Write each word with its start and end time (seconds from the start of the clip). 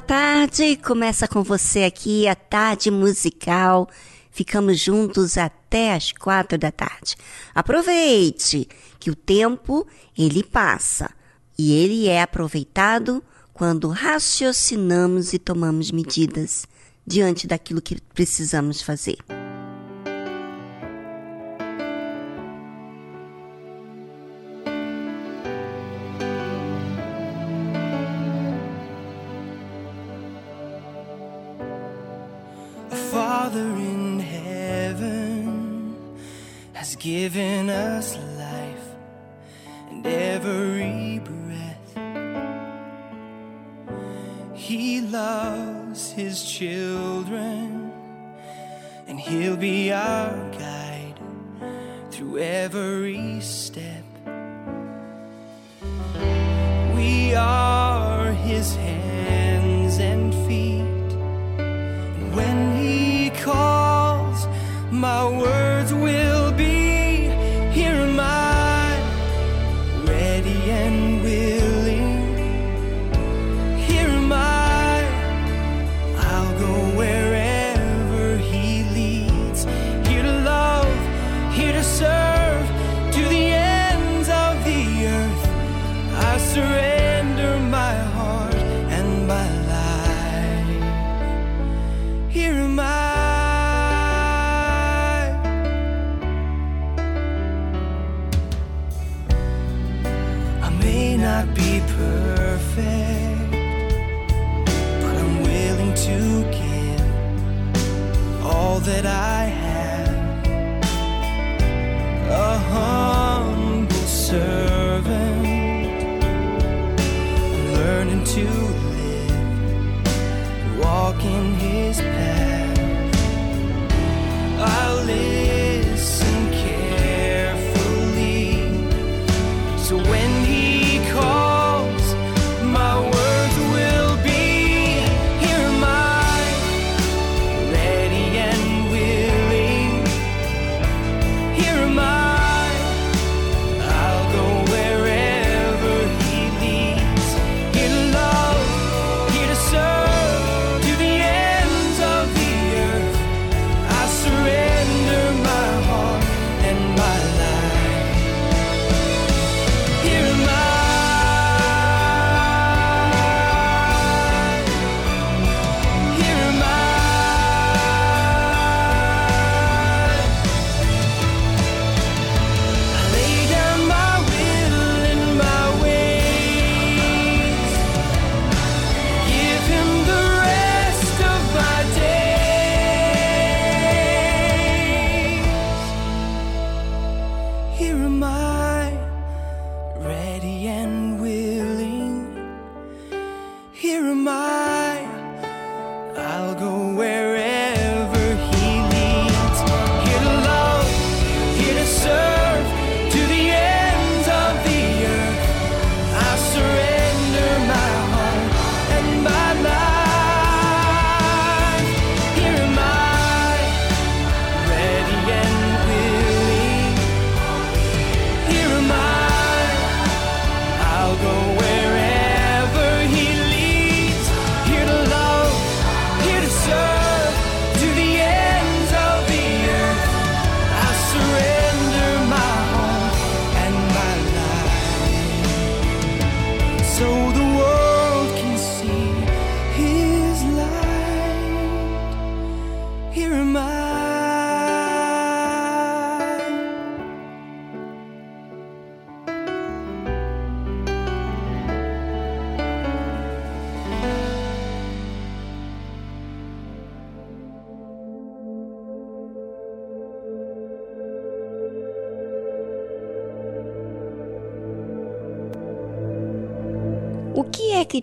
Tarde, 0.00 0.76
começa 0.76 1.28
com 1.28 1.42
você 1.42 1.84
aqui 1.84 2.26
a 2.26 2.34
tarde 2.34 2.90
musical. 2.90 3.86
Ficamos 4.30 4.80
juntos 4.80 5.36
até 5.36 5.92
as 5.92 6.12
quatro 6.12 6.56
da 6.56 6.72
tarde. 6.72 7.14
Aproveite 7.54 8.66
que 8.98 9.10
o 9.10 9.14
tempo 9.14 9.86
ele 10.16 10.42
passa 10.42 11.10
e 11.58 11.74
ele 11.74 12.08
é 12.08 12.22
aproveitado 12.22 13.22
quando 13.52 13.90
raciocinamos 13.90 15.34
e 15.34 15.38
tomamos 15.38 15.90
medidas 15.90 16.66
diante 17.06 17.46
daquilo 17.46 17.82
que 17.82 18.00
precisamos 18.14 18.80
fazer. 18.80 19.18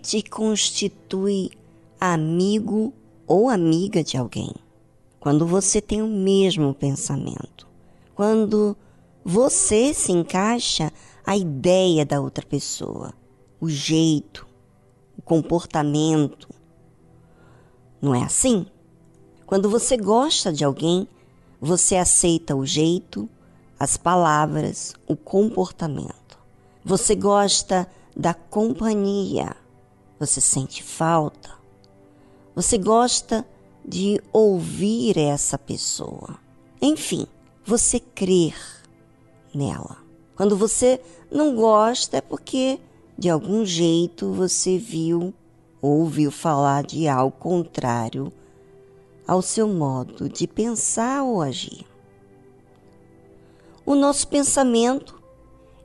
Te 0.04 0.22
constitui 0.22 1.50
amigo 1.98 2.92
ou 3.26 3.48
amiga 3.48 4.04
de 4.04 4.18
alguém? 4.18 4.52
Quando 5.18 5.46
você 5.46 5.80
tem 5.80 6.02
o 6.02 6.06
mesmo 6.06 6.74
pensamento. 6.74 7.66
Quando 8.14 8.76
você 9.24 9.94
se 9.94 10.12
encaixa 10.12 10.92
à 11.24 11.34
ideia 11.34 12.04
da 12.04 12.20
outra 12.20 12.44
pessoa, 12.44 13.14
o 13.58 13.66
jeito, 13.70 14.46
o 15.16 15.22
comportamento. 15.22 16.50
Não 18.00 18.14
é 18.14 18.22
assim? 18.22 18.66
Quando 19.46 19.70
você 19.70 19.96
gosta 19.96 20.52
de 20.52 20.62
alguém, 20.66 21.08
você 21.58 21.96
aceita 21.96 22.54
o 22.54 22.66
jeito, 22.66 23.26
as 23.80 23.96
palavras, 23.96 24.94
o 25.08 25.16
comportamento. 25.16 26.38
Você 26.84 27.14
gosta 27.14 27.88
da 28.14 28.34
companhia. 28.34 29.63
Você 30.18 30.40
sente 30.40 30.82
falta. 30.82 31.50
Você 32.54 32.78
gosta 32.78 33.46
de 33.86 34.20
ouvir 34.32 35.18
essa 35.18 35.58
pessoa. 35.58 36.38
Enfim, 36.80 37.26
você 37.64 37.98
crer 37.98 38.56
nela. 39.54 39.98
Quando 40.36 40.56
você 40.56 41.00
não 41.30 41.54
gosta 41.54 42.18
é 42.18 42.20
porque 42.20 42.80
de 43.16 43.30
algum 43.30 43.64
jeito 43.64 44.32
você 44.32 44.78
viu 44.78 45.32
ou 45.80 46.00
ouviu 46.00 46.30
falar 46.30 46.82
de 46.82 47.06
algo 47.06 47.36
contrário 47.36 48.32
ao 49.26 49.40
seu 49.40 49.68
modo 49.68 50.28
de 50.28 50.46
pensar 50.46 51.22
ou 51.22 51.40
agir. 51.40 51.86
O 53.86 53.94
nosso 53.94 54.26
pensamento 54.28 55.22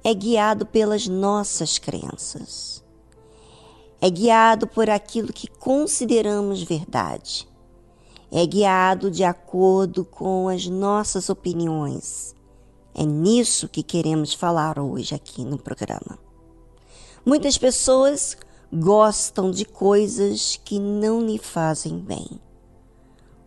é 0.03 0.13
guiado 0.13 0.65
pelas 0.65 1.07
nossas 1.07 1.77
crenças. 1.77 2.83
É 4.01 4.09
guiado 4.09 4.65
por 4.65 4.89
aquilo 4.89 5.33
que 5.33 5.47
consideramos 5.47 6.63
verdade. 6.63 7.45
É 8.31 8.45
guiado 8.45 9.11
de 9.11 9.25
acordo 9.25 10.05
com 10.05 10.47
as 10.47 10.67
nossas 10.67 11.29
opiniões. 11.29 12.33
É 12.95 13.03
nisso 13.03 13.67
que 13.67 13.83
queremos 13.83 14.33
falar 14.33 14.79
hoje 14.79 15.13
aqui 15.13 15.43
no 15.43 15.57
programa. 15.57 16.17
Muitas 17.25 17.57
pessoas 17.57 18.37
gostam 18.71 19.51
de 19.51 19.65
coisas 19.65 20.59
que 20.63 20.79
não 20.79 21.21
lhe 21.21 21.37
fazem 21.37 21.99
bem. 21.99 22.39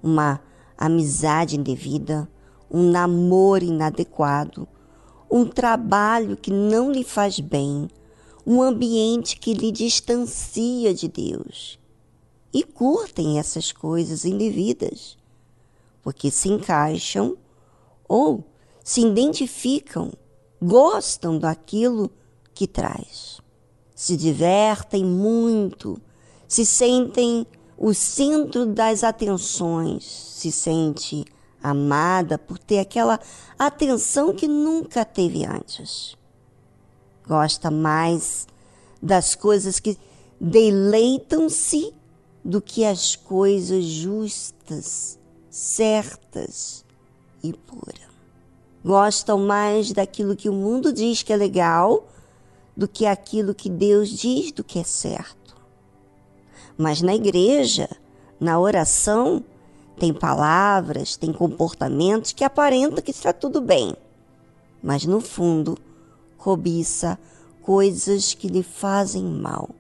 Uma 0.02 0.40
amizade 0.76 1.56
indevida, 1.56 2.28
um 2.71 2.82
namoro 2.90 3.64
inadequado, 3.64 4.68
um 5.30 5.47
trabalho 5.47 6.37
que 6.37 6.50
não 6.50 6.92
lhe 6.92 7.04
faz 7.04 7.40
bem, 7.40 7.88
um 8.47 8.63
ambiente 8.63 9.37
que 9.39 9.55
lhe 9.55 9.71
distancia 9.71 10.93
de 10.93 11.09
Deus. 11.09 11.79
E 12.53 12.63
curtem 12.63 13.39
essas 13.39 13.73
coisas 13.73 14.25
indevidas, 14.25 15.17
porque 16.03 16.31
se 16.31 16.49
encaixam 16.49 17.37
ou 18.07 18.45
se 18.85 19.01
identificam, 19.01 20.13
gostam 20.61 21.39
daquilo 21.39 22.11
que 22.53 22.67
traz. 22.67 23.41
Se 23.95 24.17
divertem 24.17 25.05
muito, 25.05 26.01
se 26.47 26.67
sentem 26.67 27.47
o 27.79 27.95
centro 27.95 28.67
das 28.67 29.03
atenções, 29.03 30.05
se 30.05 30.53
sente 30.53 31.25
amada 31.63 32.37
por 32.37 32.59
ter 32.59 32.81
aquela 32.81 33.19
atenção 33.59 34.35
que 34.35 34.49
nunca 34.49 35.05
teve 35.05 35.47
antes. 35.47 36.17
Gosta 37.26 37.71
mais 37.71 38.47
das 39.00 39.35
coisas 39.35 39.79
que 39.79 39.97
deleitam-se 40.41 41.93
do 42.45 42.61
que 42.61 42.85
as 42.85 43.14
coisas 43.14 43.85
justas, 43.85 45.19
certas 45.49 46.85
e 47.43 47.52
puras. 47.52 48.12
Gostam 48.85 49.38
mais 49.38 49.93
daquilo 49.93 50.35
que 50.35 50.49
o 50.49 50.52
mundo 50.52 50.93
diz 50.93 51.23
que 51.23 51.33
é 51.33 51.37
legal 51.37 52.09
do 52.76 52.88
que 52.88 53.07
aquilo 53.07 53.55
que 53.55 53.69
Deus 53.69 54.09
diz 54.09 54.50
do 54.50 54.64
que 54.64 54.79
é 54.81 54.85
certo. 54.85 55.57
Mas 56.76 57.00
na 57.00 57.14
igreja, 57.14 57.88
na 58.41 58.59
oração, 58.59 59.45
tem 59.99 60.12
palavras, 60.12 61.17
tem 61.17 61.33
comportamentos 61.33 62.33
que 62.33 62.43
aparentam 62.43 63.02
que 63.02 63.12
está 63.12 63.33
tudo 63.33 63.61
bem, 63.61 63.95
mas 64.83 65.05
no 65.05 65.21
fundo 65.21 65.79
cobiça 66.43 67.17
coisas 67.63 68.35
que 68.35 68.49
lhe 68.49 68.65
fazem 68.65 69.23
mal, 69.23 69.71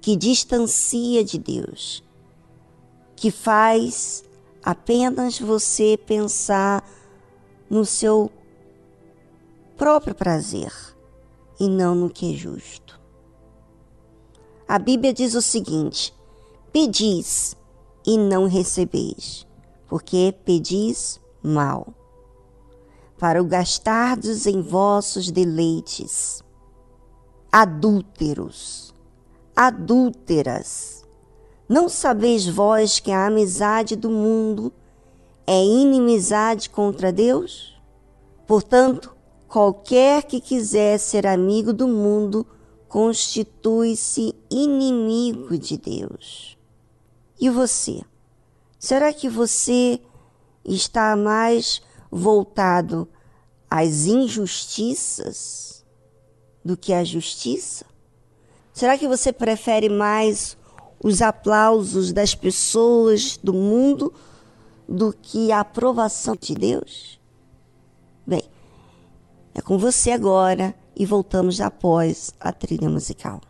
que 0.00 0.16
distancia 0.16 1.22
de 1.22 1.38
Deus, 1.38 2.02
que 3.14 3.30
faz 3.30 4.24
apenas 4.64 5.38
você 5.38 5.98
pensar 5.98 6.82
no 7.68 7.84
seu 7.84 8.32
próprio 9.76 10.14
prazer 10.14 10.72
e 11.60 11.68
não 11.68 11.94
no 11.94 12.08
que 12.08 12.32
é 12.32 12.36
justo. 12.38 12.98
A 14.66 14.78
Bíblia 14.78 15.12
diz 15.12 15.34
o 15.34 15.42
seguinte: 15.42 16.14
pedis 16.72 17.54
e 18.06 18.16
não 18.16 18.46
recebeis, 18.46 19.46
porque 19.86 20.34
pedis 20.42 21.20
mal, 21.42 21.92
para 23.22 23.40
o 23.40 23.44
gastardes 23.44 24.48
em 24.48 24.60
vossos 24.60 25.30
deleites. 25.30 26.42
Adúlteros, 27.52 28.92
adúlteras, 29.54 31.04
não 31.68 31.88
sabeis 31.88 32.48
vós 32.48 32.98
que 32.98 33.12
a 33.12 33.26
amizade 33.26 33.94
do 33.94 34.10
mundo 34.10 34.72
é 35.46 35.64
inimizade 35.64 36.68
contra 36.68 37.12
Deus? 37.12 37.80
Portanto, 38.44 39.14
qualquer 39.46 40.24
que 40.24 40.40
quiser 40.40 40.98
ser 40.98 41.24
amigo 41.24 41.72
do 41.72 41.86
mundo 41.86 42.44
constitui-se 42.88 44.34
inimigo 44.50 45.56
de 45.56 45.78
Deus. 45.78 46.58
E 47.40 47.48
você? 47.48 48.02
Será 48.80 49.12
que 49.12 49.28
você 49.28 50.00
está 50.64 51.14
mais 51.14 51.80
voltado 52.10 53.08
às 53.72 54.04
injustiças 54.04 55.82
do 56.62 56.76
que 56.76 56.92
à 56.92 57.02
justiça? 57.02 57.86
Será 58.70 58.98
que 58.98 59.08
você 59.08 59.32
prefere 59.32 59.88
mais 59.88 60.58
os 61.02 61.22
aplausos 61.22 62.12
das 62.12 62.34
pessoas 62.34 63.38
do 63.42 63.54
mundo 63.54 64.12
do 64.86 65.10
que 65.10 65.50
a 65.50 65.60
aprovação 65.60 66.36
de 66.38 66.54
Deus? 66.54 67.18
Bem, 68.26 68.42
é 69.54 69.62
com 69.62 69.78
você 69.78 70.10
agora 70.10 70.74
e 70.94 71.06
voltamos 71.06 71.58
após 71.58 72.30
a 72.38 72.52
trilha 72.52 72.90
musical. 72.90 73.40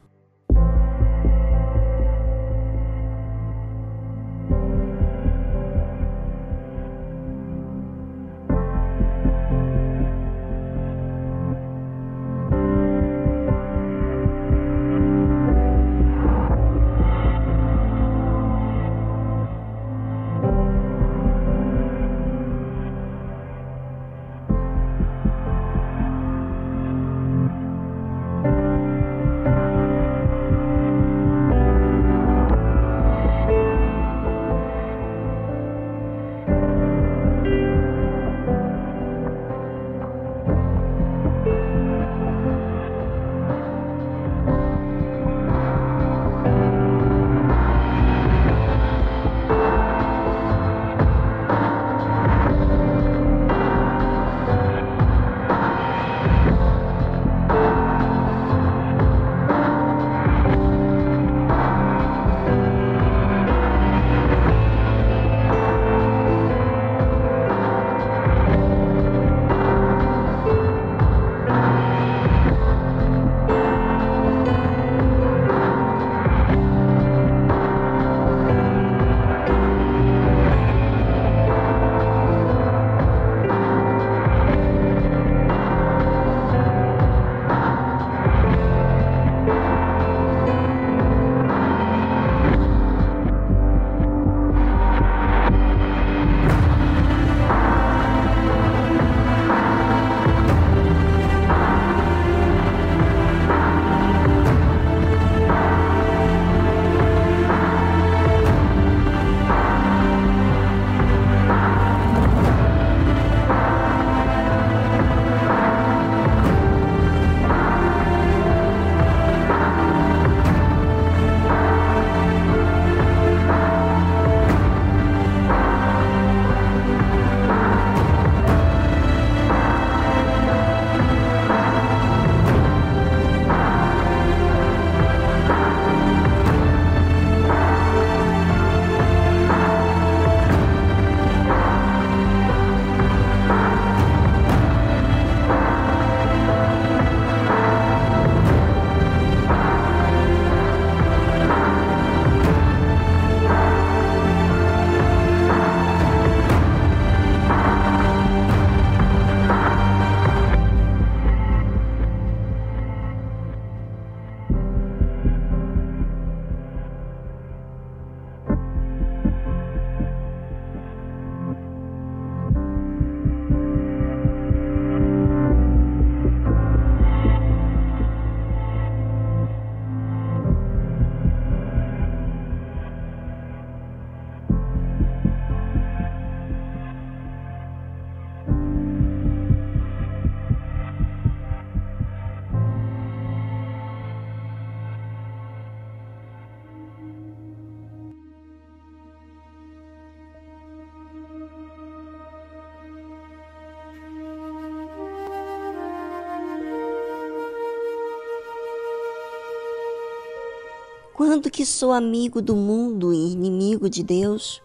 Quando 211.33 211.51
que 211.51 211.65
sou 211.65 211.93
amigo 211.93 212.43
do 212.43 212.55
mundo 212.55 213.11
e 213.11 213.33
inimigo 213.33 213.89
de 213.89 214.03
Deus? 214.03 214.63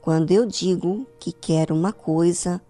Quando 0.00 0.30
eu 0.30 0.46
digo 0.46 1.06
que 1.20 1.30
quero 1.30 1.74
uma 1.74 1.92
coisa, 1.92 2.62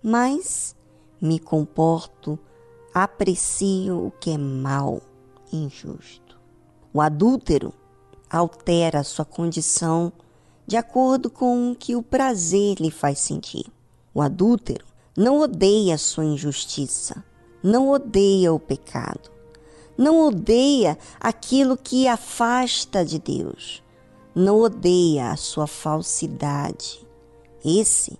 mas 0.00 0.76
me 1.20 1.40
comporto, 1.40 2.38
aprecio 2.94 4.06
o 4.06 4.12
que 4.12 4.30
é 4.30 4.38
mal 4.38 5.02
injusto. 5.52 6.38
O 6.94 7.00
adúltero 7.00 7.74
altera 8.30 9.02
sua 9.02 9.24
condição 9.24 10.12
de 10.64 10.76
acordo 10.76 11.28
com 11.28 11.72
o 11.72 11.74
que 11.74 11.96
o 11.96 12.04
prazer 12.04 12.76
lhe 12.78 12.92
faz 12.92 13.18
sentir. 13.18 13.66
O 14.14 14.22
adúltero 14.22 14.86
não 15.16 15.40
odeia 15.40 15.98
sua 15.98 16.24
injustiça, 16.24 17.24
não 17.60 17.90
odeia 17.90 18.52
o 18.52 18.60
pecado, 18.60 19.28
não 19.96 20.26
odeia 20.26 20.98
aquilo 21.18 21.76
que 21.76 22.06
afasta 22.06 23.04
de 23.04 23.18
Deus, 23.18 23.82
não 24.34 24.60
odeia 24.60 25.30
a 25.30 25.36
sua 25.36 25.66
falsidade. 25.66 27.06
Esse 27.64 28.18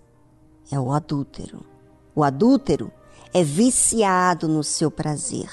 é 0.71 0.79
o 0.79 0.91
adúltero. 0.91 1.63
O 2.15 2.23
adúltero 2.23 2.91
é 3.33 3.43
viciado 3.43 4.47
no 4.47 4.63
seu 4.63 4.89
prazer, 4.89 5.49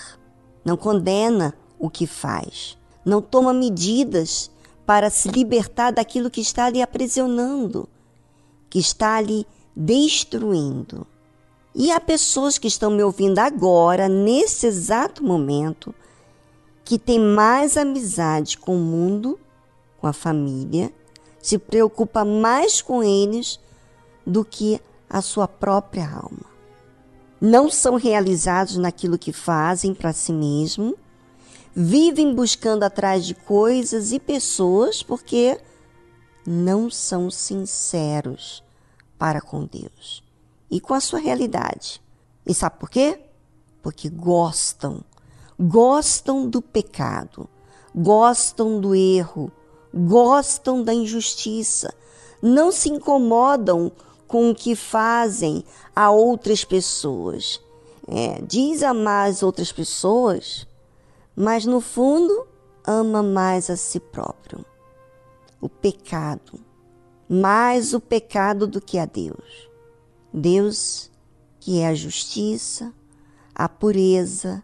não 0.65 0.77
condena 0.77 1.55
o 1.79 1.91
que 1.91 2.07
faz, 2.07 2.79
não 3.05 3.21
toma 3.21 3.53
medidas 3.53 4.51
para 4.87 5.11
se 5.11 5.29
libertar 5.29 5.93
daquilo 5.93 6.31
que 6.31 6.41
está 6.41 6.71
lhe 6.71 6.81
aprisionando, 6.81 7.89
que 8.71 8.79
está 8.79 9.21
lhe 9.21 9.47
destruindo. 9.77 11.07
E 11.75 11.91
há 11.91 12.01
pessoas 12.01 12.57
que 12.57 12.69
estão 12.69 12.91
me 12.91 13.03
ouvindo 13.03 13.39
agora, 13.41 14.09
nesse 14.09 14.67
exato 14.67 15.25
momento, 15.25 15.95
que 16.85 16.99
têm 16.99 17.19
mais 17.19 17.77
amizade 17.77 18.59
com 18.59 18.77
o 18.77 18.81
mundo, 18.81 19.39
com 19.99 20.07
a 20.07 20.13
família, 20.13 20.93
se 21.41 21.59
preocupa 21.59 22.25
mais 22.25 22.83
com 22.83 23.03
eles 23.03 23.59
do 24.27 24.45
que 24.45 24.81
a 25.09 25.21
sua 25.23 25.49
própria 25.49 26.09
alma. 26.09 26.47
Não 27.41 27.71
são 27.71 27.97
realizados 27.97 28.77
naquilo 28.77 29.19
que 29.19 29.33
fazem 29.33 29.95
para 29.95 30.13
si 30.13 30.33
mesmo, 30.33 30.97
vivem 31.75 32.35
buscando 32.35 32.85
atrás 32.85 33.27
de 33.27 33.35
coisas 33.35 34.13
e 34.13 34.19
pessoas 34.19 35.03
porque 35.03 35.59
não 36.47 36.91
são 36.91 37.31
sinceros 37.31 38.63
para 39.19 39.41
com 39.41 39.65
Deus 39.65 40.23
e 40.71 40.81
com 40.81 40.95
a 40.95 41.01
sua 41.01 41.19
realidade. 41.19 42.01
E 42.47 42.55
sabe 42.55 42.79
por 42.79 42.91
quê? 42.91 43.21
Porque 43.83 44.09
gostam, 44.09 45.03
gostam 45.59 46.49
do 46.49 46.61
pecado, 46.61 47.49
gostam 47.95 48.81
do 48.81 48.95
erro, 48.95 49.51
gostam 49.93 50.83
da 50.83 50.93
injustiça, 50.93 51.95
não 52.43 52.73
se 52.73 52.89
incomodam 52.89 53.93
com 54.27 54.51
o 54.51 54.55
que 54.55 54.75
fazem 54.75 55.65
a 55.95 56.11
outras 56.11 56.65
pessoas. 56.65 57.61
É, 58.07 58.43
diz 58.43 58.83
amar 58.83 59.31
as 59.31 59.43
outras 59.43 59.73
pessoas, 59.73 60.67
mas 61.35 61.65
no 61.65 61.81
fundo 61.81 62.47
ama 62.87 63.23
mais 63.23 63.71
a 63.71 63.77
si 63.77 63.99
próprio. 63.99 64.65
O 65.61 65.69
pecado, 65.69 66.61
mais 67.29 67.95
o 67.95 68.01
pecado 68.01 68.67
do 68.67 68.81
que 68.81 68.99
a 68.99 69.07
Deus. 69.07 69.71
Deus, 70.33 71.11
que 71.61 71.81
é 71.81 71.89
a 71.89 71.95
justiça, 71.95 72.93
a 73.55 73.69
pureza, 73.69 74.63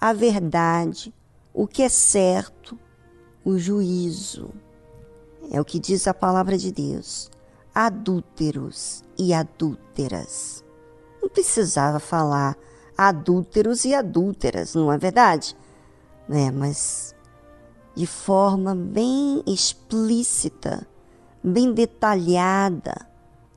a 0.00 0.12
verdade, 0.12 1.14
o 1.52 1.66
que 1.66 1.82
é 1.82 1.88
certo, 1.88 2.78
o 3.44 3.58
juízo. 3.58 4.50
É 5.50 5.60
o 5.60 5.64
que 5.64 5.78
diz 5.78 6.06
a 6.06 6.14
palavra 6.14 6.58
de 6.58 6.72
Deus. 6.72 7.30
Adúlteros 7.74 9.04
e 9.18 9.32
adúlteras. 9.32 10.64
Não 11.22 11.28
precisava 11.28 12.00
falar 12.00 12.56
adúlteros 12.96 13.84
e 13.84 13.94
adúlteras, 13.94 14.74
não 14.74 14.92
é 14.92 14.98
verdade? 14.98 15.56
É, 16.28 16.50
mas 16.50 17.14
de 17.94 18.06
forma 18.06 18.74
bem 18.74 19.42
explícita, 19.46 20.86
bem 21.42 21.72
detalhada 21.72 23.06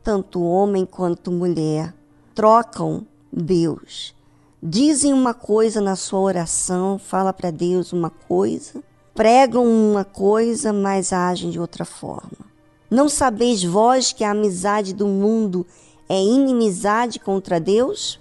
tanto 0.09 0.41
homem 0.41 0.87
quanto 0.87 1.31
mulher, 1.31 1.93
trocam 2.33 3.05
Deus. 3.31 4.15
Dizem 4.61 5.13
uma 5.13 5.33
coisa 5.33 5.79
na 5.79 5.95
sua 5.95 6.19
oração, 6.19 6.99
fala 6.99 7.31
para 7.31 7.49
Deus 7.49 7.93
uma 7.93 8.09
coisa, 8.09 8.83
pregam 9.15 9.65
uma 9.65 10.03
coisa, 10.03 10.73
mas 10.73 11.13
agem 11.13 11.49
de 11.49 11.57
outra 11.57 11.85
forma. 11.85 12.49
Não 12.91 13.07
sabeis 13.07 13.63
vós 13.63 14.11
que 14.11 14.21
a 14.21 14.31
amizade 14.31 14.93
do 14.93 15.07
mundo 15.07 15.65
é 16.09 16.21
inimizade 16.21 17.19
contra 17.19 17.57
Deus? 17.57 18.19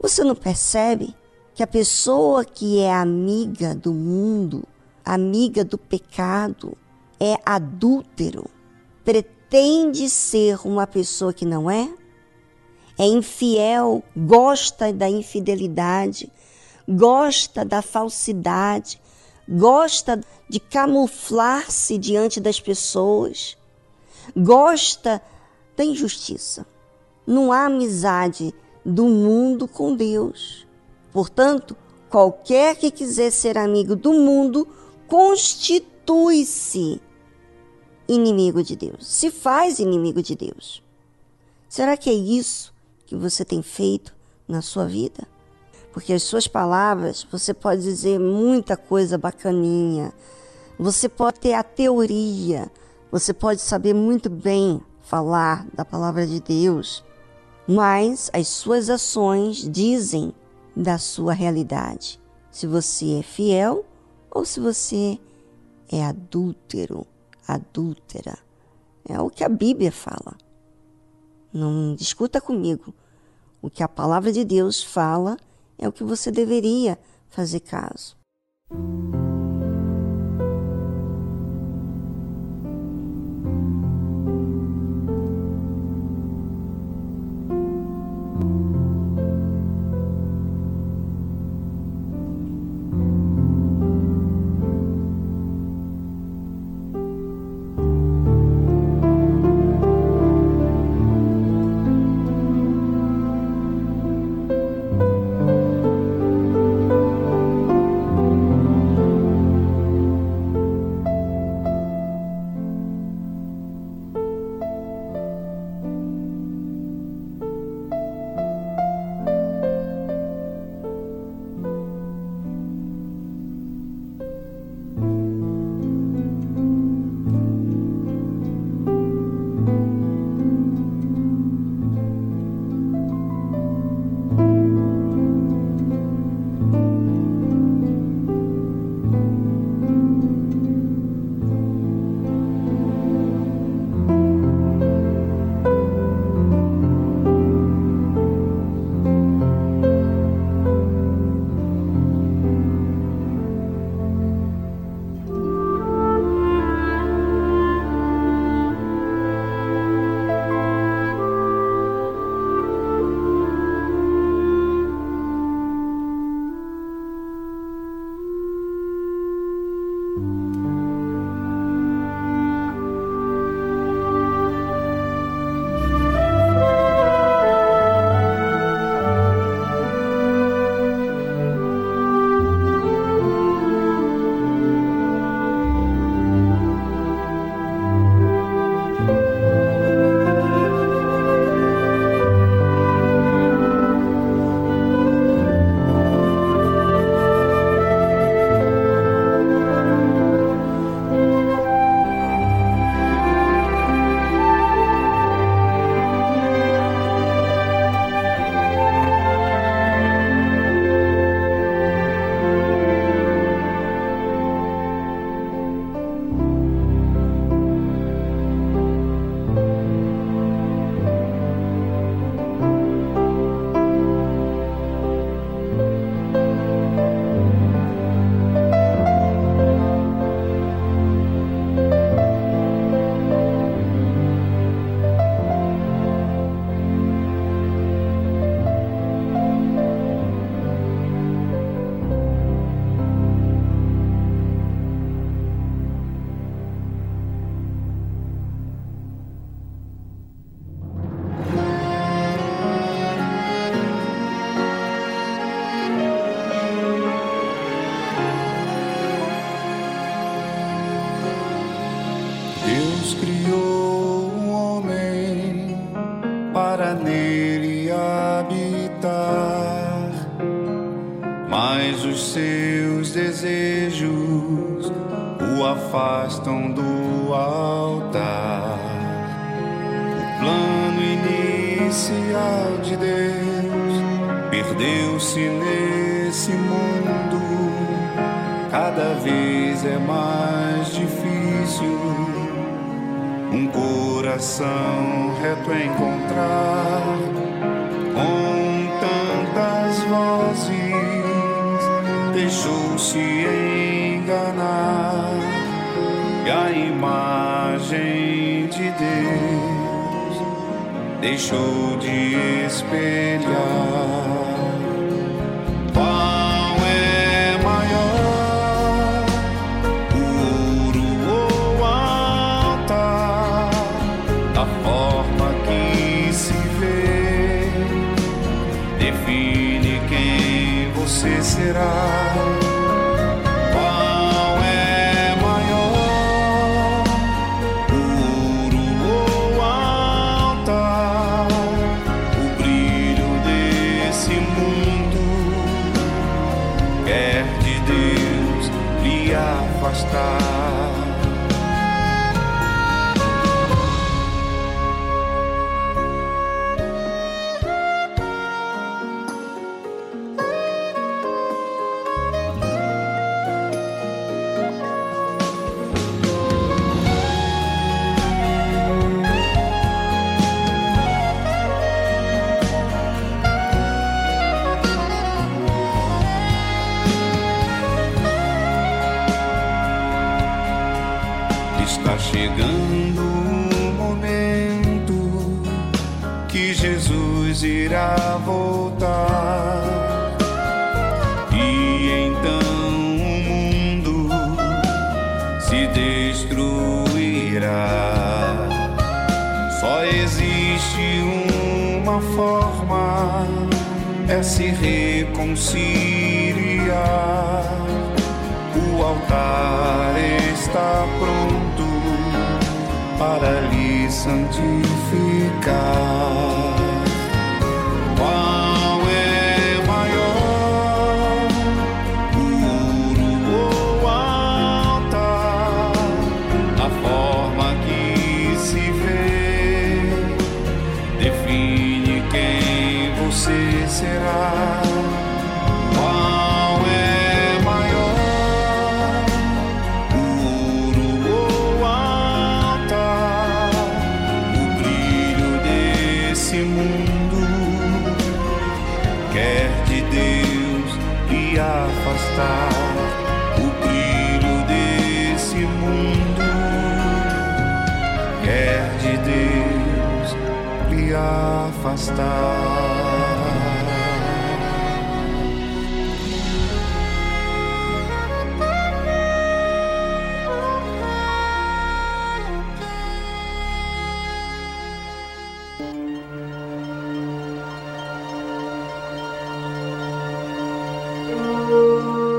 Você 0.00 0.24
não 0.24 0.34
percebe 0.34 1.14
que 1.54 1.62
a 1.62 1.66
pessoa 1.66 2.44
que 2.44 2.80
é 2.80 2.92
amiga 2.92 3.72
do 3.72 3.92
mundo, 3.92 4.64
amiga 5.04 5.64
do 5.64 5.78
pecado, 5.78 6.76
é 7.20 7.36
adúltero, 7.46 8.46
pretende 9.04 10.10
ser 10.10 10.58
uma 10.66 10.88
pessoa 10.88 11.32
que 11.32 11.46
não 11.46 11.70
é? 11.70 11.88
É 12.98 13.04
infiel, 13.06 14.02
gosta 14.16 14.92
da 14.92 15.08
infidelidade, 15.08 16.32
gosta 16.88 17.64
da 17.64 17.82
falsidade, 17.82 19.00
gosta 19.46 20.20
de 20.48 20.58
camuflar-se 20.58 21.98
diante 21.98 22.40
das 22.40 22.58
pessoas, 22.58 23.56
gosta 24.34 25.20
da 25.76 25.84
injustiça. 25.84 26.66
Não 27.26 27.52
há 27.52 27.66
amizade 27.66 28.54
do 28.84 29.04
mundo 29.04 29.68
com 29.68 29.94
Deus. 29.94 30.66
Portanto, 31.12 31.76
qualquer 32.08 32.76
que 32.76 32.90
quiser 32.90 33.30
ser 33.30 33.58
amigo 33.58 33.94
do 33.94 34.12
mundo 34.12 34.66
constitui-se 35.06 37.00
inimigo 38.08 38.62
de 38.62 38.76
Deus, 38.76 39.06
se 39.06 39.30
faz 39.30 39.80
inimigo 39.80 40.22
de 40.22 40.34
Deus. 40.36 40.82
Será 41.68 41.96
que 41.96 42.08
é 42.08 42.14
isso 42.14 42.75
que 43.06 43.16
você 43.16 43.44
tem 43.44 43.62
feito 43.62 44.14
na 44.46 44.60
sua 44.60 44.86
vida? 44.86 45.26
Porque 45.92 46.12
as 46.12 46.22
suas 46.22 46.46
palavras, 46.46 47.26
você 47.30 47.54
pode 47.54 47.82
dizer 47.82 48.18
muita 48.18 48.76
coisa 48.76 49.16
bacaninha, 49.16 50.12
você 50.78 51.08
pode 51.08 51.40
ter 51.40 51.54
a 51.54 51.62
teoria, 51.62 52.70
você 53.10 53.32
pode 53.32 53.60
saber 53.60 53.94
muito 53.94 54.28
bem 54.28 54.80
falar 55.00 55.66
da 55.72 55.84
palavra 55.84 56.26
de 56.26 56.40
Deus, 56.40 57.02
mas 57.66 58.30
as 58.32 58.48
suas 58.48 58.90
ações 58.90 59.68
dizem 59.70 60.34
da 60.74 60.98
sua 60.98 61.32
realidade. 61.32 62.20
Se 62.50 62.66
você 62.66 63.20
é 63.20 63.22
fiel 63.22 63.84
ou 64.30 64.44
se 64.44 64.60
você 64.60 65.18
é 65.90 66.04
adúltero 66.04 67.06
adúltera. 67.46 68.38
É 69.08 69.20
o 69.20 69.30
que 69.30 69.44
a 69.44 69.48
Bíblia 69.48 69.92
fala. 69.92 70.36
Não 71.56 71.94
discuta 71.94 72.38
comigo. 72.38 72.94
O 73.62 73.70
que 73.70 73.82
a 73.82 73.88
palavra 73.88 74.30
de 74.30 74.44
Deus 74.44 74.82
fala 74.82 75.38
é 75.78 75.88
o 75.88 75.92
que 75.92 76.04
você 76.04 76.30
deveria 76.30 76.98
fazer 77.30 77.60
caso. 77.60 78.14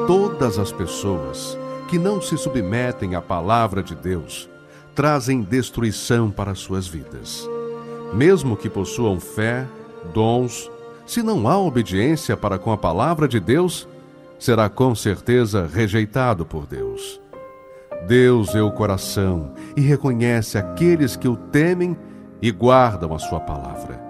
Todas 0.07 0.57
as 0.57 0.71
pessoas 0.71 1.59
que 1.89 1.99
não 1.99 2.21
se 2.21 2.37
submetem 2.37 3.13
à 3.13 3.21
palavra 3.21 3.83
de 3.83 3.93
Deus 3.93 4.49
trazem 4.95 5.41
destruição 5.41 6.31
para 6.31 6.55
suas 6.55 6.87
vidas. 6.87 7.45
Mesmo 8.13 8.55
que 8.55 8.69
possuam 8.69 9.19
fé, 9.19 9.67
dons, 10.13 10.71
se 11.05 11.21
não 11.21 11.45
há 11.45 11.59
obediência 11.59 12.37
para 12.37 12.57
com 12.57 12.71
a 12.71 12.77
palavra 12.77 13.27
de 13.27 13.37
Deus, 13.37 13.85
será 14.39 14.69
com 14.69 14.95
certeza 14.95 15.67
rejeitado 15.67 16.45
por 16.45 16.65
Deus. 16.65 17.19
Deus 18.07 18.53
vê 18.53 18.61
o 18.61 18.71
coração 18.71 19.51
e 19.75 19.81
reconhece 19.81 20.57
aqueles 20.57 21.17
que 21.17 21.27
o 21.27 21.35
temem 21.35 21.97
e 22.41 22.49
guardam 22.49 23.13
a 23.13 23.19
sua 23.19 23.41
palavra. 23.41 24.01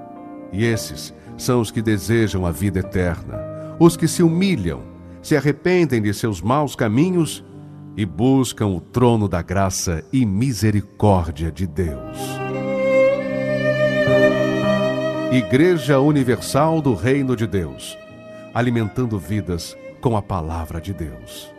E 0.54 0.64
esses 0.64 1.12
são 1.40 1.60
os 1.60 1.72
que 1.72 1.82
desejam 1.82 2.46
a 2.46 2.52
vida 2.52 2.82
eterna, 2.82 3.76
os 3.80 3.98
que 3.98 4.08
se 4.08 4.22
humilham, 4.22 4.96
se 5.28 5.36
arrependem 5.36 6.02
de 6.02 6.14
seus 6.14 6.42
maus 6.42 6.74
caminhos 6.74 7.44
e 7.98 8.06
buscam 8.06 8.68
o 8.68 8.80
trono 8.80 9.28
da 9.28 9.42
graça 9.42 10.02
e 10.14 10.26
misericórdia 10.26 11.52
de 11.52 11.68
Deus. 11.68 12.18
Igreja 15.30 16.00
Universal 16.00 16.82
do 16.82 16.94
Reino 16.94 17.36
de 17.36 17.46
Deus, 17.46 17.98
alimentando 18.54 19.20
vidas 19.20 19.78
com 20.00 20.16
a 20.16 20.22
palavra 20.22 20.80
de 20.80 20.94
Deus. 20.94 21.57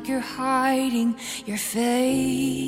Like 0.00 0.08
you're 0.08 0.20
hiding 0.20 1.14
your 1.44 1.58
face 1.58 2.59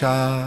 Richard. 0.00 0.39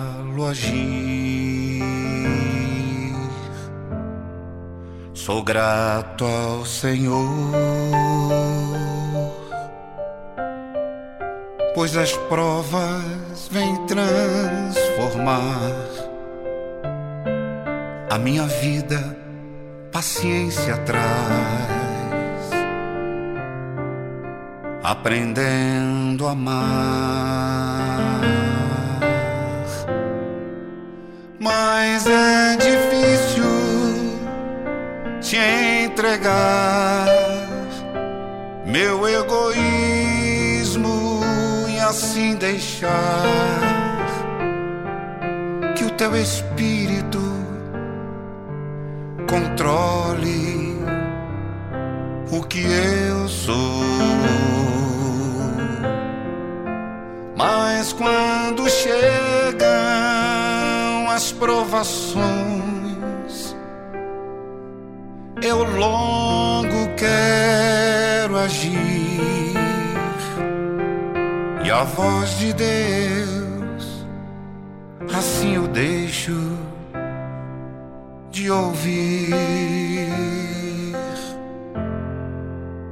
Mas 31.44 32.08
é 32.08 32.56
difícil 32.56 33.44
te 35.20 35.36
entregar 35.84 37.06
meu 38.66 39.06
egoísmo 39.06 39.60
e 41.68 41.82
assim 41.82 42.36
deixar 42.36 43.26
que 45.76 45.84
o 45.84 45.92
teu 45.92 46.16
espírito 46.16 47.20
controle 49.30 50.78
o 52.32 52.42
que 52.44 52.64
eu 52.64 53.28
sou. 53.28 53.84
Mas 57.36 57.92
quando 57.92 58.70
chega 58.70 59.23
provações, 61.44 62.24
eu 65.42 65.62
longo 65.62 66.88
quero 66.96 68.38
agir, 68.38 69.52
e 71.66 71.70
a 71.70 71.84
voz 71.84 72.40
de 72.40 72.54
Deus, 72.54 74.08
assim 75.14 75.56
eu 75.56 75.68
deixo 75.68 76.58
de 78.32 78.50
ouvir. 78.50 79.34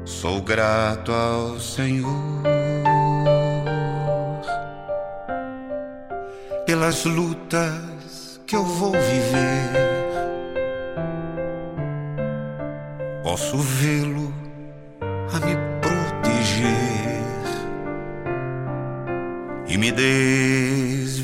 Sou 0.04 0.42
grato 0.42 1.14
ao 1.14 1.58
Senhor. 1.58 2.42
pelas 6.72 7.04
lutas 7.04 7.91
que 8.52 8.58
eu 8.58 8.66
vou 8.66 8.92
viver. 8.92 9.72
Posso 13.24 13.58
vê-lo 13.58 14.34
a 15.02 15.40
me 15.40 15.56
proteger 15.80 17.24
e 19.70 19.78
me 19.78 19.90
desviando 19.94 21.16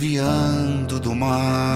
do 1.02 1.14
mar. 1.14 1.67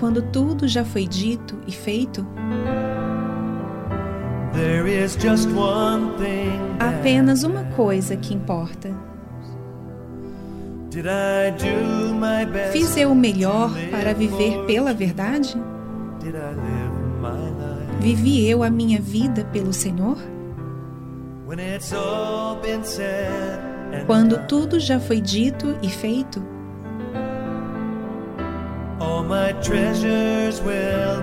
Quando 0.00 0.20
tudo 0.20 0.66
já 0.66 0.84
foi 0.84 1.06
dito 1.06 1.56
e 1.64 1.70
feito, 1.70 2.26
há 6.80 6.88
apenas 6.88 7.44
uma 7.44 7.62
coisa 7.76 8.16
que 8.16 8.34
importa. 8.34 8.90
Fiz 12.72 12.96
eu 12.96 13.12
o 13.12 13.14
melhor 13.14 13.70
para 13.92 14.12
viver 14.12 14.64
pela 14.66 14.92
verdade? 14.92 15.54
Vivi 18.00 18.48
eu 18.48 18.64
a 18.64 18.70
minha 18.70 19.00
vida 19.00 19.44
pelo 19.52 19.72
Senhor? 19.72 20.18
Quando 24.04 24.46
tudo 24.48 24.80
já 24.80 24.98
foi 24.98 25.20
dito 25.20 25.76
e 25.80 25.88
feito, 25.88 26.57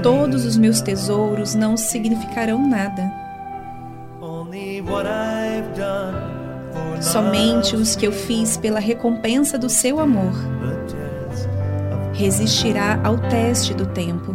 todos 0.03 0.45
os 0.45 0.57
meus 0.57 0.81
tesouros 0.81 1.55
não 1.55 1.77
significarão 1.77 2.67
nada. 2.67 3.11
Somente 7.01 7.75
os 7.75 7.95
que 7.95 8.05
eu 8.05 8.11
fiz 8.11 8.57
pela 8.57 8.79
recompensa 8.79 9.57
do 9.57 9.69
seu 9.69 9.99
amor 9.99 10.33
resistirá 12.13 12.99
ao 13.03 13.17
teste 13.17 13.73
do 13.73 13.85
tempo. 13.85 14.34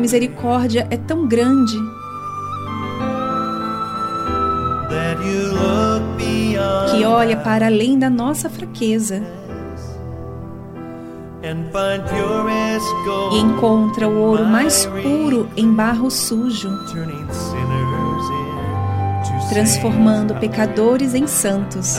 Misericórdia 0.00 0.86
é 0.90 0.96
tão 0.96 1.28
grande. 1.28 1.76
Que 6.90 7.04
olha 7.04 7.36
para 7.36 7.66
além 7.66 7.98
da 7.98 8.10
nossa 8.10 8.50
fraqueza. 8.50 9.22
E 13.32 13.38
encontra 13.38 14.08
o 14.08 14.16
ouro 14.18 14.44
mais 14.44 14.86
puro 14.86 15.48
em 15.56 15.72
barro 15.72 16.10
sujo, 16.10 16.70
transformando 19.48 20.34
pecadores 20.34 21.14
em 21.14 21.26
santos. 21.26 21.98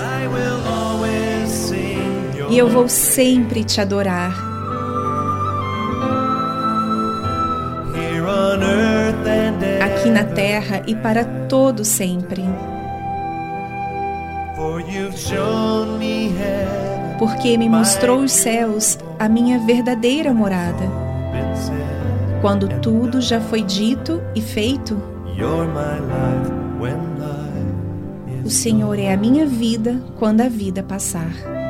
E 2.49 2.58
eu 2.58 2.68
vou 2.68 2.88
sempre 2.88 3.64
te 3.64 3.80
adorar, 3.80 4.51
terra 10.52 10.84
e 10.86 10.93
para 10.93 11.24
todo 11.47 11.86
sempre, 11.86 12.43
porque 17.18 17.58
me 17.58 17.70
mostrou 17.70 18.20
os 18.20 18.34
céus, 18.34 18.99
a 19.18 19.30
minha 19.30 19.60
verdadeira 19.60 20.34
morada. 20.34 20.84
Quando 22.41 22.68
tudo 22.82 23.22
já 23.22 23.39
foi 23.39 23.62
dito 23.62 24.22
e 24.36 24.41
feito, 24.41 25.02
o 28.43 28.49
Senhor 28.49 28.99
é 28.99 29.14
a 29.14 29.18
minha 29.18 29.45
vida 29.45 30.02
quando 30.20 30.41
a 30.41 30.49
vida 30.49 30.84
passar. 30.84 31.61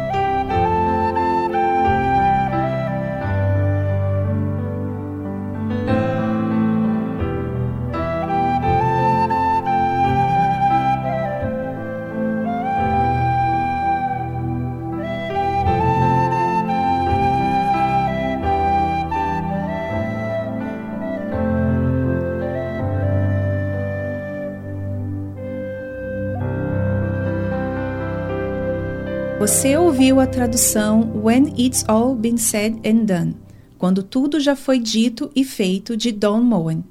Você 29.52 29.76
ouviu 29.76 30.22
a 30.22 30.26
tradução 30.26 31.12
When 31.14 31.54
It's 31.58 31.84
All 31.90 32.16
Been 32.16 32.38
Said 32.38 32.88
and 32.88 33.04
Done, 33.04 33.36
quando 33.78 34.02
tudo 34.02 34.40
já 34.40 34.56
foi 34.56 34.80
dito 34.80 35.30
e 35.36 35.44
feito 35.44 35.98
de 35.98 36.10
Don 36.10 36.40
Moen. 36.40 36.86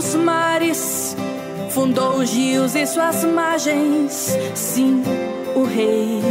os 0.00 0.14
mares, 0.14 1.14
fundou 1.68 2.20
os 2.20 2.32
rios 2.32 2.74
e 2.74 2.86
suas 2.86 3.22
margens. 3.22 4.34
Sim, 4.54 5.02
o 5.54 5.64
rei. 5.64 6.22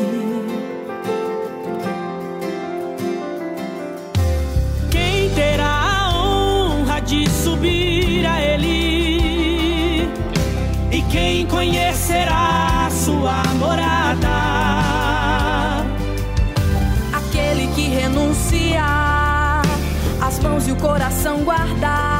Quem 4.90 5.30
terá 5.36 5.68
a 5.68 6.18
honra 6.18 7.00
de 7.02 7.30
subir 7.30 8.26
a 8.26 8.42
ele? 8.42 10.10
E 10.92 11.02
quem 11.12 11.46
conhecerá 11.46 12.90
sua 12.90 13.44
morada? 13.60 14.40
Aquele 17.14 17.68
que 17.76 17.84
renuncia, 17.84 19.62
as 20.20 20.40
mãos 20.40 20.68
e 20.68 20.72
o 20.72 20.76
coração 20.76 21.44
guardar 21.44 22.19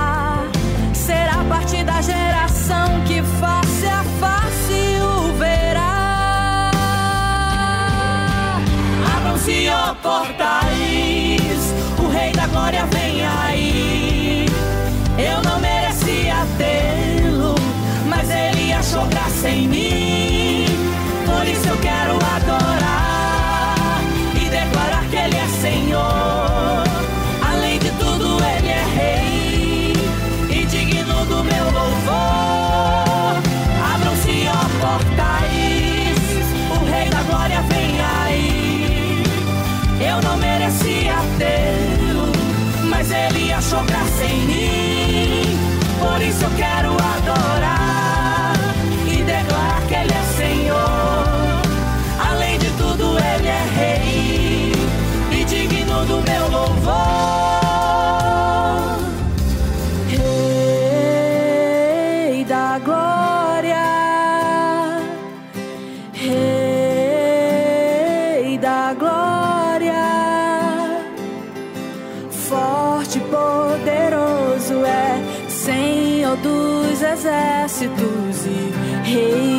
da 1.84 2.02
geração 2.02 3.02
que 3.06 3.22
face 3.40 3.86
a 3.86 4.02
é 4.02 4.20
face 4.20 5.00
o 5.02 5.34
verá. 5.34 6.72
Abram-se, 9.16 9.70
ó 9.70 9.94
portais, 9.96 11.74
o 11.98 12.08
Rei 12.10 12.32
da 12.34 12.48
Glória 12.48 12.86
vem 12.88 13.26
aí. 13.26 14.46
Eu 15.18 15.42
não 15.44 15.60
merecia 15.60 16.36
tê-lo, 16.58 17.56
mas 18.08 18.30
ele 18.30 18.74
achou 18.74 19.06
graça 19.08 19.50
em 19.50 19.68
mim. 19.68 20.66
Por 21.26 21.48
isso 21.48 21.68
eu 21.68 21.78
quero 21.78 22.19
desertos 77.96 78.46
e 78.46 79.12
reis. 79.12 79.59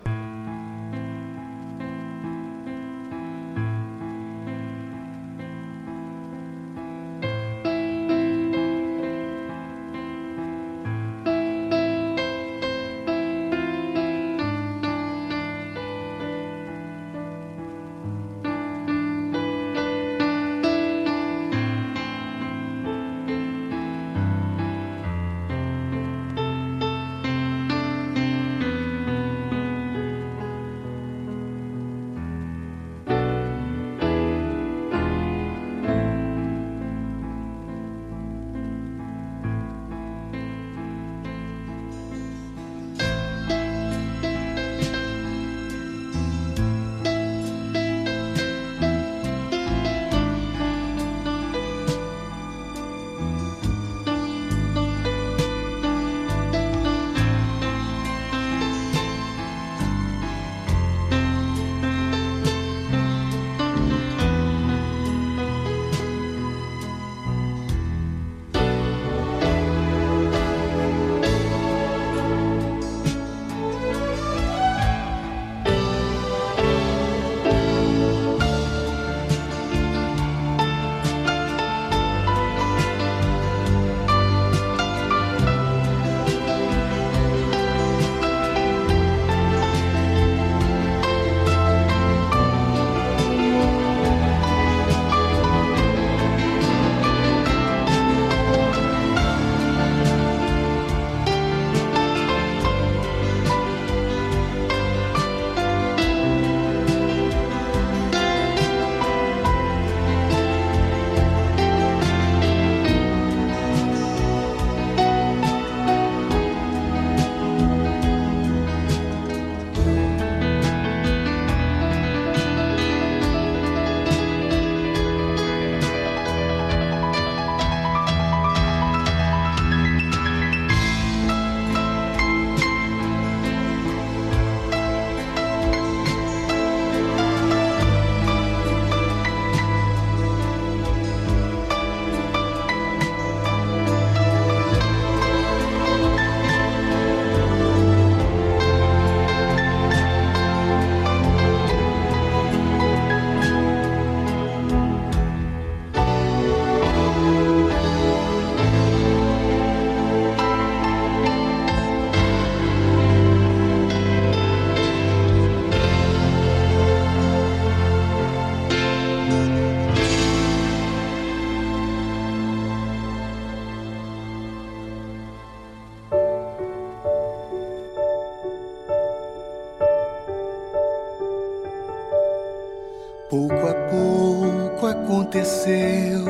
Aconteceu 185.31 186.25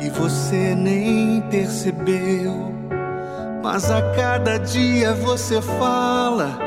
e 0.00 0.10
você 0.10 0.74
nem 0.74 1.40
percebeu. 1.42 2.74
Mas 3.62 3.88
a 3.88 4.02
cada 4.14 4.58
dia 4.58 5.14
você 5.14 5.62
fala, 5.62 6.58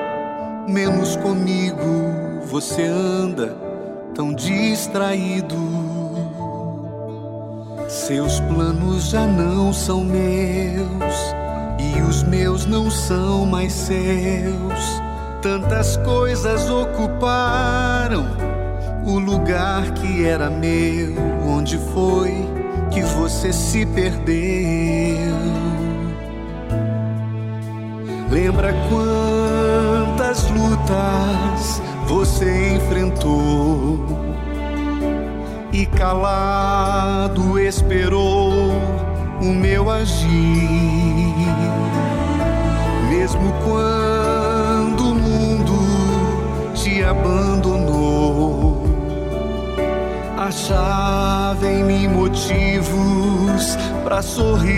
menos 0.68 1.18
comigo 1.18 2.46
você 2.46 2.84
anda 2.84 3.58
tão 4.16 4.34
distraído. 4.34 5.58
Seus 7.90 8.40
planos 8.40 9.10
já 9.10 9.26
não 9.26 9.74
são 9.74 10.04
meus 10.04 11.16
e 11.78 12.02
os 12.02 12.24
meus 12.24 12.66
não 12.66 12.90
são 12.90 13.46
mais 13.46 13.74
seus. 13.74 15.02
Tantas 15.42 15.98
coisas 15.98 16.70
ocuparam 16.70 18.49
o 19.10 19.20
lugar 19.20 19.92
que 19.92 20.26
era 20.26 20.50
meu. 20.50 21.14
Onde 21.46 21.78
foi 21.94 22.34
que 22.92 23.02
você 23.02 23.52
se 23.52 23.86
perdeu? 23.86 25.40
Lembra 28.30 28.74
quantas 28.90 30.50
lutas 30.52 31.82
você 32.08 32.76
enfrentou 32.76 34.06
e 35.72 35.86
calado 35.86 37.60
esperou 37.60 38.72
o 39.42 39.46
meu 39.46 39.90
agir, 39.90 40.89
Achava 50.50 51.68
em 51.68 51.84
mim 51.84 52.08
motivos 52.08 53.78
para 54.04 54.20
sorrir. 54.24 54.74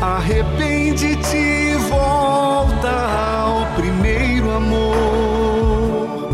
Arrepende-te 0.00 1.74
volta 1.90 2.88
ao 2.88 3.66
primeiro 3.76 4.50
amor 4.52 6.30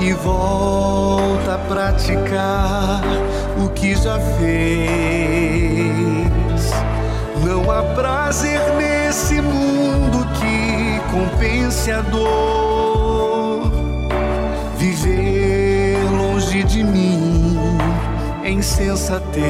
e 0.00 0.14
volta 0.14 1.56
a 1.56 1.58
praticar 1.58 3.02
o 3.62 3.68
que 3.68 3.94
já 3.96 4.18
fez. 4.38 4.48
Não 7.44 7.70
há 7.70 7.82
prazer 7.94 8.62
nesse 8.78 9.42
mundo 9.42 10.26
que 10.40 10.98
compense 11.12 11.92
a 11.92 12.00
dor. 12.00 12.67
De 16.78 16.84
mim 16.84 17.66
insensatez. 18.44 19.48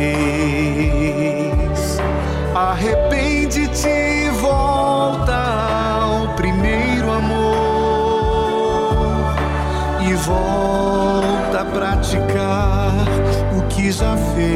Arrepende-te 2.55 3.89
e 3.89 4.31
volta 4.41 5.37
ao 6.01 6.35
primeiro 6.35 7.13
amor 7.13 7.37
e 10.01 10.15
volta 10.15 11.61
a 11.61 11.65
praticar 11.67 12.95
o 13.57 13.63
que 13.69 13.93
já 13.93 14.17
fez. 14.35 14.49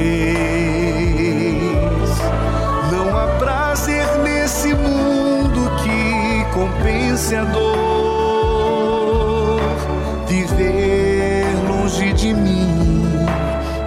Não 2.91 3.15
há 3.17 3.27
prazer 3.39 4.07
nesse 4.25 4.73
mundo 4.75 5.71
que 5.83 6.45
compense 6.55 7.37
a 7.37 7.45
dor. 7.45 8.02
Mim 12.35 13.03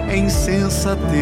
é 0.08 0.16
insensatez. 0.16 1.16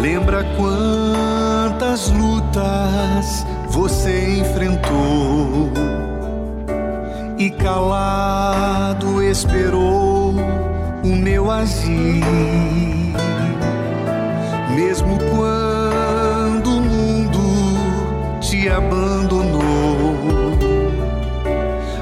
Lembra 0.00 0.44
quantas 0.56 2.08
lutas 2.10 3.46
você 3.68 4.40
enfrentou 4.40 5.72
e 7.36 7.50
calado 7.50 8.27
esperou 9.30 10.34
o 11.04 11.08
meu 11.08 11.50
agir, 11.50 12.24
mesmo 14.74 15.18
quando 15.18 16.70
o 16.70 16.80
mundo 16.80 18.40
te 18.40 18.68
abandonou. 18.68 20.16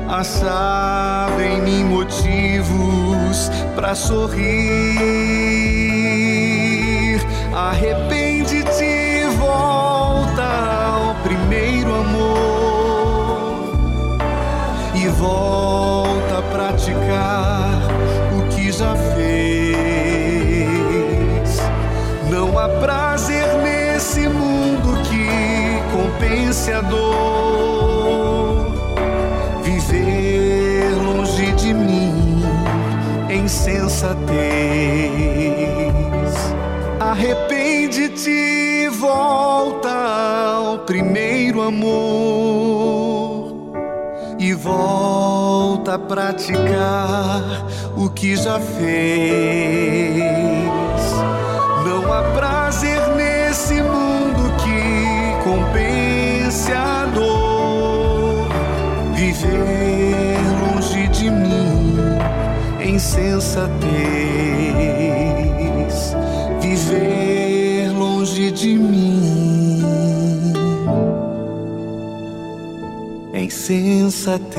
Achava 0.08 1.42
em 1.42 1.60
mim 1.62 1.84
motivos 1.84 3.50
para 3.74 3.94
sorrir. 3.94 4.46
Arrepende-te 7.52 8.84
e 8.84 9.26
volta 9.36 10.44
ao 10.44 11.14
primeiro 11.22 11.92
amor 11.92 12.46
e 14.94 15.08
volta 15.08 16.38
a 16.38 16.42
praticar 16.42 16.76
o 16.76 16.85
que 16.85 16.85
já 18.78 18.94
fez. 19.14 19.86
Não 22.30 22.58
há 22.58 22.68
prazer 22.68 23.46
nesse 23.62 24.28
mundo 24.28 24.98
que 25.08 25.26
compense 25.92 26.72
a 26.72 26.82
dor. 26.82 28.74
Viver 29.62 30.94
longe 31.02 31.52
de 31.52 31.72
mim 31.72 32.42
é 33.30 33.36
insensatez. 33.36 34.16
Arrepende-te 37.00 38.90
volta 38.90 39.88
ao 39.88 40.80
primeiro 40.80 41.62
amor 41.62 43.56
e 44.38 44.52
volta 44.52 45.94
a 45.94 45.98
praticar 45.98 47.65
o 47.96 48.10
que 48.10 48.36
já 48.36 48.60
fez. 48.60 50.16
Não 51.84 52.12
há 52.12 52.22
prazer 52.34 53.00
nesse 53.16 53.80
mundo 53.82 54.52
que 54.62 55.42
compense 55.42 56.72
a 56.72 57.06
dor. 57.06 58.48
Viver 59.14 60.38
longe 60.60 61.08
de 61.08 61.30
mim 61.30 61.96
é 62.80 62.88
insensatez. 62.90 63.86
Viver 66.60 67.90
longe 67.92 68.50
de 68.50 68.76
mim 68.76 70.52
é 73.32 73.40
insensatez. 73.42 74.56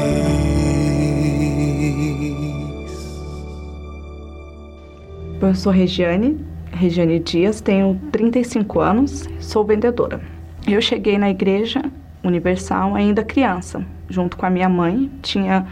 Eu 5.48 5.56
sou 5.56 5.72
Regiane, 5.72 6.46
Regiane 6.74 7.20
Dias, 7.20 7.62
tenho 7.62 7.98
35 8.12 8.82
anos, 8.82 9.30
sou 9.40 9.64
vendedora. 9.64 10.20
Eu 10.68 10.82
cheguei 10.82 11.18
na 11.18 11.30
Igreja 11.30 11.82
Universal 12.22 12.94
ainda 12.94 13.24
criança, 13.24 13.82
junto 14.10 14.36
com 14.36 14.46
a 14.46 14.50
minha 14.50 14.68
mãe, 14.68 15.10
tinha 15.22 15.66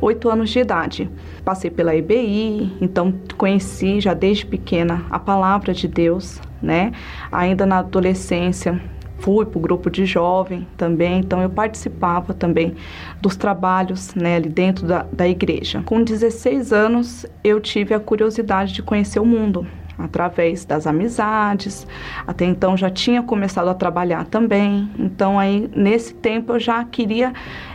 8 0.00 0.30
anos 0.30 0.50
de 0.50 0.60
idade. 0.60 1.10
Passei 1.44 1.68
pela 1.68 1.96
IBI, 1.96 2.76
então 2.80 3.12
conheci 3.36 4.00
já 4.00 4.14
desde 4.14 4.46
pequena 4.46 5.04
a 5.10 5.18
palavra 5.18 5.74
de 5.74 5.88
Deus, 5.88 6.40
né? 6.62 6.92
Ainda 7.32 7.66
na 7.66 7.78
adolescência 7.78 8.80
fui 9.18 9.44
para 9.44 9.58
o 9.58 9.60
grupo 9.60 9.90
de 9.90 10.06
jovem 10.06 10.66
também, 10.76 11.20
então 11.20 11.42
eu 11.42 11.50
participava 11.50 12.32
também 12.32 12.74
dos 13.20 13.36
trabalhos 13.36 14.14
né, 14.14 14.36
ali 14.36 14.48
dentro 14.48 14.86
da, 14.86 15.04
da 15.12 15.28
igreja. 15.28 15.82
Com 15.84 16.02
16 16.02 16.72
anos 16.72 17.26
eu 17.42 17.60
tive 17.60 17.94
a 17.94 18.00
curiosidade 18.00 18.72
de 18.72 18.82
conhecer 18.82 19.20
o 19.20 19.26
mundo 19.26 19.66
através 19.98 20.64
das 20.64 20.86
amizades. 20.86 21.86
Até 22.26 22.44
então 22.44 22.76
já 22.76 22.88
tinha 22.88 23.22
começado 23.22 23.68
a 23.68 23.74
trabalhar 23.74 24.24
também. 24.26 24.88
Então 24.98 25.38
aí 25.38 25.68
nesse 25.74 26.14
tempo 26.14 26.52
eu 26.52 26.60
já 26.60 26.84
queria 26.84 27.32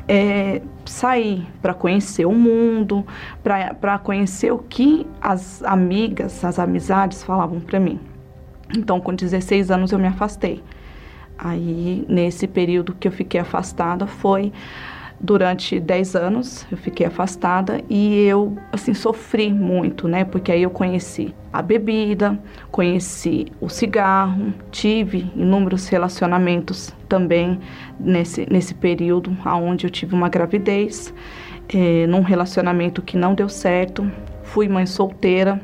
é, 0.08 0.62
sair 0.86 1.46
para 1.62 1.74
conhecer 1.74 2.26
o 2.26 2.34
mundo, 2.34 3.06
para 3.44 4.00
conhecer 4.00 4.52
o 4.52 4.58
que 4.58 5.06
as 5.22 5.62
amigas, 5.64 6.44
as 6.46 6.58
amizades 6.58 7.24
falavam 7.24 7.60
para 7.60 7.80
mim. 7.80 8.00
Então 8.76 9.02
com 9.02 9.14
16 9.14 9.70
anos 9.70 9.92
eu 9.92 10.00
me 10.00 10.08
afastei. 10.08 10.64
Aí, 11.44 12.06
nesse 12.08 12.48
período 12.48 12.94
que 12.94 13.06
eu 13.06 13.12
fiquei 13.12 13.42
afastada, 13.42 14.08
foi 14.08 14.54
durante 15.20 15.80
10 15.80 16.16
anos, 16.16 16.66
eu 16.72 16.78
fiquei 16.78 17.06
afastada 17.06 17.82
e 17.90 18.26
eu 18.26 18.58
assim 18.72 18.94
sofri 18.94 19.54
muito, 19.54 20.08
né? 20.08 20.24
Porque 20.24 20.52
aí 20.52 20.64
eu 20.64 20.70
conheci 20.70 21.34
a 21.52 21.62
bebida, 21.62 22.40
conheci 22.72 23.48
o 23.60 23.70
cigarro, 23.70 24.54
tive 24.72 25.32
inúmeros 25.36 25.88
relacionamentos 25.88 26.94
também 27.08 27.60
nesse, 28.00 28.46
nesse 28.50 28.74
período 28.74 29.36
onde 29.46 29.86
eu 29.86 29.90
tive 29.90 30.14
uma 30.14 30.30
gravidez, 30.30 31.14
é, 31.74 32.08
num 32.08 32.22
relacionamento 32.22 33.02
que 33.02 33.18
não 33.18 33.34
deu 33.34 33.48
certo, 33.48 34.10
fui 34.44 34.68
mãe 34.68 34.86
solteira 34.86 35.62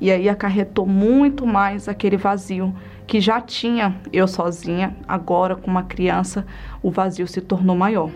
e 0.00 0.10
aí 0.10 0.28
acarretou 0.28 0.86
muito 0.86 1.46
mais 1.46 1.88
aquele 1.88 2.16
vazio 2.16 2.74
que 3.12 3.20
já 3.20 3.42
tinha 3.42 3.94
eu 4.10 4.26
sozinha, 4.26 4.96
agora 5.06 5.54
com 5.54 5.70
uma 5.70 5.82
criança, 5.82 6.46
o 6.82 6.90
vazio 6.90 7.26
se 7.26 7.42
tornou 7.42 7.76
maior. 7.76 8.10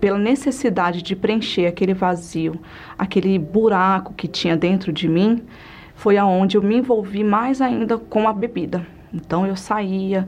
Pela 0.00 0.16
necessidade 0.16 1.02
de 1.02 1.14
preencher 1.14 1.66
aquele 1.66 1.92
vazio, 1.92 2.58
aquele 2.96 3.38
buraco 3.38 4.14
que 4.14 4.26
tinha 4.26 4.56
dentro 4.56 4.94
de 4.94 5.06
mim, 5.06 5.42
foi 5.94 6.16
aonde 6.16 6.56
eu 6.56 6.62
me 6.62 6.78
envolvi 6.78 7.22
mais 7.22 7.60
ainda 7.60 7.98
com 7.98 8.26
a 8.26 8.32
bebida. 8.32 8.86
Então 9.12 9.46
eu 9.46 9.56
saía 9.56 10.26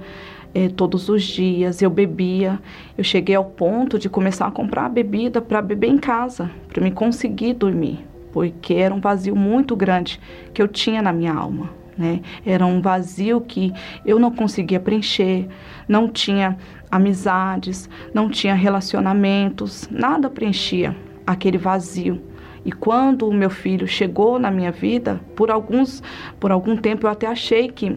eh, 0.54 0.68
todos 0.68 1.08
os 1.08 1.22
dias, 1.22 1.80
eu 1.80 1.88
bebia. 1.88 2.60
Eu 2.98 3.04
cheguei 3.04 3.34
ao 3.34 3.46
ponto 3.46 3.98
de 3.98 4.10
começar 4.10 4.46
a 4.46 4.50
comprar 4.50 4.90
bebida 4.90 5.40
para 5.40 5.62
beber 5.62 5.88
em 5.88 5.96
casa, 5.96 6.50
para 6.68 6.84
me 6.84 6.90
conseguir 6.90 7.54
dormir, 7.54 8.06
porque 8.30 8.74
era 8.74 8.94
um 8.94 9.00
vazio 9.00 9.34
muito 9.34 9.74
grande 9.74 10.20
que 10.52 10.60
eu 10.60 10.68
tinha 10.68 11.00
na 11.00 11.14
minha 11.14 11.32
alma. 11.32 11.81
Né? 11.96 12.20
Era 12.44 12.64
um 12.66 12.80
vazio 12.80 13.40
que 13.40 13.72
eu 14.04 14.18
não 14.18 14.30
conseguia 14.30 14.80
preencher, 14.80 15.48
não 15.86 16.08
tinha 16.08 16.56
amizades, 16.90 17.88
não 18.14 18.28
tinha 18.28 18.54
relacionamentos, 18.54 19.88
nada 19.90 20.30
preenchia 20.30 20.96
aquele 21.26 21.58
vazio. 21.58 22.20
E 22.64 22.70
quando 22.70 23.28
o 23.28 23.34
meu 23.34 23.50
filho 23.50 23.86
chegou 23.86 24.38
na 24.38 24.50
minha 24.50 24.70
vida, 24.70 25.20
por 25.34 25.50
alguns, 25.50 26.02
por 26.38 26.52
algum 26.52 26.76
tempo 26.76 27.06
eu 27.06 27.10
até 27.10 27.26
achei 27.26 27.68
que 27.68 27.96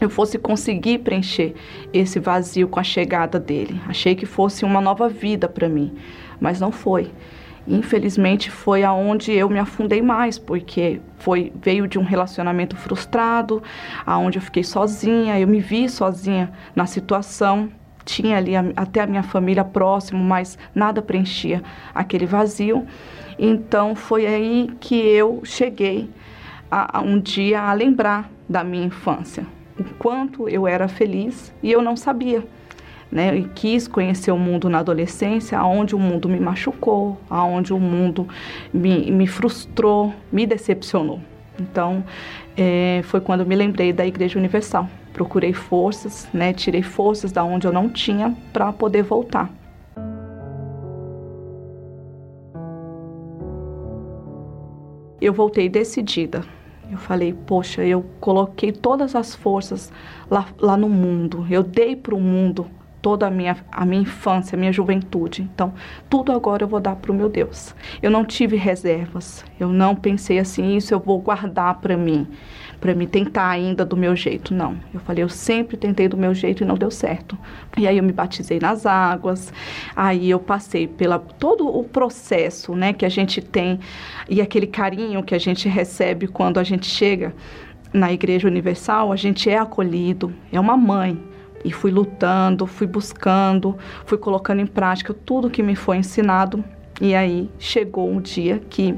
eu 0.00 0.10
fosse 0.10 0.38
conseguir 0.38 0.98
preencher 0.98 1.54
esse 1.92 2.18
vazio 2.18 2.68
com 2.68 2.80
a 2.80 2.82
chegada 2.82 3.38
dele. 3.38 3.80
Achei 3.86 4.14
que 4.14 4.26
fosse 4.26 4.64
uma 4.64 4.80
nova 4.80 5.08
vida 5.08 5.48
para 5.48 5.68
mim, 5.68 5.94
mas 6.40 6.60
não 6.60 6.72
foi. 6.72 7.10
Infelizmente 7.66 8.50
foi 8.50 8.84
aonde 8.84 9.32
eu 9.32 9.48
me 9.48 9.58
afundei 9.58 10.02
mais, 10.02 10.38
porque 10.38 11.00
foi 11.18 11.52
veio 11.62 11.88
de 11.88 11.98
um 11.98 12.04
relacionamento 12.04 12.76
frustrado, 12.76 13.62
aonde 14.04 14.38
eu 14.38 14.42
fiquei 14.42 14.62
sozinha, 14.62 15.40
eu 15.40 15.48
me 15.48 15.60
vi 15.60 15.88
sozinha 15.88 16.52
na 16.76 16.86
situação 16.86 17.70
tinha 18.04 18.36
ali 18.36 18.54
a, 18.54 18.64
até 18.76 19.00
a 19.00 19.06
minha 19.06 19.22
família 19.22 19.64
próximo, 19.64 20.22
mas 20.22 20.58
nada 20.74 21.00
preenchia 21.00 21.62
aquele 21.94 22.26
vazio. 22.26 22.86
Então 23.38 23.94
foi 23.94 24.26
aí 24.26 24.70
que 24.78 24.94
eu 24.94 25.40
cheguei 25.44 26.08
a, 26.70 26.98
a 26.98 27.00
um 27.00 27.18
dia 27.18 27.62
a 27.62 27.72
lembrar 27.72 28.30
da 28.48 28.62
minha 28.62 28.86
infância, 28.86 29.46
o 29.78 29.84
quanto 29.94 30.48
eu 30.48 30.68
era 30.68 30.86
feliz 30.86 31.52
e 31.62 31.72
eu 31.72 31.82
não 31.82 31.96
sabia. 31.96 32.44
Né, 33.14 33.36
e 33.36 33.44
quis 33.44 33.86
conhecer 33.86 34.32
o 34.32 34.36
mundo 34.36 34.68
na 34.68 34.80
adolescência, 34.80 35.56
aonde 35.56 35.94
o 35.94 36.00
mundo 36.00 36.28
me 36.28 36.40
machucou, 36.40 37.16
aonde 37.30 37.72
o 37.72 37.78
mundo 37.78 38.26
me, 38.72 39.08
me 39.08 39.28
frustrou, 39.28 40.12
me 40.32 40.44
decepcionou. 40.44 41.20
Então, 41.60 42.02
é, 42.56 43.02
foi 43.04 43.20
quando 43.20 43.46
me 43.46 43.54
lembrei 43.54 43.92
da 43.92 44.04
Igreja 44.04 44.36
Universal 44.36 44.88
procurei 45.14 45.52
forças, 45.52 46.28
né, 46.34 46.52
tirei 46.52 46.82
forças 46.82 47.30
da 47.30 47.42
onde 47.44 47.66
eu 47.66 47.72
não 47.72 47.88
tinha 47.88 48.36
para 48.52 48.72
poder 48.72 49.02
voltar. 49.02 49.48
Eu 55.20 55.32
voltei 55.32 55.68
decidida. 55.68 56.44
Eu 56.90 56.98
falei, 56.98 57.32
poxa, 57.32 57.82
eu 57.82 58.04
coloquei 58.20 58.70
todas 58.70 59.14
as 59.14 59.34
forças 59.34 59.90
lá, 60.30 60.46
lá 60.58 60.76
no 60.76 60.88
mundo. 60.88 61.46
Eu 61.48 61.62
dei 61.62 61.96
para 61.96 62.14
o 62.14 62.20
mundo 62.20 62.66
toda 63.04 63.26
a 63.26 63.30
minha, 63.30 63.54
a 63.70 63.84
minha 63.84 64.00
infância, 64.00 64.56
a 64.56 64.58
minha 64.58 64.72
juventude. 64.72 65.42
Então, 65.42 65.74
tudo 66.08 66.32
agora 66.32 66.64
eu 66.64 66.68
vou 66.68 66.80
dar 66.80 66.96
para 66.96 67.12
o 67.12 67.14
meu 67.14 67.28
Deus. 67.28 67.74
Eu 68.00 68.10
não 68.10 68.24
tive 68.24 68.56
reservas. 68.56 69.44
Eu 69.60 69.68
não 69.68 69.94
pensei 69.94 70.38
assim, 70.38 70.74
isso 70.74 70.94
eu 70.94 70.98
vou 70.98 71.20
guardar 71.20 71.74
para 71.82 71.98
mim 71.98 72.26
para 72.80 72.94
me 72.94 73.06
tentar 73.06 73.48
ainda 73.48 73.84
do 73.84 73.94
meu 73.94 74.16
jeito. 74.16 74.54
Não. 74.54 74.76
Eu 74.92 75.00
falei, 75.00 75.22
eu 75.22 75.28
sempre 75.28 75.76
tentei 75.76 76.08
do 76.08 76.16
meu 76.16 76.34
jeito 76.34 76.62
e 76.62 76.66
não 76.66 76.76
deu 76.76 76.90
certo. 76.90 77.36
E 77.76 77.86
aí 77.86 77.98
eu 77.98 78.02
me 78.02 78.12
batizei 78.12 78.58
nas 78.58 78.86
águas. 78.86 79.52
Aí 79.94 80.30
eu 80.30 80.38
passei 80.38 80.86
pela 80.86 81.18
todo 81.18 81.66
o 81.66 81.84
processo, 81.84 82.74
né, 82.74 82.94
que 82.94 83.04
a 83.04 83.08
gente 83.10 83.42
tem 83.42 83.80
e 84.28 84.40
aquele 84.40 84.66
carinho 84.66 85.22
que 85.22 85.34
a 85.34 85.38
gente 85.38 85.68
recebe 85.68 86.26
quando 86.26 86.58
a 86.58 86.64
gente 86.64 86.86
chega 86.86 87.34
na 87.92 88.12
Igreja 88.12 88.48
Universal, 88.48 89.12
a 89.12 89.16
gente 89.16 89.48
é 89.48 89.58
acolhido, 89.58 90.32
é 90.50 90.58
uma 90.58 90.76
mãe. 90.76 91.33
E 91.64 91.72
fui 91.72 91.90
lutando, 91.90 92.66
fui 92.66 92.86
buscando, 92.86 93.76
fui 94.04 94.18
colocando 94.18 94.60
em 94.60 94.66
prática 94.66 95.14
tudo 95.14 95.50
que 95.50 95.62
me 95.62 95.74
foi 95.74 95.96
ensinado. 95.96 96.62
E 97.00 97.14
aí 97.14 97.50
chegou 97.58 98.10
um 98.10 98.20
dia 98.20 98.60
que 98.68 98.94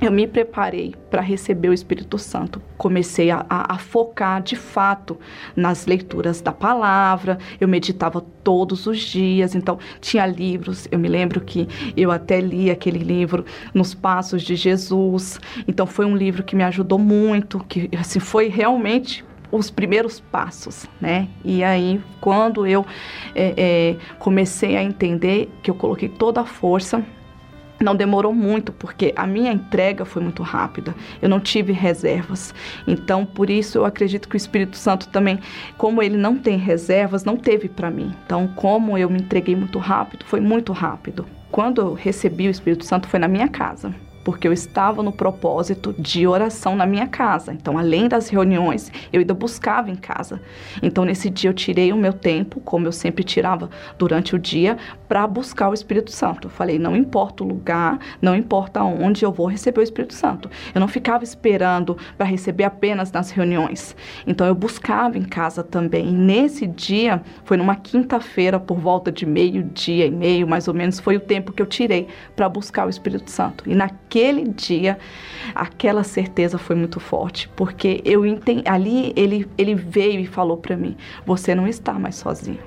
eu 0.00 0.10
me 0.10 0.26
preparei 0.26 0.94
para 1.10 1.22
receber 1.22 1.68
o 1.68 1.72
Espírito 1.72 2.18
Santo. 2.18 2.60
Comecei 2.76 3.30
a, 3.30 3.46
a, 3.48 3.74
a, 3.74 3.78
focar 3.78 4.42
de 4.42 4.56
fato 4.56 5.18
nas 5.54 5.86
leituras 5.86 6.40
da 6.40 6.52
palavra, 6.52 7.38
eu 7.60 7.68
meditava 7.68 8.20
todos 8.42 8.86
os 8.86 8.98
dias, 8.98 9.54
então 9.54 9.78
tinha 10.00 10.26
livros. 10.26 10.88
Eu 10.90 10.98
me 10.98 11.08
lembro 11.08 11.40
que 11.40 11.68
eu 11.96 12.10
até 12.10 12.40
li 12.40 12.70
aquele 12.70 12.98
livro 12.98 13.44
Nos 13.72 13.94
Passos 13.94 14.42
de 14.42 14.56
Jesus, 14.56 15.40
então 15.66 15.86
foi 15.86 16.04
um 16.04 16.16
livro 16.16 16.42
que 16.42 16.56
me 16.56 16.64
ajudou 16.64 16.98
muito, 16.98 17.60
que 17.68 17.88
assim, 17.96 18.20
foi 18.20 18.48
realmente 18.48 19.24
os 19.50 19.70
primeiros 19.70 20.20
passos, 20.20 20.86
né? 21.00 21.28
E 21.44 21.62
aí, 21.62 22.00
quando 22.20 22.66
eu 22.66 22.84
é, 23.34 23.54
é, 23.56 23.96
comecei 24.18 24.76
a 24.76 24.82
entender 24.82 25.50
que 25.62 25.70
eu 25.70 25.74
coloquei 25.74 26.08
toda 26.08 26.40
a 26.40 26.44
força 26.44 27.04
não 27.80 27.94
demorou 27.94 28.32
muito, 28.32 28.72
porque 28.72 29.12
a 29.16 29.26
minha 29.26 29.52
entrega 29.52 30.04
foi 30.04 30.22
muito 30.22 30.42
rápida. 30.42 30.94
Eu 31.20 31.28
não 31.28 31.40
tive 31.40 31.72
reservas. 31.72 32.54
Então, 32.86 33.26
por 33.26 33.50
isso 33.50 33.78
eu 33.78 33.84
acredito 33.84 34.28
que 34.28 34.36
o 34.36 34.38
Espírito 34.38 34.76
Santo 34.76 35.08
também, 35.08 35.38
como 35.76 36.02
ele 36.02 36.16
não 36.16 36.36
tem 36.36 36.56
reservas, 36.56 37.24
não 37.24 37.36
teve 37.36 37.68
para 37.68 37.90
mim. 37.90 38.14
Então, 38.24 38.48
como 38.48 38.96
eu 38.96 39.10
me 39.10 39.20
entreguei 39.20 39.56
muito 39.56 39.78
rápido, 39.78 40.24
foi 40.24 40.40
muito 40.40 40.72
rápido. 40.72 41.26
Quando 41.50 41.80
eu 41.80 41.94
recebi 41.94 42.48
o 42.48 42.50
Espírito 42.50 42.84
Santo 42.84 43.08
foi 43.08 43.18
na 43.18 43.28
minha 43.28 43.48
casa 43.48 43.94
porque 44.24 44.48
eu 44.48 44.52
estava 44.52 45.02
no 45.02 45.12
propósito 45.12 45.94
de 45.98 46.26
oração 46.26 46.74
na 46.74 46.86
minha 46.86 47.06
casa. 47.06 47.52
Então, 47.52 47.78
além 47.78 48.08
das 48.08 48.28
reuniões, 48.28 48.90
eu 49.12 49.20
ainda 49.20 49.34
buscava 49.34 49.90
em 49.90 49.94
casa. 49.94 50.40
Então, 50.82 51.04
nesse 51.04 51.28
dia 51.28 51.50
eu 51.50 51.54
tirei 51.54 51.92
o 51.92 51.96
meu 51.96 52.12
tempo, 52.12 52.60
como 52.60 52.86
eu 52.86 52.92
sempre 52.92 53.22
tirava 53.22 53.68
durante 53.98 54.34
o 54.34 54.38
dia, 54.38 54.78
para 55.06 55.26
buscar 55.26 55.68
o 55.68 55.74
Espírito 55.74 56.10
Santo. 56.10 56.46
Eu 56.48 56.50
falei, 56.50 56.78
não 56.78 56.96
importa 56.96 57.44
o 57.44 57.46
lugar, 57.46 57.98
não 58.20 58.34
importa 58.34 58.82
onde 58.82 59.24
eu 59.24 59.30
vou 59.30 59.46
receber 59.46 59.80
o 59.80 59.82
Espírito 59.82 60.14
Santo. 60.14 60.50
Eu 60.74 60.80
não 60.80 60.88
ficava 60.88 61.22
esperando 61.22 61.96
para 62.16 62.26
receber 62.26 62.64
apenas 62.64 63.12
nas 63.12 63.30
reuniões. 63.30 63.94
Então, 64.26 64.46
eu 64.46 64.54
buscava 64.54 65.18
em 65.18 65.24
casa 65.24 65.62
também. 65.62 66.08
E 66.08 66.12
nesse 66.12 66.66
dia, 66.66 67.22
foi 67.44 67.58
numa 67.58 67.76
quinta-feira, 67.76 68.58
por 68.58 68.78
volta 68.78 69.12
de 69.12 69.26
meio-dia 69.26 70.06
e 70.06 70.10
meio, 70.10 70.48
mais 70.48 70.66
ou 70.66 70.72
menos, 70.72 70.98
foi 70.98 71.16
o 71.16 71.20
tempo 71.20 71.52
que 71.52 71.60
eu 71.60 71.66
tirei 71.66 72.08
para 72.34 72.48
buscar 72.48 72.86
o 72.86 72.90
Espírito 72.90 73.30
Santo. 73.30 73.68
E 73.68 73.74
naquele 73.74 74.13
naquele 74.14 74.44
dia, 74.48 74.96
aquela 75.54 76.04
certeza 76.04 76.56
foi 76.56 76.76
muito 76.76 77.00
forte, 77.00 77.48
porque 77.56 78.00
eu 78.04 78.24
entendi, 78.24 78.62
ali 78.66 79.12
ele, 79.16 79.48
ele 79.58 79.74
veio 79.74 80.20
e 80.20 80.26
falou 80.26 80.56
para 80.56 80.76
mim: 80.76 80.96
você 81.26 81.54
não 81.54 81.66
está 81.66 81.94
mais 81.94 82.14
sozinha. 82.14 82.60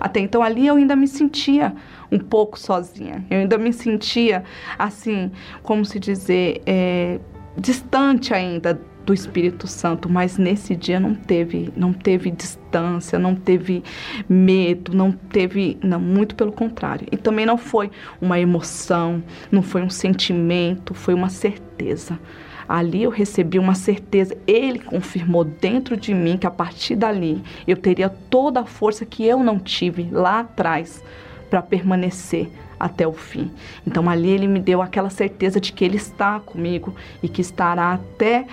Até 0.00 0.20
então 0.20 0.42
ali 0.42 0.66
eu 0.66 0.76
ainda 0.76 0.96
me 0.96 1.06
sentia 1.06 1.74
um 2.10 2.18
pouco 2.18 2.58
sozinha. 2.58 3.24
Eu 3.30 3.38
ainda 3.38 3.58
me 3.58 3.72
sentia 3.72 4.42
assim, 4.78 5.30
como 5.62 5.84
se 5.84 6.00
dizer, 6.00 6.62
é, 6.66 7.20
distante 7.56 8.32
ainda 8.32 8.80
do 9.08 9.14
Espírito 9.14 9.66
Santo, 9.66 10.06
mas 10.06 10.36
nesse 10.36 10.76
dia 10.76 11.00
não 11.00 11.14
teve, 11.14 11.72
não 11.74 11.94
teve 11.94 12.30
distância, 12.30 13.18
não 13.18 13.34
teve 13.34 13.82
medo, 14.28 14.94
não 14.94 15.10
teve, 15.12 15.78
não, 15.82 15.98
muito 15.98 16.34
pelo 16.34 16.52
contrário. 16.52 17.08
E 17.10 17.16
também 17.16 17.46
não 17.46 17.56
foi 17.56 17.90
uma 18.20 18.38
emoção, 18.38 19.22
não 19.50 19.62
foi 19.62 19.80
um 19.80 19.88
sentimento, 19.88 20.92
foi 20.92 21.14
uma 21.14 21.30
certeza. 21.30 22.20
Ali 22.68 23.04
eu 23.04 23.10
recebi 23.10 23.58
uma 23.58 23.74
certeza, 23.74 24.36
ele 24.46 24.78
confirmou 24.78 25.42
dentro 25.42 25.96
de 25.96 26.12
mim 26.12 26.36
que 26.36 26.46
a 26.46 26.50
partir 26.50 26.94
dali 26.94 27.42
eu 27.66 27.78
teria 27.78 28.10
toda 28.10 28.60
a 28.60 28.66
força 28.66 29.06
que 29.06 29.24
eu 29.24 29.42
não 29.42 29.58
tive 29.58 30.06
lá 30.12 30.40
atrás 30.40 31.02
para 31.48 31.62
permanecer 31.62 32.50
até 32.78 33.08
o 33.08 33.14
fim. 33.14 33.50
Então 33.86 34.06
ali 34.10 34.28
ele 34.28 34.46
me 34.46 34.60
deu 34.60 34.82
aquela 34.82 35.08
certeza 35.08 35.58
de 35.58 35.72
que 35.72 35.82
ele 35.82 35.96
está 35.96 36.40
comigo 36.40 36.94
e 37.22 37.28
que 37.28 37.40
estará 37.40 37.94
até 37.94 38.46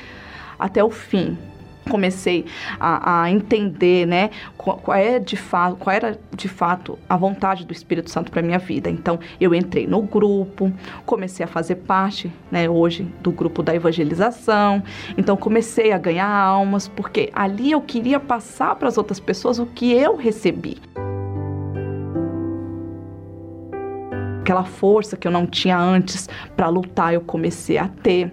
até 0.60 0.84
o 0.84 0.90
fim. 0.90 1.38
comecei 1.90 2.46
a, 2.80 3.24
a 3.24 3.32
entender, 3.32 4.06
né, 4.06 4.30
qual, 4.58 4.78
qual 4.78 4.98
é 4.98 5.20
de 5.20 5.38
fato, 5.38 5.76
qual 5.78 5.96
era 5.96 6.20
de 6.36 6.48
fato 6.48 6.98
a 7.08 7.16
vontade 7.16 7.66
do 7.66 7.72
Espírito 7.72 8.10
Santo 8.10 8.32
para 8.32 8.42
minha 8.42 8.60
vida. 8.60 8.90
Então, 8.90 9.20
eu 9.40 9.54
entrei 9.54 9.88
no 9.88 10.02
grupo, 10.02 10.72
comecei 11.06 11.44
a 11.44 11.48
fazer 11.48 11.76
parte, 11.76 12.32
né, 12.52 12.70
hoje 12.70 13.04
do 13.22 13.32
grupo 13.32 13.62
da 13.64 13.74
evangelização. 13.74 14.84
Então, 15.18 15.38
comecei 15.38 15.92
a 15.92 15.98
ganhar 15.98 16.28
almas, 16.28 16.88
porque 16.88 17.30
ali 17.34 17.72
eu 17.72 17.82
queria 17.82 18.20
passar 18.20 18.76
para 18.76 18.88
as 18.88 18.98
outras 18.98 19.20
pessoas 19.20 19.60
o 19.60 19.66
que 19.66 19.94
eu 19.94 20.16
recebi. 20.16 20.78
Aquela 24.42 24.64
força 24.64 25.18
que 25.18 25.28
eu 25.28 25.32
não 25.32 25.48
tinha 25.48 25.78
antes 25.78 26.30
para 26.56 26.68
lutar, 26.68 27.14
eu 27.14 27.22
comecei 27.22 27.80
a 27.80 27.88
ter 27.88 28.32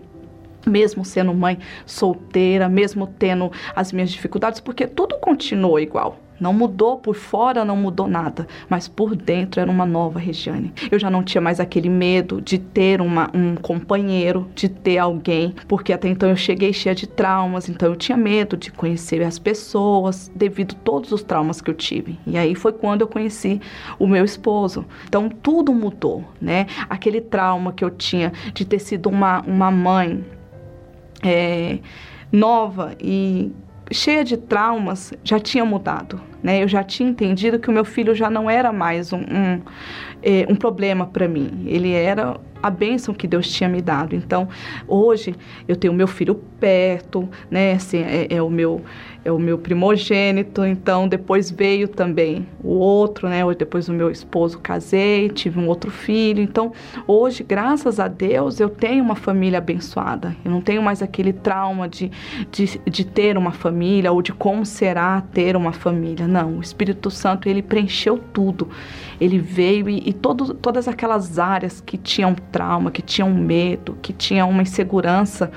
mesmo 0.66 1.04
sendo 1.04 1.34
mãe 1.34 1.58
solteira, 1.86 2.68
mesmo 2.68 3.06
tendo 3.06 3.50
as 3.74 3.92
minhas 3.92 4.10
dificuldades, 4.10 4.60
porque 4.60 4.86
tudo 4.86 5.18
continuou 5.18 5.78
igual. 5.78 6.18
Não 6.42 6.52
mudou 6.52 6.98
por 6.98 7.14
fora, 7.14 7.64
não 7.64 7.76
mudou 7.76 8.08
nada, 8.08 8.48
mas 8.68 8.88
por 8.88 9.14
dentro 9.14 9.60
era 9.60 9.70
uma 9.70 9.86
nova 9.86 10.18
Regiane. 10.18 10.72
Eu 10.90 10.98
já 10.98 11.08
não 11.08 11.22
tinha 11.22 11.40
mais 11.40 11.60
aquele 11.60 11.88
medo 11.88 12.40
de 12.40 12.58
ter 12.58 13.00
uma, 13.00 13.30
um 13.32 13.54
companheiro, 13.54 14.50
de 14.52 14.68
ter 14.68 14.98
alguém, 14.98 15.54
porque 15.68 15.92
até 15.92 16.08
então 16.08 16.28
eu 16.28 16.34
cheguei 16.34 16.72
cheia 16.72 16.96
de 16.96 17.06
traumas, 17.06 17.68
então 17.68 17.88
eu 17.88 17.94
tinha 17.94 18.18
medo 18.18 18.56
de 18.56 18.72
conhecer 18.72 19.22
as 19.22 19.38
pessoas 19.38 20.32
devido 20.34 20.74
a 20.74 20.82
todos 20.82 21.12
os 21.12 21.22
traumas 21.22 21.60
que 21.60 21.70
eu 21.70 21.74
tive. 21.74 22.18
E 22.26 22.36
aí 22.36 22.56
foi 22.56 22.72
quando 22.72 23.02
eu 23.02 23.06
conheci 23.06 23.60
o 23.96 24.08
meu 24.08 24.24
esposo. 24.24 24.84
Então 25.06 25.28
tudo 25.28 25.72
mudou, 25.72 26.24
né? 26.40 26.66
Aquele 26.90 27.20
trauma 27.20 27.72
que 27.72 27.84
eu 27.84 27.90
tinha 27.90 28.32
de 28.52 28.64
ter 28.64 28.80
sido 28.80 29.08
uma, 29.08 29.42
uma 29.42 29.70
mãe 29.70 30.24
é, 31.22 31.78
nova 32.30 32.94
e 33.00 33.52
cheia 33.90 34.24
de 34.24 34.36
traumas 34.36 35.12
já 35.22 35.38
tinha 35.38 35.64
mudado. 35.64 36.20
Né? 36.42 36.62
Eu 36.62 36.68
já 36.68 36.82
tinha 36.82 37.08
entendido 37.08 37.58
que 37.58 37.68
o 37.68 37.72
meu 37.72 37.84
filho 37.84 38.14
já 38.14 38.28
não 38.28 38.50
era 38.50 38.72
mais 38.72 39.12
um, 39.12 39.18
um, 39.18 39.60
é, 40.22 40.46
um 40.48 40.56
problema 40.56 41.06
para 41.06 41.28
mim. 41.28 41.64
Ele 41.66 41.92
era 41.92 42.40
a 42.62 42.70
bênção 42.70 43.14
que 43.14 43.26
Deus 43.26 43.50
tinha 43.50 43.68
me 43.68 43.82
dado. 43.82 44.14
Então, 44.14 44.48
hoje 44.86 45.34
eu 45.66 45.76
tenho 45.76 45.92
meu 45.92 46.06
filho 46.06 46.34
perto, 46.58 47.28
né? 47.50 47.72
Assim, 47.72 48.02
é, 48.02 48.26
é 48.30 48.42
o 48.42 48.48
meu 48.48 48.82
é 49.24 49.30
o 49.30 49.38
meu 49.38 49.56
primogênito, 49.56 50.64
então 50.64 51.06
depois 51.06 51.50
veio 51.50 51.86
também 51.86 52.46
o 52.62 52.70
outro, 52.70 53.28
né? 53.28 53.42
Depois 53.56 53.88
o 53.88 53.92
meu 53.92 54.10
esposo 54.10 54.58
casei, 54.58 55.28
tive 55.28 55.60
um 55.60 55.68
outro 55.68 55.90
filho. 55.90 56.42
Então, 56.42 56.72
hoje, 57.06 57.44
graças 57.44 58.00
a 58.00 58.08
Deus, 58.08 58.58
eu 58.58 58.68
tenho 58.68 59.04
uma 59.04 59.14
família 59.14 59.58
abençoada. 59.58 60.34
Eu 60.44 60.50
não 60.50 60.60
tenho 60.60 60.82
mais 60.82 61.02
aquele 61.02 61.32
trauma 61.32 61.88
de, 61.88 62.10
de, 62.50 62.80
de 62.84 63.04
ter 63.04 63.38
uma 63.38 63.52
família 63.52 64.10
ou 64.10 64.20
de 64.20 64.32
como 64.32 64.66
será 64.66 65.20
ter 65.20 65.56
uma 65.56 65.72
família. 65.72 66.26
Não, 66.26 66.58
o 66.58 66.60
Espírito 66.60 67.10
Santo, 67.10 67.48
ele 67.48 67.62
preencheu 67.62 68.18
tudo. 68.32 68.68
Ele 69.20 69.38
veio 69.38 69.88
e, 69.88 70.02
e 70.06 70.12
todo, 70.12 70.52
todas 70.52 70.88
aquelas 70.88 71.38
áreas 71.38 71.80
que 71.80 71.96
tinham 71.96 72.34
trauma, 72.50 72.90
que 72.90 73.02
tinham 73.02 73.32
medo, 73.32 73.96
que 74.02 74.12
tinham 74.12 74.50
uma 74.50 74.62
insegurança, 74.62 75.50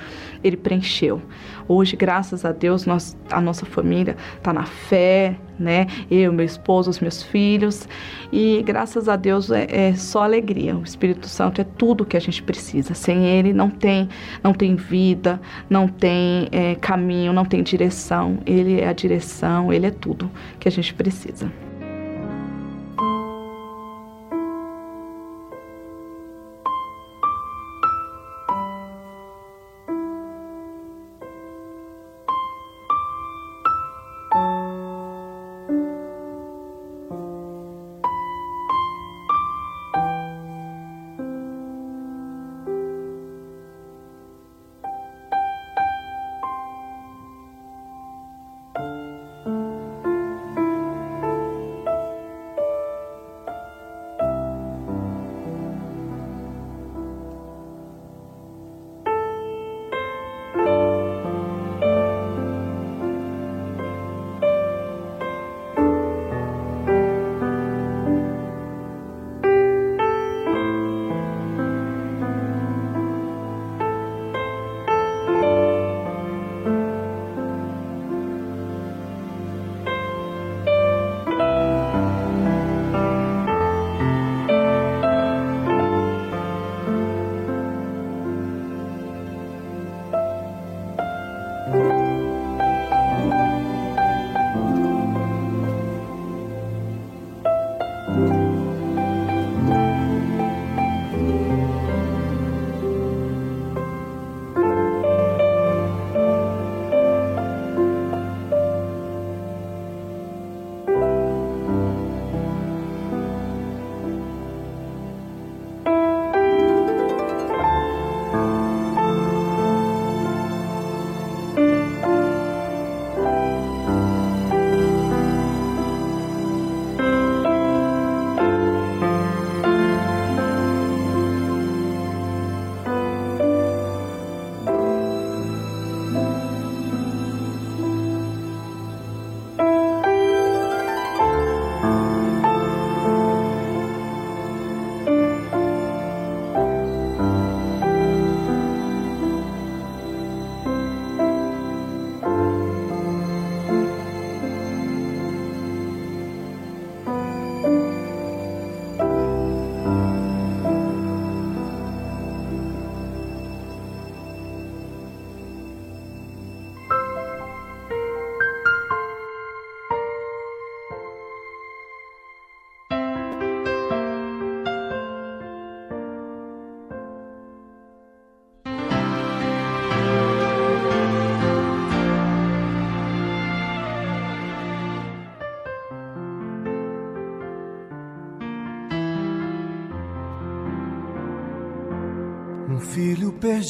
ele 0.44 0.56
preencheu. 0.56 1.22
Hoje, 1.68 1.96
graças 1.96 2.46
a 2.46 2.52
Deus, 2.52 2.86
nós, 2.86 3.18
a 3.32 3.42
nossa 3.42 3.66
família 3.66 4.16
está 4.38 4.54
na 4.54 4.66
fé, 4.66 5.36
né? 5.58 5.88
Eu, 6.12 6.32
meu 6.32 6.46
esposo, 6.46 6.90
os 6.90 7.00
meus 7.00 7.24
filhos. 7.24 7.88
E 8.32 8.62
graças 8.64 9.10
a 9.10 9.16
Deus 9.16 9.50
é, 9.50 9.68
é, 9.70 9.96
só 9.96 10.24
alegria. 10.24 10.76
O 10.76 10.84
Espírito 10.84 11.28
Santo 11.28 11.62
é 11.62 11.64
tudo 11.64 12.06
que 12.06 12.16
a 12.16 12.22
gente 12.22 12.44
precisa. 12.44 12.94
Sem 12.94 13.26
ele 13.26 13.54
não 13.54 13.70
tem, 13.70 14.08
não 14.44 14.54
tem 14.54 14.76
vida, 14.76 15.40
não 15.70 15.88
tem 15.88 16.48
é, 16.52 16.76
caminho, 16.76 17.34
não 17.34 17.46
tem 17.46 17.64
direção. 17.64 18.38
Ele 18.46 18.80
é 18.80 18.88
a 18.88 18.94
direção, 18.94 19.74
ele 19.74 19.88
é 19.88 19.92
tudo 19.92 20.30
que 20.60 20.68
a 20.68 20.72
gente 20.72 20.94
precisa. 20.94 21.52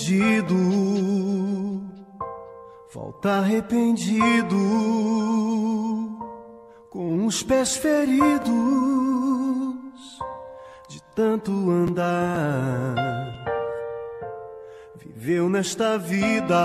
perdido, 0.05 0.55
volta 2.93 3.39
arrependido, 3.39 4.55
com 6.91 7.25
os 7.25 7.41
pés 7.41 7.75
feridos 7.75 8.45
de 10.87 11.01
tanto 11.15 11.51
andar. 11.71 12.95
Viveu 14.95 15.49
nesta 15.49 15.97
vida 15.97 16.55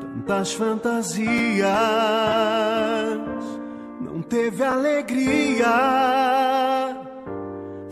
tantas 0.00 0.52
fantasias, 0.52 1.68
não 4.00 4.22
teve 4.22 4.62
alegria, 4.62 5.66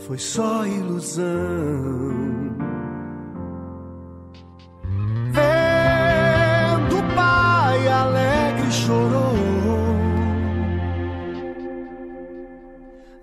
foi 0.06 0.18
só 0.18 0.64
ilusão. 0.64 2.27
alegre 8.02 8.70
chorou. 8.70 9.34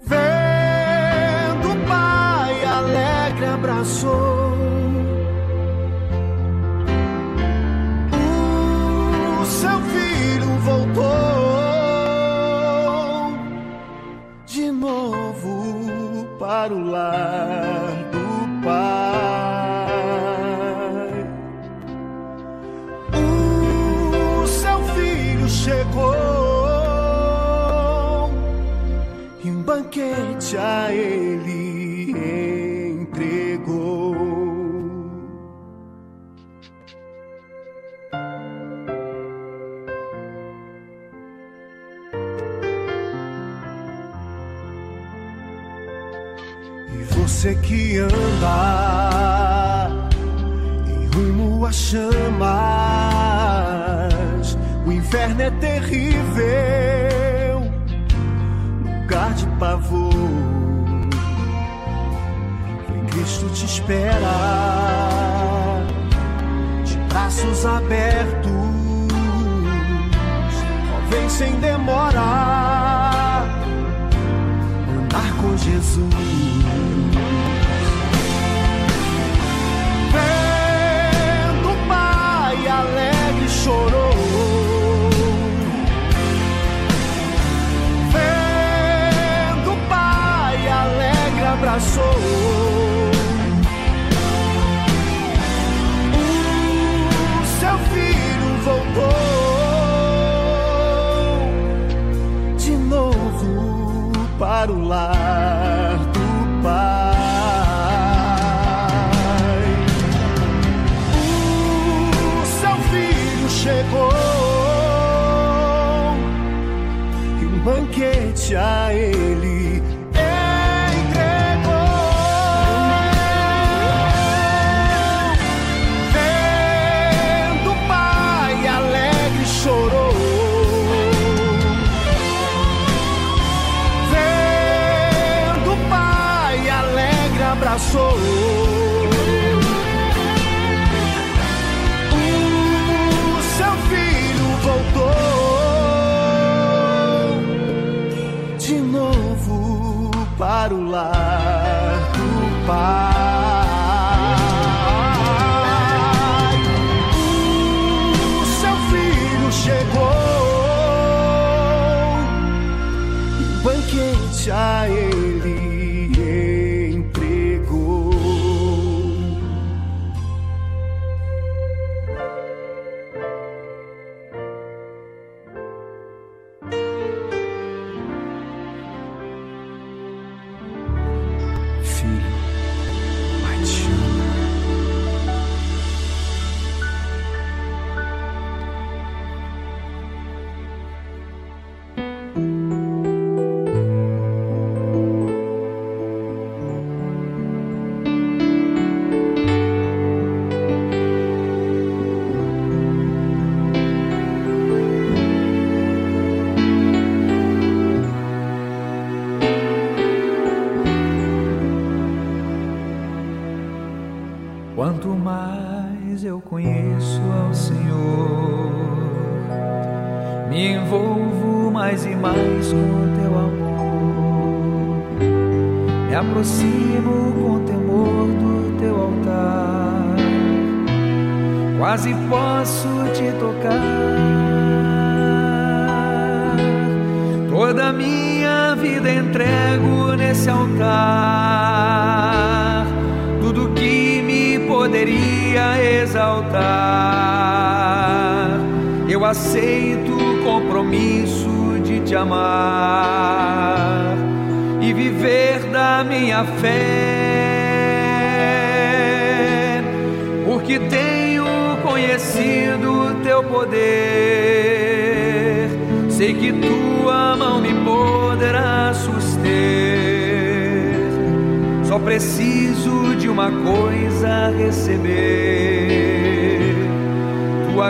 Vendo 0.02 1.72
o 1.72 1.88
pai 1.88 2.66
alegre 2.66 3.46
abraçou. 3.46 4.45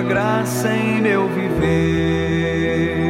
Graça 0.02 0.76
em 0.76 1.02
meu 1.02 1.28
viver. 1.30 3.05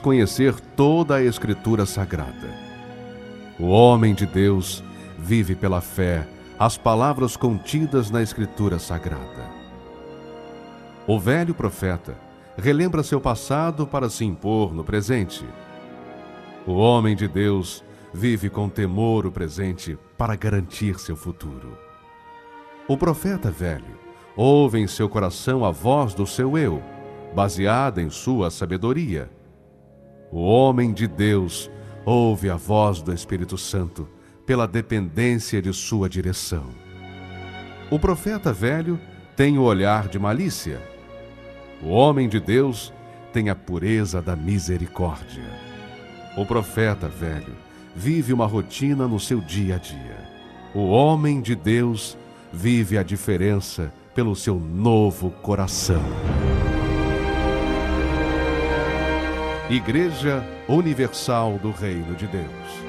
Conhecer 0.00 0.54
toda 0.76 1.16
a 1.16 1.22
Escritura 1.22 1.86
Sagrada. 1.86 2.48
O 3.58 3.66
homem 3.66 4.14
de 4.14 4.26
Deus 4.26 4.82
vive 5.18 5.54
pela 5.54 5.80
fé 5.80 6.26
as 6.58 6.76
palavras 6.76 7.36
contidas 7.36 8.10
na 8.10 8.22
Escritura 8.22 8.78
Sagrada. 8.78 9.58
O 11.06 11.18
velho 11.18 11.54
profeta 11.54 12.16
relembra 12.56 13.02
seu 13.02 13.20
passado 13.20 13.86
para 13.86 14.10
se 14.10 14.24
impor 14.24 14.74
no 14.74 14.84
presente. 14.84 15.44
O 16.66 16.72
homem 16.72 17.16
de 17.16 17.26
Deus 17.28 17.84
vive 18.12 18.50
com 18.50 18.68
temor 18.68 19.24
o 19.26 19.32
presente 19.32 19.98
para 20.16 20.36
garantir 20.36 20.98
seu 20.98 21.16
futuro. 21.16 21.78
O 22.86 22.96
profeta 22.96 23.50
velho 23.50 23.98
ouve 24.36 24.78
em 24.78 24.86
seu 24.86 25.08
coração 25.08 25.64
a 25.64 25.70
voz 25.70 26.14
do 26.14 26.26
seu 26.26 26.56
eu, 26.56 26.82
baseada 27.34 28.02
em 28.02 28.10
sua 28.10 28.50
sabedoria. 28.50 29.30
O 30.30 30.40
homem 30.40 30.92
de 30.92 31.06
Deus 31.06 31.70
ouve 32.04 32.50
a 32.50 32.56
voz 32.56 33.00
do 33.00 33.12
Espírito 33.12 33.56
Santo 33.56 34.06
pela 34.44 34.66
dependência 34.66 35.60
de 35.62 35.72
sua 35.72 36.08
direção. 36.08 36.66
O 37.90 37.98
profeta 37.98 38.52
velho 38.52 39.00
tem 39.34 39.56
o 39.56 39.62
olhar 39.62 40.08
de 40.08 40.18
malícia. 40.18 40.80
O 41.82 41.88
homem 41.88 42.28
de 42.28 42.38
Deus 42.38 42.92
tem 43.32 43.48
a 43.48 43.54
pureza 43.54 44.20
da 44.20 44.36
misericórdia. 44.36 45.44
O 46.36 46.44
profeta 46.44 47.08
velho 47.08 47.54
vive 47.96 48.32
uma 48.32 48.46
rotina 48.46 49.08
no 49.08 49.18
seu 49.18 49.40
dia 49.40 49.76
a 49.76 49.78
dia. 49.78 50.28
O 50.74 50.88
homem 50.88 51.40
de 51.40 51.54
Deus 51.54 52.18
vive 52.52 52.98
a 52.98 53.02
diferença 53.02 53.92
pelo 54.14 54.36
seu 54.36 54.56
novo 54.58 55.30
coração. 55.30 56.02
Igreja 59.70 60.42
Universal 60.66 61.58
do 61.58 61.70
Reino 61.70 62.14
de 62.14 62.26
Deus. 62.26 62.87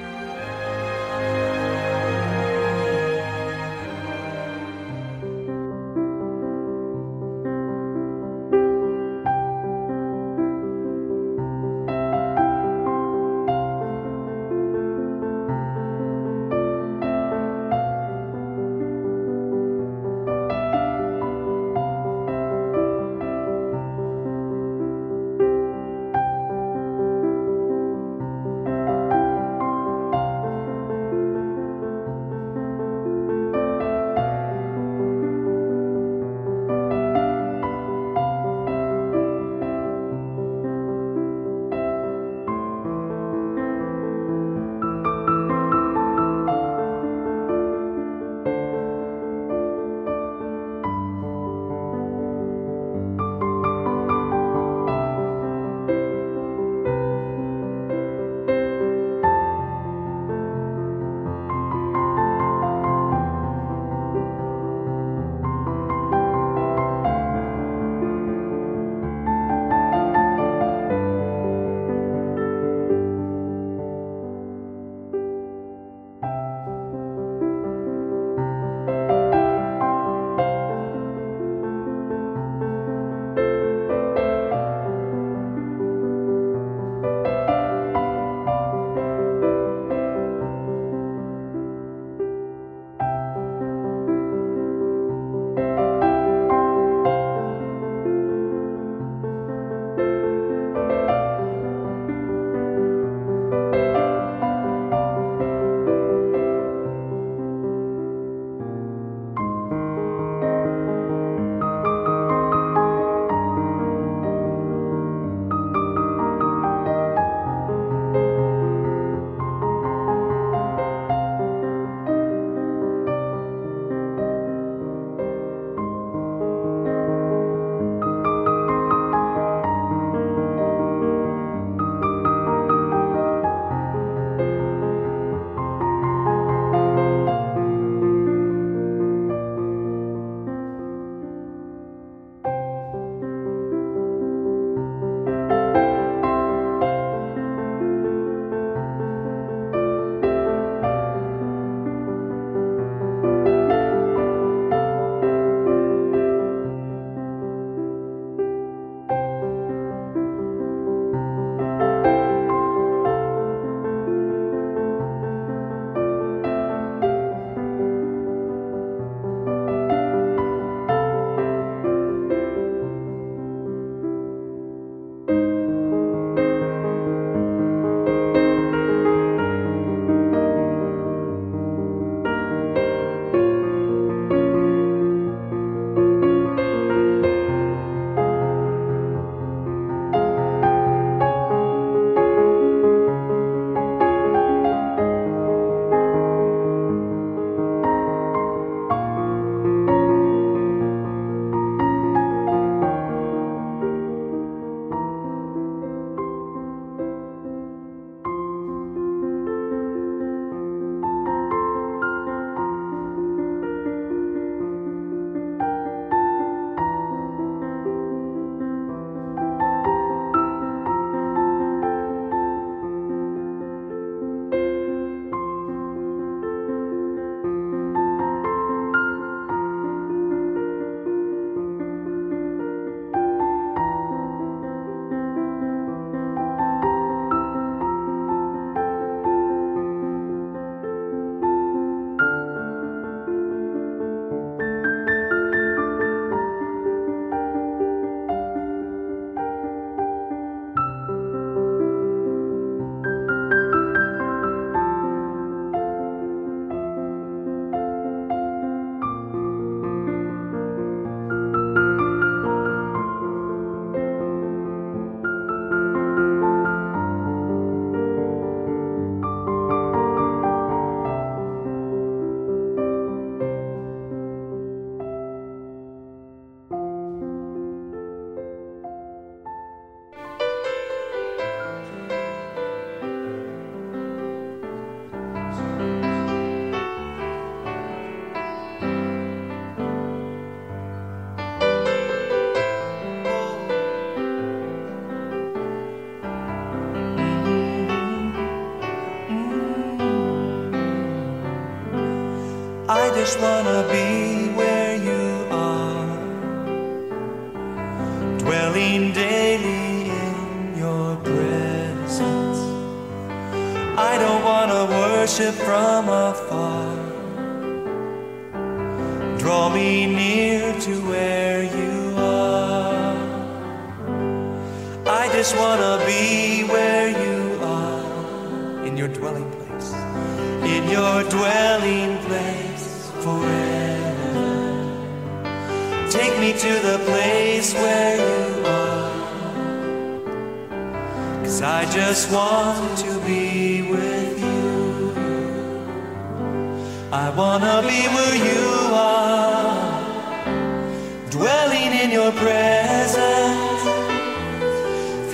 Just 303.19 303.37
wanna 303.41 303.83
be 303.91 304.18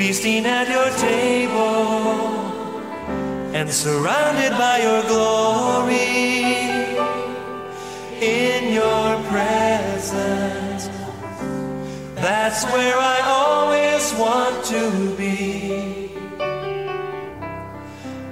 feasting 0.06 0.46
at 0.46 0.70
your 0.70 0.90
table, 1.00 2.30
and 3.56 3.68
surrounded 3.72 4.52
by 4.52 4.78
your 4.88 5.02
glory. 5.14 6.46
In 8.22 8.72
your 8.72 9.10
presence, 9.34 10.90
that's 12.24 12.64
where 12.66 12.98
I 13.16 13.20
always 13.42 14.14
want 14.24 14.64
to 14.66 15.16
be. 15.18 16.12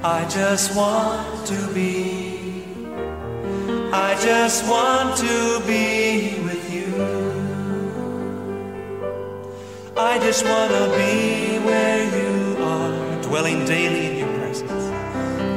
I 0.04 0.28
just 0.30 0.76
want 0.78 1.48
to 1.48 1.74
be. 1.74 2.66
I 3.92 4.16
just 4.22 4.70
want 4.70 5.18
to 5.18 5.62
be 5.66 6.38
I 10.04 10.20
just 10.20 10.44
want 10.44 10.70
to 10.72 10.90
be 10.98 11.60
where 11.60 12.04
you 12.18 12.58
are, 12.62 13.22
dwelling 13.22 13.64
daily 13.64 14.08
in 14.08 14.18
your 14.18 14.38
presence, 14.38 14.86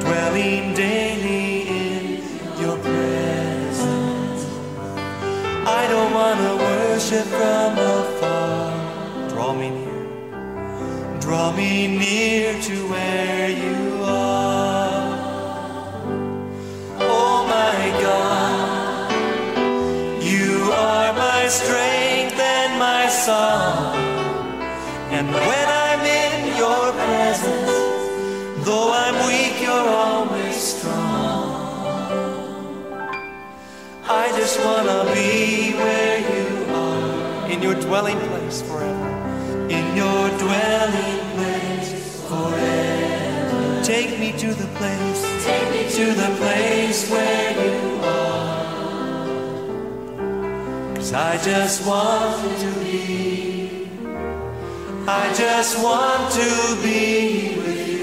dwelling 0.05 0.73
daily 0.73 1.69
in 1.69 2.23
your 2.61 2.79
presence. 2.79 4.43
I 5.67 5.89
don't 5.89 6.15
want 6.15 6.39
to 6.47 6.57
worship 6.65 7.27
from 7.27 7.77
afar. 7.77 9.29
Draw 9.31 9.53
me 9.55 9.71
near, 9.71 11.19
draw 11.19 11.51
me 11.51 11.99
near 11.99 12.63
to 12.63 12.89
where 12.89 13.51
you 13.51 13.86
wanna 34.67 35.01
be 35.15 35.73
where 35.83 36.19
you 36.33 36.47
are, 36.83 37.51
in 37.53 37.59
your 37.67 37.77
dwelling 37.87 38.21
place 38.29 38.59
forever. 38.69 39.11
In 39.79 39.85
your 40.03 40.25
dwelling 40.45 41.21
place 41.37 41.91
forever. 42.29 43.85
Take 43.85 44.13
me 44.23 44.31
to 44.43 44.49
the 44.63 44.69
place, 44.79 45.21
take 45.49 45.69
me 45.75 45.83
to 45.99 46.07
the 46.23 46.31
place 46.41 47.01
where 47.13 47.51
you 47.65 47.77
are. 48.19 48.65
Cause 50.97 51.13
I 51.13 51.33
just 51.51 51.77
want 51.87 52.59
to 52.65 52.71
be. 52.83 53.89
I 55.23 55.25
just 55.45 55.73
want 55.87 56.25
to 56.41 56.51
be 56.83 57.01
with 57.61 57.83
you. 57.91 57.96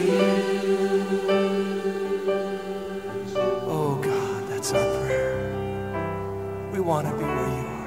Want 6.84 7.08
to 7.08 7.14
be 7.16 7.24
where 7.24 7.50
you 7.50 7.68
are. 7.68 7.84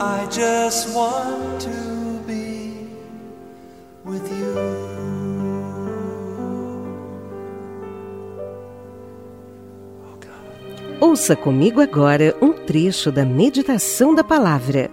I 0.00 0.26
just 0.30 0.94
want 0.94 1.60
to 1.62 2.20
be 2.26 2.88
with 4.04 4.28
you. 4.30 4.90
Ouça 11.00 11.34
comigo 11.34 11.80
agora 11.80 12.36
um 12.42 12.52
trecho 12.52 13.10
da 13.10 13.24
meditação 13.24 14.14
da 14.14 14.22
palavra. 14.22 14.90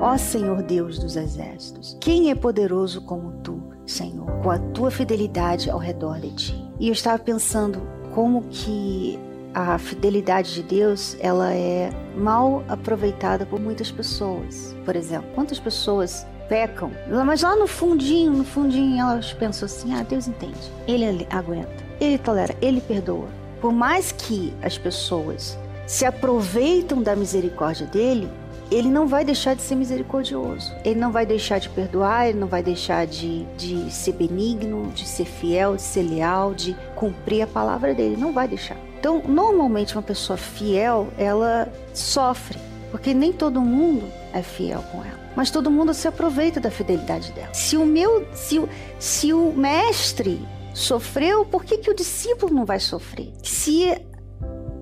Ó 0.00 0.16
Senhor 0.16 0.62
Deus 0.62 0.96
dos 0.98 1.16
exércitos, 1.16 1.96
quem 2.00 2.30
é 2.30 2.36
poderoso 2.36 3.00
como 3.02 3.32
tu, 3.42 3.60
Senhor, 3.84 4.30
com 4.42 4.50
a 4.50 4.58
tua 4.58 4.92
fidelidade 4.92 5.68
ao 5.68 5.78
redor 5.78 6.20
de 6.20 6.30
ti? 6.34 6.70
E 6.78 6.86
eu 6.86 6.92
estava 6.92 7.18
pensando 7.20 7.93
como 8.14 8.42
que 8.44 9.18
a 9.52 9.76
fidelidade 9.76 10.54
de 10.54 10.62
Deus, 10.62 11.16
ela 11.20 11.52
é 11.52 11.90
mal 12.16 12.64
aproveitada 12.68 13.44
por 13.44 13.60
muitas 13.60 13.90
pessoas. 13.90 14.74
Por 14.84 14.96
exemplo, 14.96 15.28
quantas 15.34 15.58
pessoas 15.58 16.26
pecam, 16.48 16.90
mas 17.24 17.42
lá 17.42 17.56
no 17.56 17.66
fundinho, 17.66 18.32
no 18.32 18.44
fundinho 18.44 19.00
elas 19.00 19.32
pensam 19.32 19.66
assim: 19.66 19.94
"Ah, 19.94 20.02
Deus 20.02 20.28
entende. 20.28 20.72
Ele 20.86 21.26
aguenta. 21.30 21.84
Ele 22.00 22.18
tolera, 22.18 22.54
ele 22.62 22.80
perdoa". 22.80 23.28
Por 23.60 23.72
mais 23.72 24.12
que 24.12 24.52
as 24.62 24.78
pessoas 24.78 25.58
se 25.86 26.04
aproveitam 26.04 27.02
da 27.02 27.16
misericórdia 27.16 27.86
dele, 27.86 28.28
ele 28.70 28.88
não 28.88 29.06
vai 29.06 29.24
deixar 29.24 29.54
de 29.54 29.62
ser 29.62 29.74
misericordioso. 29.74 30.74
Ele 30.84 30.98
não 30.98 31.12
vai 31.12 31.26
deixar 31.26 31.58
de 31.58 31.68
perdoar, 31.68 32.28
ele 32.28 32.38
não 32.38 32.46
vai 32.46 32.62
deixar 32.62 33.06
de, 33.06 33.44
de 33.56 33.90
ser 33.92 34.12
benigno, 34.12 34.90
de 34.92 35.06
ser 35.06 35.24
fiel, 35.24 35.76
de 35.76 35.82
ser 35.82 36.02
leal, 36.02 36.54
de 36.54 36.76
cumprir 36.94 37.42
a 37.42 37.46
palavra 37.46 37.94
dele. 37.94 38.16
Não 38.16 38.32
vai 38.32 38.48
deixar. 38.48 38.76
Então, 38.98 39.22
normalmente, 39.26 39.94
uma 39.94 40.02
pessoa 40.02 40.36
fiel, 40.36 41.08
ela 41.18 41.70
sofre, 41.92 42.58
porque 42.90 43.12
nem 43.12 43.32
todo 43.32 43.60
mundo 43.60 44.06
é 44.32 44.42
fiel 44.42 44.82
com 44.90 45.04
ela. 45.04 45.20
Mas 45.36 45.50
todo 45.50 45.70
mundo 45.70 45.92
se 45.92 46.08
aproveita 46.08 46.60
da 46.60 46.70
fidelidade 46.70 47.32
dela. 47.32 47.52
Se 47.52 47.76
o 47.76 47.84
meu, 47.84 48.26
se 48.32 48.58
o, 48.58 48.68
se 48.98 49.32
o 49.32 49.52
mestre 49.52 50.40
sofreu, 50.72 51.44
por 51.44 51.64
que, 51.64 51.78
que 51.78 51.90
o 51.90 51.94
discípulo 51.94 52.54
não 52.54 52.64
vai 52.64 52.80
sofrer? 52.80 53.32
Se 53.42 54.00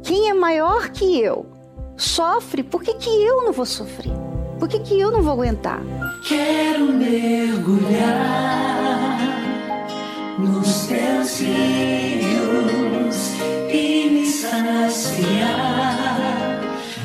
quem 0.03 0.29
é 0.29 0.35
maior 0.35 0.91
que 0.91 1.19
eu 1.19 1.47
sofre, 1.97 2.63
por 2.63 2.83
que, 2.83 2.95
que 2.95 3.11
eu 3.11 3.45
não 3.45 3.53
vou 3.53 3.67
sofrer? 3.67 4.13
Por 4.59 4.69
que, 4.69 4.79
que 4.81 5.01
eu 5.01 5.11
não 5.11 5.23
vou 5.23 5.33
aguentar? 5.33 5.81
Quero 6.29 6.93
mergulhar 6.93 8.33
nos 10.39 10.87
teus 10.87 11.41
rios 11.41 13.33
e 13.73 14.11
me 14.11 14.27
saciar 14.27 15.73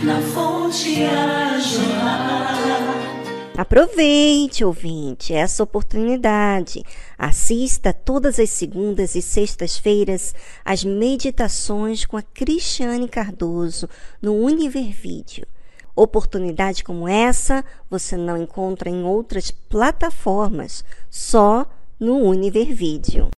na 0.03 0.22
fonte 0.34 1.03
a 1.03 1.57
jorrar. 1.59 3.06
Aproveite, 3.57 4.63
ouvinte, 4.63 5.34
essa 5.34 5.63
oportunidade. 5.63 6.84
Assista 7.17 7.91
todas 7.91 8.39
as 8.39 8.51
segundas 8.51 9.15
e 9.15 9.21
sextas-feiras 9.21 10.35
às 10.63 10.84
meditações 10.84 12.05
com 12.05 12.15
a 12.15 12.21
Cristiane 12.21 13.07
Cardoso 13.07 13.89
no 14.21 14.35
Univer 14.35 14.91
Vídeo. 14.91 15.47
Oportunidade 15.95 16.84
como 16.84 17.07
essa 17.07 17.65
você 17.89 18.15
não 18.15 18.38
encontra 18.38 18.91
em 18.91 19.03
outras 19.03 19.49
plataformas, 19.49 20.85
só 21.09 21.65
no 21.99 22.17
Univer 22.17 22.71
Vídeo. 22.75 23.31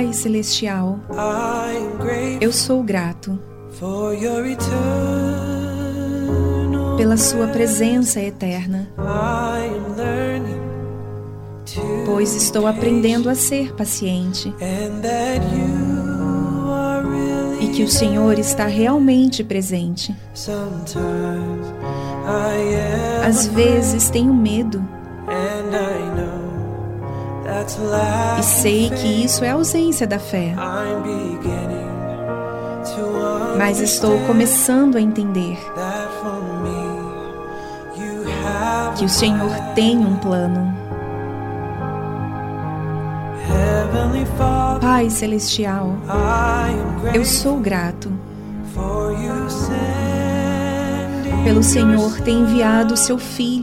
Pai 0.00 0.14
Celestial, 0.14 0.98
eu 2.40 2.54
sou 2.54 2.82
grato 2.82 3.38
pela 6.96 7.18
Sua 7.18 7.48
presença 7.48 8.18
eterna, 8.18 8.88
pois 12.06 12.34
estou 12.34 12.66
aprendendo 12.66 13.28
a 13.28 13.34
ser 13.34 13.74
paciente 13.74 14.54
e 17.60 17.68
que 17.68 17.82
o 17.82 17.88
Senhor 17.88 18.38
está 18.38 18.64
realmente 18.64 19.44
presente. 19.44 20.16
Às 23.22 23.46
vezes 23.48 24.08
tenho 24.08 24.32
medo 24.32 24.82
e 28.38 28.42
sei 28.42 28.90
que 28.90 29.24
isso 29.24 29.44
é 29.44 29.50
ausência 29.50 30.06
da 30.06 30.18
fé, 30.18 30.54
mas 33.58 33.80
estou 33.80 34.18
começando 34.26 34.96
a 34.96 35.00
entender 35.00 35.58
que 38.96 39.04
o 39.04 39.08
Senhor 39.08 39.50
tem 39.74 39.98
um 39.98 40.16
plano. 40.16 40.78
Pai 44.80 45.10
Celestial, 45.10 45.94
eu 47.14 47.24
sou 47.24 47.58
grato 47.58 48.10
pelo 51.44 51.62
Senhor 51.62 52.20
ter 52.20 52.32
enviado 52.32 52.94
o 52.94 52.96
seu 52.96 53.18
Filho 53.18 53.59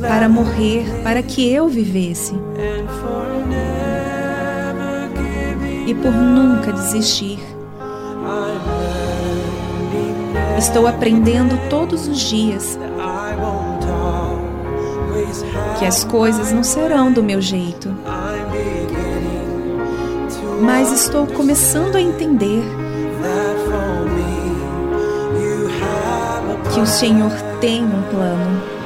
para 0.00 0.28
morrer 0.28 0.84
para 1.02 1.22
que 1.22 1.50
eu 1.50 1.68
vivesse 1.68 2.34
e 5.86 5.94
por 5.94 6.12
nunca 6.12 6.72
desistir. 6.72 7.38
Estou 10.58 10.86
aprendendo 10.86 11.58
todos 11.68 12.06
os 12.06 12.18
dias 12.18 12.78
que 15.78 15.86
as 15.86 16.04
coisas 16.04 16.52
não 16.52 16.62
serão 16.62 17.10
do 17.10 17.22
meu 17.22 17.40
jeito, 17.40 17.88
mas 20.60 20.92
estou 20.92 21.26
começando 21.26 21.96
a 21.96 22.00
entender 22.00 22.62
que 26.74 26.80
o 26.80 26.86
Senhor 26.86 27.32
tem 27.60 27.82
um 27.82 28.02
plano. 28.10 28.79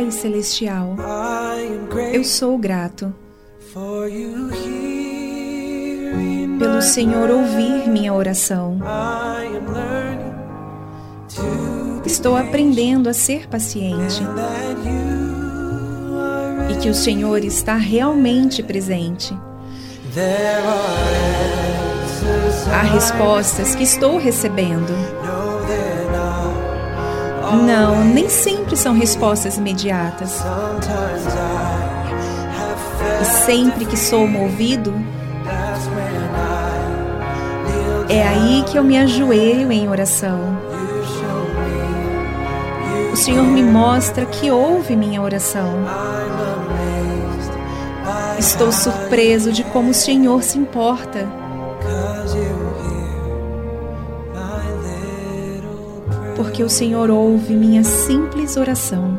Pai 0.00 0.10
Celestial, 0.10 0.96
eu 2.10 2.24
sou 2.24 2.56
grato 2.56 3.14
pelo 6.58 6.80
Senhor 6.80 7.28
ouvir 7.28 7.86
minha 7.86 8.14
oração. 8.14 8.78
Estou 12.06 12.34
aprendendo 12.34 13.10
a 13.10 13.12
ser 13.12 13.46
paciente 13.46 14.22
e 16.70 16.76
que 16.80 16.88
o 16.88 16.94
Senhor 16.94 17.44
está 17.44 17.74
realmente 17.74 18.62
presente. 18.62 19.36
Há 22.72 22.82
respostas 22.84 23.74
que 23.74 23.82
estou 23.82 24.16
recebendo. 24.16 24.94
Não, 27.54 28.04
nem 28.04 28.28
sempre 28.28 28.76
são 28.76 28.94
respostas 28.94 29.56
imediatas. 29.56 30.42
E 33.20 33.24
sempre 33.24 33.84
que 33.84 33.96
sou 33.96 34.26
movido, 34.26 34.94
é 38.08 38.26
aí 38.26 38.64
que 38.66 38.78
eu 38.78 38.84
me 38.84 38.98
ajoelho 38.98 39.70
em 39.72 39.88
oração. 39.88 40.58
O 43.12 43.16
Senhor 43.16 43.44
me 43.44 43.62
mostra 43.62 44.24
que 44.24 44.50
ouve 44.50 44.96
minha 44.96 45.20
oração. 45.20 45.84
Estou 48.38 48.72
surpreso 48.72 49.52
de 49.52 49.62
como 49.64 49.90
o 49.90 49.94
Senhor 49.94 50.42
se 50.42 50.58
importa, 50.58 51.28
porque 56.60 56.64
o 56.64 56.68
Senhor 56.68 57.08
ouve 57.08 57.54
minha 57.54 57.82
simples 57.82 58.58
oração. 58.58 59.18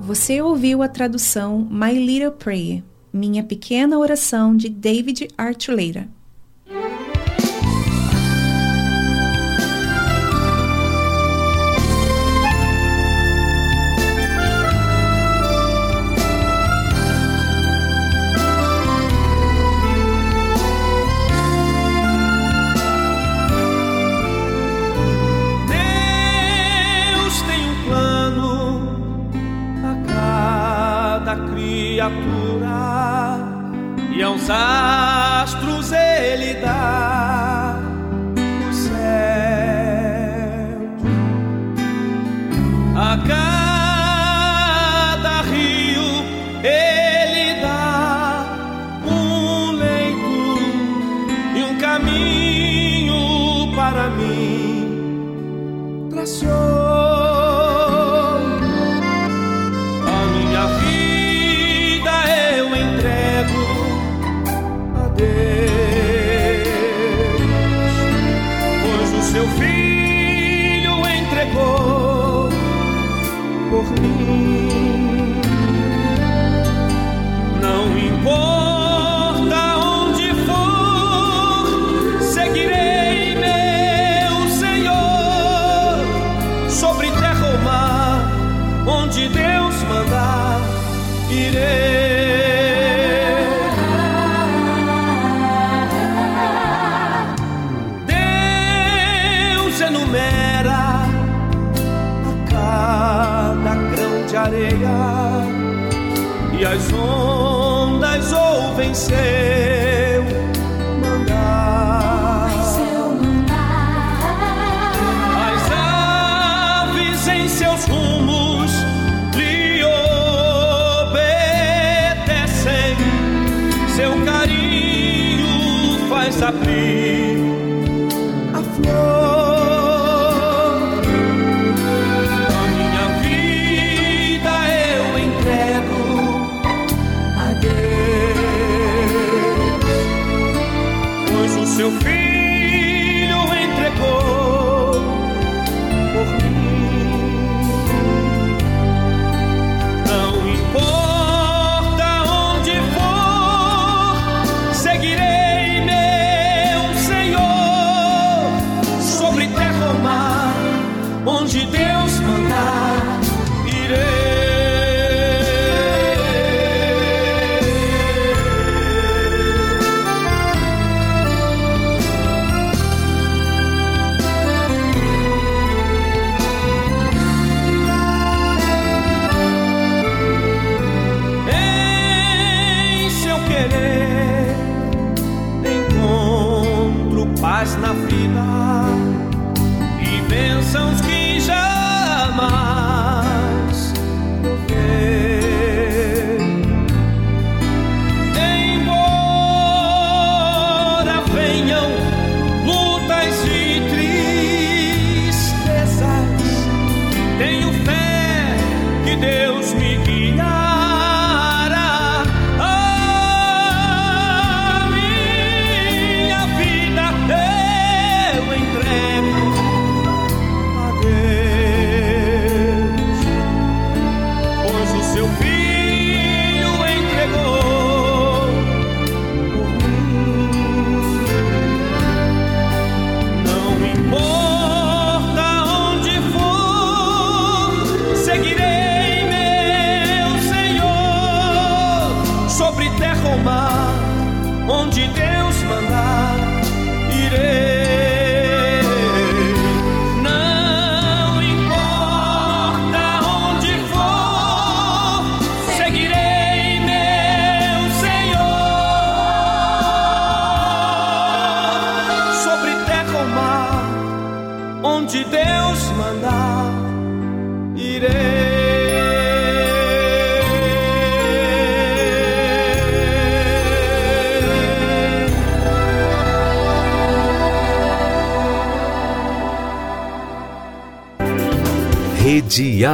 Você 0.00 0.40
ouviu 0.40 0.82
a 0.82 0.88
tradução 0.88 1.68
My 1.70 1.92
Little 1.92 2.30
Prayer, 2.30 2.82
Minha 3.12 3.44
Pequena 3.44 3.98
Oração 3.98 4.56
de 4.56 4.70
David 4.70 5.28
Archuleta. 5.36 6.08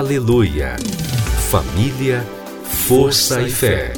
Aleluia. 0.03 0.75
Família, 1.49 2.27
força 2.65 3.41
e 3.41 3.49
fé. 3.49 3.93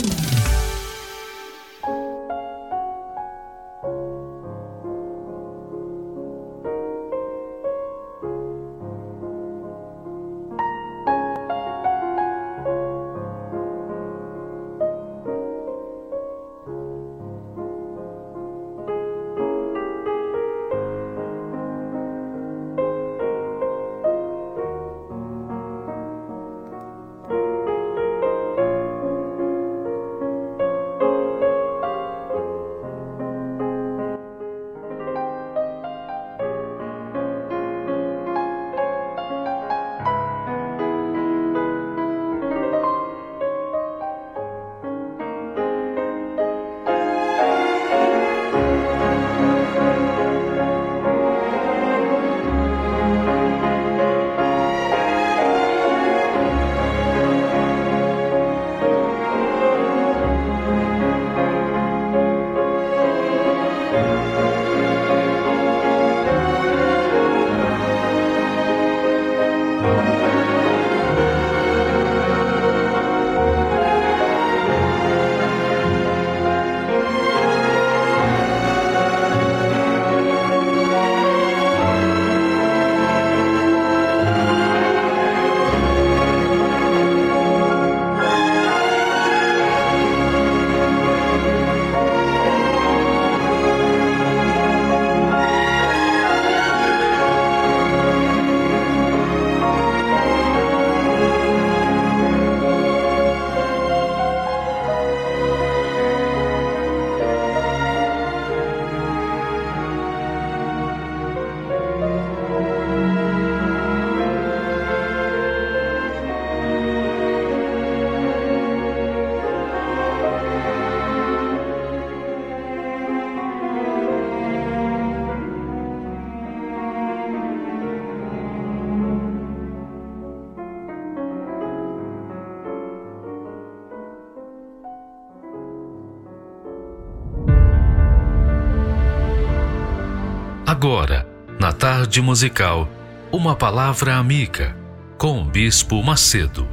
Musical, 142.35 142.90
uma 143.31 143.55
palavra 143.55 144.16
amiga 144.16 144.77
com 145.16 145.40
o 145.40 145.44
Bispo 145.44 146.02
Macedo. 146.02 146.66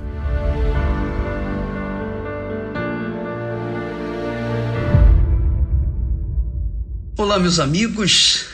Olá, 7.16 7.38
meus 7.38 7.60
amigos. 7.60 8.48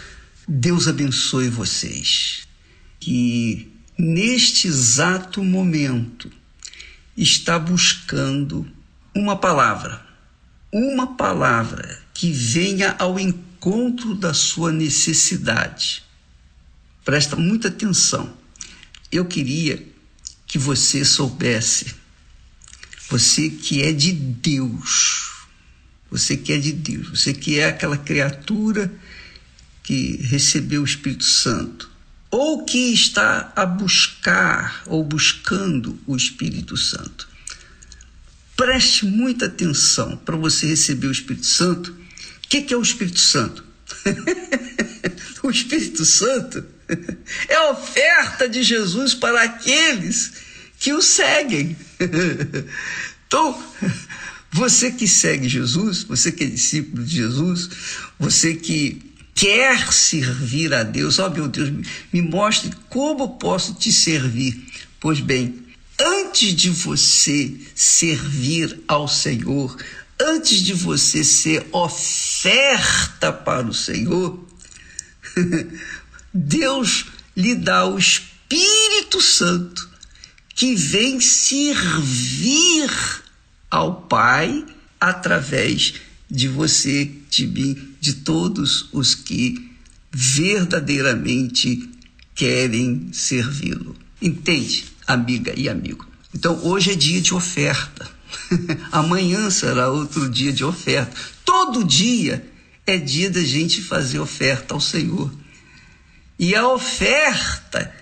Deus 0.46 0.90
abençoe 0.90 1.48
vocês. 1.48 2.46
Que 3.00 3.72
neste 3.98 4.68
exato 4.68 5.42
momento 5.42 6.30
está 7.16 7.58
buscando 7.58 8.68
uma 9.16 9.38
palavra, 9.38 10.06
uma 10.74 11.16
palavra 11.16 12.02
que 12.14 12.34
venha 12.34 12.98
ao 13.00 13.18
encontro 13.18 14.14
da 14.14 14.34
sua 14.34 14.74
necessidade. 14.74 16.06
Presta 17.08 17.38
muita 17.38 17.70
atenção. 17.70 18.38
Eu 19.10 19.24
queria 19.24 19.82
que 20.46 20.58
você 20.58 21.06
soubesse, 21.06 21.96
você 23.10 23.50
que 23.50 23.82
é 23.82 23.94
de 23.94 24.12
Deus, 24.12 25.32
você 26.12 26.36
que 26.36 26.52
é 26.52 26.58
de 26.58 26.74
Deus, 26.74 27.08
você 27.08 27.34
que 27.34 27.60
é 27.60 27.70
aquela 27.70 27.98
criatura 27.98 28.94
que 29.84 30.18
recebeu 30.18 30.82
o 30.82 30.86
Espírito 30.86 31.24
Santo, 31.24 31.90
ou 32.30 32.66
que 32.66 32.92
está 32.92 33.54
a 33.56 33.66
buscar 33.66 34.84
ou 34.86 35.02
buscando 35.02 35.98
o 36.06 36.14
Espírito 36.14 36.76
Santo. 36.76 37.26
Preste 38.58 39.06
muita 39.06 39.46
atenção 39.46 40.18
para 40.18 40.36
você 40.36 40.68
receber 40.68 41.08
o 41.08 41.12
Espírito 41.14 41.46
Santo. 41.46 41.92
O 41.92 42.50
que, 42.50 42.64
que 42.64 42.74
é 42.74 42.78
o 42.78 42.82
Espírito 42.82 43.20
Santo? 43.20 43.67
o 45.44 45.50
Espírito 45.50 46.06
Santo 46.06 46.64
é 47.48 47.56
a 47.56 47.72
oferta 47.72 48.48
de 48.48 48.64
Jesus 48.64 49.14
para 49.14 49.44
aqueles 49.44 50.34
que 50.80 50.94
o 50.94 51.02
seguem. 51.02 51.76
então, 53.28 53.64
você 54.52 54.92
que 54.92 55.08
segue 55.08 55.50
Jesus, 55.50 56.04
você 56.04 56.32
que 56.32 56.44
é 56.44 56.48
discípulo 56.48 57.04
de 57.04 57.16
Jesus, 57.16 57.70
você 58.20 58.56
que 58.56 59.02
quer 59.36 59.92
servir 59.94 60.74
a 60.74 60.84
Deus, 60.84 61.20
ó 61.20 61.28
oh, 61.28 61.30
meu 61.30 61.48
Deus, 61.48 61.72
me 62.12 62.22
mostre 62.22 62.72
como 62.90 63.38
posso 63.38 63.74
te 63.76 63.92
servir. 63.92 64.66
Pois 65.00 65.20
bem, 65.20 65.68
antes 66.00 66.56
de 66.56 66.70
você 66.70 67.56
servir 67.76 68.80
ao 68.88 69.08
Senhor, 69.08 69.78
antes 70.20 70.62
de 70.62 70.74
você 70.74 71.24
ser 71.24 71.68
oferta 71.72 73.32
para 73.32 73.68
o 73.68 73.74
Senhor, 73.74 74.46
Deus 76.34 77.06
lhe 77.36 77.56
dá 77.56 77.86
o 77.86 77.98
Espírito 77.98 79.22
Santo 79.22 79.90
que 80.56 80.76
vem 80.76 81.20
servir 81.20 82.90
ao 83.70 84.02
Pai 84.02 84.66
através 85.00 85.94
de 86.30 86.48
você, 86.48 87.12
de 87.30 87.46
mim, 87.46 87.96
de 88.02 88.16
todos 88.16 88.90
os 88.92 89.14
que 89.14 89.72
verdadeiramente 90.12 91.90
querem 92.34 93.10
servi-lo. 93.12 93.96
Entende, 94.22 94.86
amiga 95.06 95.54
e 95.56 95.70
amigo? 95.70 96.08
Então, 96.34 96.60
hoje 96.64 96.92
é 96.92 96.96
dia 96.96 97.22
de 97.22 97.34
oferta. 97.34 98.17
Amanhã 98.92 99.50
será 99.50 99.90
outro 99.90 100.30
dia 100.30 100.52
de 100.52 100.64
oferta. 100.64 101.16
Todo 101.46 101.84
dia 101.84 102.46
é 102.86 102.98
dia 102.98 103.30
da 103.30 103.44
gente 103.44 103.82
fazer 103.82 104.20
oferta 104.20 104.74
ao 104.74 104.82
Senhor. 104.82 105.32
E 106.40 106.56
a 106.56 106.68
oferta 106.68 107.94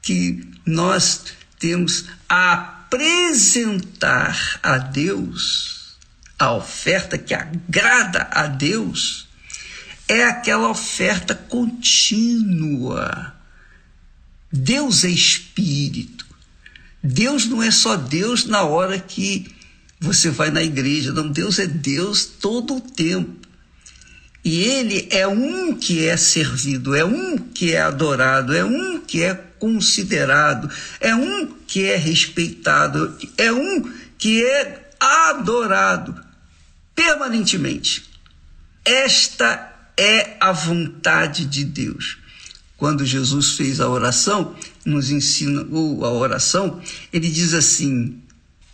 que 0.00 0.44
nós 0.64 1.24
temos 1.58 2.06
a 2.28 2.82
apresentar 2.92 4.60
a 4.62 4.76
Deus, 4.76 5.96
a 6.38 6.52
oferta 6.52 7.16
que 7.16 7.34
agrada 7.34 8.28
a 8.30 8.46
Deus, 8.46 9.26
é 10.06 10.24
aquela 10.24 10.68
oferta 10.68 11.34
contínua. 11.34 13.34
Deus 14.52 15.04
é 15.04 15.08
espírito. 15.08 16.26
Deus 17.02 17.46
não 17.46 17.62
é 17.62 17.70
só 17.70 17.96
Deus 17.96 18.44
na 18.44 18.62
hora 18.62 18.98
que 18.98 19.50
você 20.02 20.30
vai 20.30 20.50
na 20.50 20.62
igreja, 20.62 21.12
não. 21.12 21.28
Deus 21.28 21.60
é 21.60 21.66
Deus 21.66 22.24
todo 22.26 22.76
o 22.76 22.80
tempo. 22.80 23.36
E 24.44 24.64
Ele 24.64 25.06
é 25.12 25.26
um 25.28 25.76
que 25.76 26.04
é 26.04 26.16
servido, 26.16 26.96
é 26.96 27.04
um 27.04 27.38
que 27.38 27.72
é 27.72 27.80
adorado, 27.80 28.52
é 28.52 28.64
um 28.64 29.00
que 29.00 29.22
é 29.22 29.34
considerado, 29.60 30.68
é 31.00 31.14
um 31.14 31.46
que 31.68 31.84
é 31.84 31.96
respeitado, 31.96 33.16
é 33.38 33.52
um 33.52 33.88
que 34.18 34.44
é 34.44 34.90
adorado 34.98 36.20
permanentemente. 36.96 38.10
Esta 38.84 39.72
é 39.96 40.36
a 40.40 40.50
vontade 40.50 41.44
de 41.44 41.64
Deus. 41.64 42.18
Quando 42.76 43.06
Jesus 43.06 43.52
fez 43.52 43.80
a 43.80 43.88
oração, 43.88 44.56
nos 44.84 45.08
ensina 45.08 45.60
a 45.60 46.10
oração, 46.10 46.82
ele 47.12 47.30
diz 47.30 47.54
assim: 47.54 48.20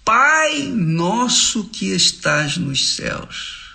Pai 0.09 0.69
nosso 0.69 1.65
que 1.65 1.95
estás 1.95 2.57
nos 2.57 2.95
céus. 2.95 3.75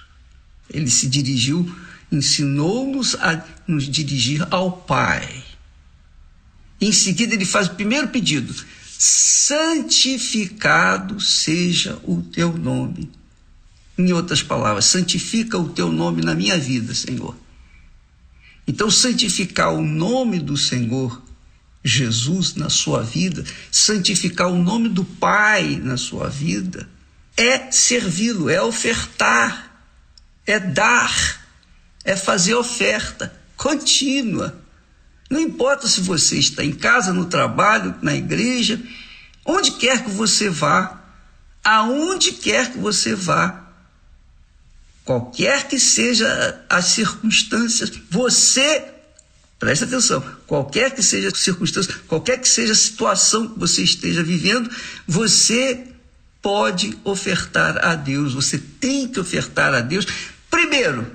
Ele 0.67 0.89
se 0.89 1.07
dirigiu, 1.07 1.71
ensinou-nos 2.11 3.13
a 3.13 3.45
nos 3.67 3.87
dirigir 3.87 4.47
ao 4.49 4.71
Pai. 4.71 5.43
Em 6.81 6.91
seguida, 6.91 7.35
ele 7.35 7.45
faz 7.45 7.67
o 7.67 7.75
primeiro 7.75 8.07
pedido: 8.07 8.51
santificado 8.97 11.21
seja 11.21 11.99
o 12.03 12.23
teu 12.23 12.57
nome. 12.57 13.11
Em 13.95 14.11
outras 14.11 14.41
palavras, 14.41 14.85
santifica 14.85 15.59
o 15.59 15.69
teu 15.69 15.91
nome 15.91 16.23
na 16.23 16.33
minha 16.33 16.57
vida, 16.57 16.95
Senhor. 16.95 17.37
Então, 18.67 18.89
santificar 18.89 19.71
o 19.71 19.85
nome 19.85 20.39
do 20.39 20.57
Senhor 20.57 21.22
Jesus 21.83 22.55
na 22.55 22.69
sua 22.69 23.03
vida, 23.03 23.43
santificar 23.71 24.47
o 24.47 24.61
nome 24.61 24.87
do 24.89 25.03
Pai 25.03 25.79
na 25.83 25.97
sua 25.97 26.29
vida, 26.29 26.87
é 27.35 27.71
servi-lo, 27.71 28.49
é 28.49 28.61
ofertar, 28.61 29.85
é 30.45 30.59
dar, 30.59 31.41
é 32.05 32.15
fazer 32.15 32.55
oferta 32.55 33.33
contínua. 33.57 34.61
Não 35.29 35.39
importa 35.39 35.87
se 35.87 36.01
você 36.01 36.37
está 36.37 36.63
em 36.63 36.73
casa, 36.73 37.11
no 37.11 37.25
trabalho, 37.25 37.95
na 38.01 38.13
igreja, 38.13 38.79
onde 39.45 39.71
quer 39.71 40.03
que 40.03 40.11
você 40.11 40.49
vá, 40.49 41.01
aonde 41.63 42.33
quer 42.33 42.71
que 42.71 42.77
você 42.77 43.15
vá, 43.15 43.63
qualquer 45.03 45.67
que 45.67 45.79
seja 45.79 46.63
as 46.69 46.85
circunstâncias, 46.85 47.91
você, 48.09 48.85
preste 49.59 49.85
atenção, 49.85 50.23
qualquer 50.53 50.91
que 50.91 51.01
seja 51.01 51.29
a 51.29 51.35
circunstância, 51.35 51.95
qualquer 52.07 52.39
que 52.39 52.47
seja 52.47 52.73
a 52.73 52.75
situação 52.75 53.47
que 53.47 53.57
você 53.57 53.81
esteja 53.81 54.21
vivendo, 54.21 54.69
você 55.07 55.87
pode 56.43 56.95
ofertar 57.03 57.83
a 57.83 57.95
Deus, 57.95 58.35
você 58.35 58.59
tem 58.59 59.07
que 59.07 59.19
ofertar 59.19 59.73
a 59.73 59.81
Deus, 59.81 60.05
primeiro, 60.51 61.07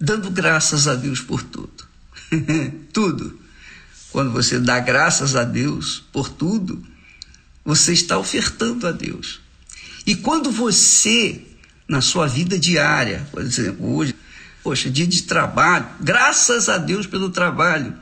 dando 0.00 0.28
graças 0.32 0.88
a 0.88 0.96
Deus 0.96 1.20
por 1.20 1.44
tudo. 1.44 1.86
tudo. 2.92 3.38
Quando 4.10 4.32
você 4.32 4.58
dá 4.58 4.80
graças 4.80 5.36
a 5.36 5.44
Deus 5.44 6.02
por 6.12 6.28
tudo, 6.28 6.84
você 7.64 7.92
está 7.92 8.18
ofertando 8.18 8.88
a 8.88 8.90
Deus. 8.90 9.40
E 10.04 10.16
quando 10.16 10.50
você, 10.50 11.40
na 11.86 12.00
sua 12.00 12.26
vida 12.26 12.58
diária, 12.58 13.28
por 13.30 13.42
exemplo, 13.42 13.94
hoje, 13.94 14.12
poxa, 14.60 14.90
dia 14.90 15.06
de 15.06 15.22
trabalho, 15.22 15.86
graças 16.00 16.68
a 16.68 16.78
Deus 16.78 17.06
pelo 17.06 17.30
trabalho. 17.30 18.01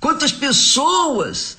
Quantas 0.00 0.32
pessoas 0.32 1.56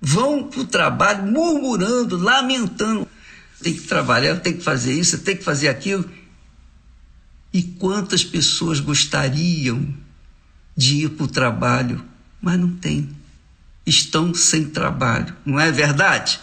vão 0.00 0.44
para 0.44 0.60
o 0.60 0.66
trabalho 0.66 1.26
murmurando, 1.26 2.16
lamentando, 2.16 3.08
tem 3.62 3.74
que 3.74 3.82
trabalhar, 3.82 4.36
tem 4.36 4.56
que 4.56 4.62
fazer 4.62 4.92
isso, 4.92 5.18
tem 5.18 5.36
que 5.36 5.44
fazer 5.44 5.68
aquilo. 5.68 6.08
E 7.52 7.62
quantas 7.62 8.24
pessoas 8.24 8.80
gostariam 8.80 9.94
de 10.76 11.04
ir 11.04 11.10
para 11.10 11.24
o 11.24 11.28
trabalho, 11.28 12.04
mas 12.40 12.58
não 12.58 12.74
tem. 12.74 13.10
Estão 13.84 14.32
sem 14.34 14.66
trabalho, 14.66 15.34
não 15.44 15.58
é 15.58 15.72
verdade? 15.72 16.38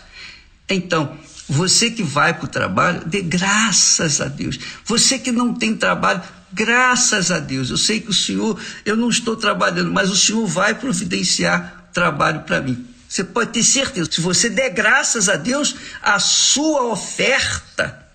Então, 0.67 1.17
você 1.47 1.91
que 1.91 2.03
vai 2.03 2.33
para 2.33 2.45
o 2.45 2.49
trabalho, 2.49 3.05
dê 3.05 3.21
graças 3.21 4.19
a 4.19 4.27
Deus. 4.27 4.57
Você 4.83 5.19
que 5.19 5.31
não 5.31 5.53
tem 5.53 5.75
trabalho, 5.75 6.23
graças 6.55 7.29
a 7.29 7.39
Deus. 7.39 7.69
Eu 7.69 7.77
sei 7.77 7.99
que 7.99 8.09
o 8.09 8.13
Senhor, 8.13 8.59
eu 8.85 8.95
não 8.95 9.09
estou 9.09 9.35
trabalhando, 9.35 9.91
mas 9.91 10.09
o 10.09 10.15
Senhor 10.15 10.47
vai 10.47 10.73
providenciar 10.73 11.89
trabalho 11.93 12.41
para 12.41 12.61
mim. 12.61 12.87
Você 13.07 13.23
pode 13.23 13.51
ter 13.51 13.63
certeza, 13.63 14.09
se 14.11 14.21
você 14.21 14.49
der 14.49 14.69
graças 14.69 15.29
a 15.29 15.35
Deus, 15.35 15.75
a 16.01 16.17
sua 16.17 16.85
oferta 16.85 18.07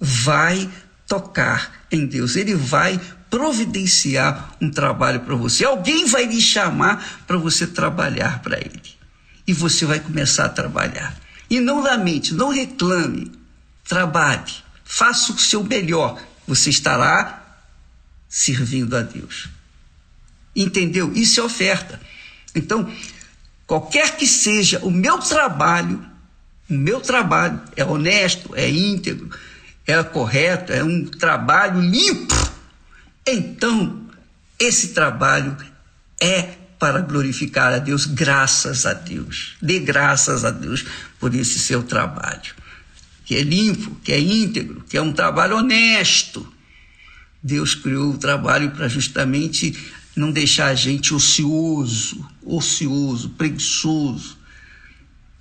vai 0.00 0.68
tocar 1.06 1.86
em 1.92 2.06
Deus. 2.06 2.36
Ele 2.36 2.54
vai 2.54 3.00
providenciar 3.30 4.54
um 4.60 4.70
trabalho 4.70 5.20
para 5.20 5.34
você. 5.34 5.64
Alguém 5.64 6.06
vai 6.06 6.24
lhe 6.24 6.40
chamar 6.40 7.22
para 7.26 7.36
você 7.36 7.66
trabalhar 7.66 8.40
para 8.40 8.58
ele. 8.58 8.82
E 9.46 9.52
você 9.52 9.84
vai 9.84 10.00
começar 10.00 10.46
a 10.46 10.48
trabalhar. 10.48 11.16
E 11.50 11.60
não 11.60 11.82
lamente, 11.82 12.32
não 12.32 12.48
reclame. 12.48 13.30
Trabalhe, 13.86 14.52
faça 14.84 15.32
o 15.32 15.38
seu 15.38 15.62
melhor. 15.62 16.18
Você 16.46 16.70
estará 16.70 17.43
servindo 18.34 18.96
a 18.96 19.02
Deus. 19.02 19.48
Entendeu? 20.56 21.12
Isso 21.14 21.38
é 21.38 21.44
oferta. 21.44 22.00
Então, 22.52 22.92
qualquer 23.64 24.16
que 24.16 24.26
seja 24.26 24.80
o 24.80 24.90
meu 24.90 25.18
trabalho, 25.18 26.04
o 26.68 26.74
meu 26.74 27.00
trabalho 27.00 27.60
é 27.76 27.84
honesto, 27.84 28.52
é 28.56 28.68
íntegro, 28.68 29.30
é 29.86 30.02
correto, 30.02 30.72
é 30.72 30.82
um 30.82 31.04
trabalho 31.04 31.80
limpo. 31.80 32.34
Então, 33.24 34.04
esse 34.58 34.88
trabalho 34.88 35.56
é 36.20 36.56
para 36.76 37.02
glorificar 37.02 37.72
a 37.72 37.78
Deus, 37.78 38.04
graças 38.04 38.84
a 38.84 38.94
Deus. 38.94 39.54
Dê 39.62 39.78
graças 39.78 40.44
a 40.44 40.50
Deus 40.50 40.84
por 41.20 41.32
esse 41.36 41.60
seu 41.60 41.84
trabalho, 41.84 42.52
que 43.24 43.36
é 43.36 43.42
limpo, 43.42 43.94
que 44.02 44.12
é 44.12 44.18
íntegro, 44.18 44.84
que 44.88 44.96
é 44.96 45.02
um 45.02 45.12
trabalho 45.12 45.56
honesto. 45.56 46.52
Deus 47.44 47.74
criou 47.74 48.14
o 48.14 48.16
trabalho 48.16 48.70
para 48.70 48.88
justamente 48.88 49.78
não 50.16 50.32
deixar 50.32 50.68
a 50.68 50.74
gente 50.74 51.12
ocioso, 51.12 52.26
ocioso, 52.42 53.28
preguiçoso, 53.30 54.38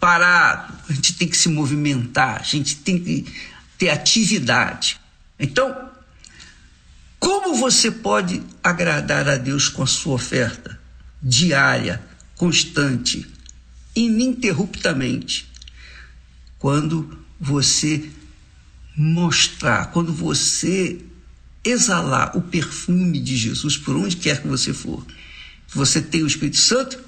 parado. 0.01 0.73
A 0.89 0.93
gente 0.93 1.13
tem 1.13 1.29
que 1.29 1.37
se 1.37 1.47
movimentar, 1.47 2.41
a 2.41 2.43
gente 2.43 2.75
tem 2.75 2.99
que 2.99 3.25
ter 3.77 3.89
atividade. 3.89 4.99
Então, 5.39 5.89
como 7.19 7.55
você 7.55 7.89
pode 7.89 8.43
agradar 8.61 9.29
a 9.29 9.37
Deus 9.37 9.69
com 9.69 9.81
a 9.81 9.87
sua 9.87 10.15
oferta 10.15 10.77
diária, 11.21 12.03
constante, 12.35 13.25
ininterruptamente? 13.95 15.49
Quando 16.59 17.17
você 17.39 18.09
mostrar, 18.93 19.85
quando 19.91 20.11
você 20.13 21.01
exalar 21.63 22.37
o 22.37 22.41
perfume 22.41 23.19
de 23.19 23.35
Jesus 23.35 23.77
por 23.77 23.95
onde 23.95 24.17
quer 24.17 24.41
que 24.41 24.47
você 24.47 24.73
for. 24.73 25.05
Você 25.69 26.01
tem 26.01 26.23
o 26.23 26.27
Espírito 26.27 26.57
Santo, 26.57 26.99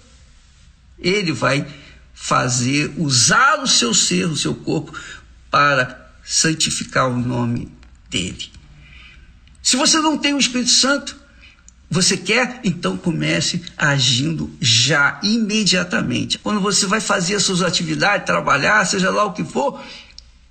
ele 0.98 1.32
vai 1.32 1.68
fazer, 2.14 2.94
usar 2.98 3.62
o 3.62 3.68
seu 3.68 3.94
ser, 3.94 4.26
o 4.26 4.38
seu 4.38 4.56
corpo, 4.56 4.98
para 5.52 6.12
santificar 6.24 7.10
o 7.10 7.20
nome 7.20 7.72
dele. 8.10 8.50
Se 9.62 9.76
você 9.76 10.00
não 10.00 10.18
tem 10.18 10.34
o 10.34 10.40
Espírito 10.40 10.72
Santo, 10.72 11.16
você 11.90 12.18
quer? 12.18 12.62
Então 12.64 12.98
comece 12.98 13.62
agindo 13.78 14.56
já, 14.60 15.20
imediatamente. 15.24 16.40
Quando 16.40 16.60
você 16.60 16.86
vai 16.88 17.00
fazer 17.00 17.36
as 17.36 17.44
suas 17.44 17.62
atividades, 17.62 18.26
trabalhar, 18.26 18.86
seja 18.86 19.10
lá 19.12 19.26
o 19.26 19.34
que 19.34 19.44
for, 19.44 19.84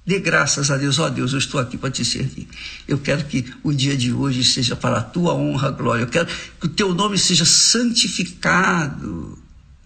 Dê 0.07 0.19
graças 0.19 0.71
a 0.71 0.77
Deus, 0.77 0.99
ó 0.99 1.07
oh, 1.07 1.11
Deus, 1.11 1.33
eu 1.33 1.39
estou 1.39 1.59
aqui 1.59 1.79
para 1.79 1.91
te 1.91 2.05
servir. 2.05 2.47
Eu 2.87 2.99
quero 2.99 3.25
que 3.25 3.55
o 3.63 3.73
dia 3.73 3.97
de 3.97 4.13
hoje 4.13 4.45
seja 4.45 4.77
para 4.77 4.99
a 4.99 5.03
tua 5.03 5.35
honra, 5.35 5.71
glória. 5.71 6.03
Eu 6.03 6.09
quero 6.09 6.27
que 6.61 6.67
o 6.67 6.69
teu 6.69 6.93
nome 6.93 7.17
seja 7.17 7.47
santificado 7.47 9.43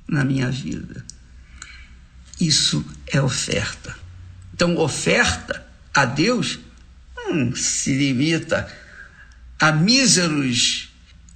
na 0.08 0.24
minha 0.24 0.50
vida. 0.50 1.04
Isso 2.40 2.84
é 3.06 3.22
oferta. 3.22 3.96
Então, 4.52 4.76
oferta 4.78 5.64
a 5.94 6.04
Deus 6.04 6.58
hum, 7.28 7.54
se 7.54 7.96
limita 7.96 8.68
a 9.56 9.70
míseros 9.70 10.88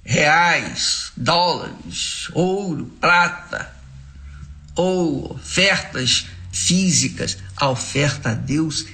reais, 0.03 1.13
dólares, 1.15 2.29
ouro, 2.33 2.85
prata, 2.99 3.73
ou 4.75 5.35
ofertas 5.35 6.25
físicas. 6.53 7.37
A 7.57 7.69
oferta 7.69 8.29
a 8.29 8.33
Deus 8.33 8.85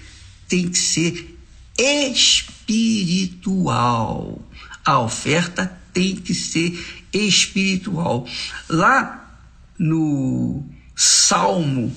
tem 0.47 0.67
que 0.69 0.79
ser 0.79 1.37
espiritual. 1.77 4.41
A 4.83 4.99
oferta 4.99 5.79
tem 5.93 6.15
que 6.15 6.33
ser 6.33 7.03
espiritual. 7.13 8.25
Lá 8.67 9.39
no 9.77 10.65
Salmo, 10.95 11.95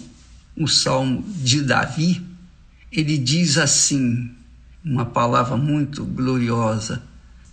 o 0.56 0.68
Salmo 0.68 1.24
de 1.28 1.62
Davi, 1.62 2.20
ele 2.90 3.16
diz 3.16 3.56
assim, 3.56 4.30
uma 4.84 5.06
palavra 5.06 5.56
muito 5.56 6.04
gloriosa: 6.04 7.02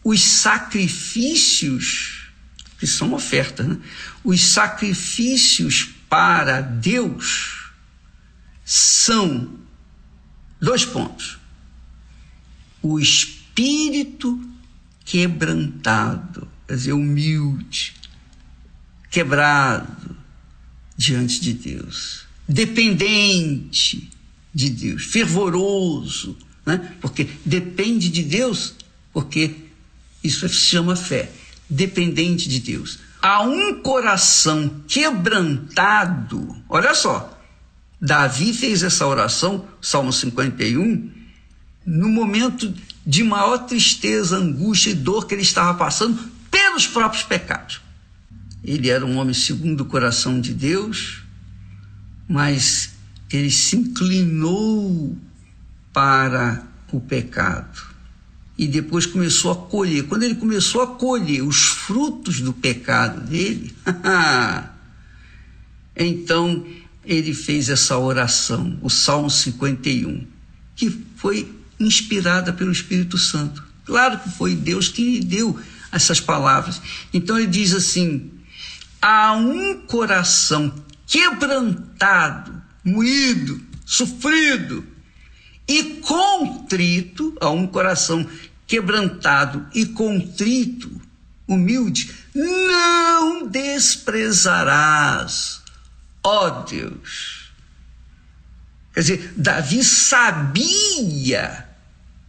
os 0.04 0.22
sacrifícios, 0.22 2.28
que 2.80 2.88
são 2.88 3.14
ofertas, 3.14 3.68
né? 3.68 3.78
os 4.24 4.42
sacrifícios 4.42 5.90
para 6.10 6.62
Deus 6.62 7.59
são 8.70 9.50
dois 10.62 10.86
pontos. 10.86 11.40
O 12.84 13.00
espírito 13.00 14.40
quebrantado, 15.04 16.48
quer 16.68 16.76
dizer, 16.76 16.94
humilde, 16.94 17.96
quebrado 19.10 20.16
diante 20.96 21.42
de 21.42 21.54
Deus, 21.54 22.28
dependente 22.48 24.12
de 24.54 24.70
Deus, 24.70 25.04
fervoroso, 25.06 26.38
né? 26.64 26.96
porque 27.02 27.28
depende 27.44 28.08
de 28.08 28.22
Deus, 28.22 28.76
porque 29.12 29.66
isso 30.24 30.48
se 30.48 30.54
chama 30.54 30.96
fé, 30.96 31.32
dependente 31.68 32.48
de 32.48 32.60
Deus. 32.60 33.00
Há 33.20 33.42
um 33.42 33.82
coração 33.82 34.84
quebrantado, 34.88 36.56
olha 36.70 36.94
só, 36.94 37.39
Davi 38.02 38.54
fez 38.54 38.84
essa 38.84 39.06
oração, 39.06 39.68
Salmo 39.82 40.14
51, 40.14 41.12
no 41.86 42.08
momento 42.08 42.74
de 43.06 43.24
maior 43.24 43.66
tristeza, 43.66 44.38
angústia 44.38 44.92
e 44.92 44.96
dor 44.96 45.26
que 45.26 45.34
ele 45.34 45.42
estava 45.42 45.78
passando 45.78 46.18
pelos 46.50 46.88
próprios 46.88 47.24
pecados. 47.24 47.82
Ele 48.64 48.90
era 48.90 49.06
um 49.06 49.18
homem 49.18 49.34
segundo 49.34 49.82
o 49.82 49.86
coração 49.86 50.40
de 50.40 50.54
Deus, 50.54 51.24
mas 52.28 52.92
ele 53.32 53.52
se 53.52 53.76
inclinou 53.76 55.18
para 55.92 56.64
o 56.92 57.00
pecado 57.00 57.90
e 58.58 58.68
depois 58.68 59.06
começou 59.06 59.52
a 59.52 59.56
colher. 59.56 60.08
Quando 60.08 60.24
ele 60.24 60.36
começou 60.36 60.82
a 60.82 60.88
colher 60.88 61.42
os 61.42 61.70
frutos 61.70 62.42
do 62.42 62.54
pecado 62.54 63.22
dele, 63.22 63.74
então 65.96 66.66
ele 67.06 67.34
fez 67.34 67.70
essa 67.70 67.98
oração, 67.98 68.78
o 68.82 68.90
Salmo 68.90 69.30
51, 69.30 70.28
que 70.76 70.90
foi 71.16 71.50
inspirada 71.80 72.52
pelo 72.54 72.72
Espírito 72.72 73.18
Santo. 73.18 73.64
Claro 73.86 74.20
que 74.20 74.30
foi 74.30 74.56
Deus 74.56 74.90
que 74.90 75.04
lhe 75.04 75.20
deu 75.24 75.60
essas 75.92 76.20
palavras. 76.20 76.80
Então 77.14 77.38
ele 77.38 77.48
diz 77.48 77.74
assim: 77.74 78.32
há 79.02 79.34
um 79.34 79.82
coração 79.88 80.74
quebrantado, 81.08 82.62
moído, 82.84 83.62
sofrido 83.86 84.86
e 85.68 85.84
contrito, 86.02 87.36
há 87.40 87.50
um 87.50 87.66
coração 87.66 88.28
quebrantado 88.68 89.66
e 89.74 89.86
contrito, 89.88 90.92
humilde, 91.48 92.12
não 92.36 93.48
desprezarás 93.48 95.60
ó 96.24 96.48
oh, 96.48 96.64
Deus. 96.64 97.50
Quer 98.94 99.00
dizer, 99.02 99.34
Davi 99.38 99.84
sabia, 99.84 101.68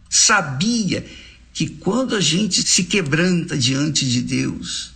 sabia 0.09 1.05
que 1.53 1.67
quando 1.67 2.15
a 2.15 2.21
gente 2.21 2.63
se 2.63 2.85
quebranta 2.85 3.57
diante 3.57 4.07
de 4.07 4.21
Deus, 4.21 4.93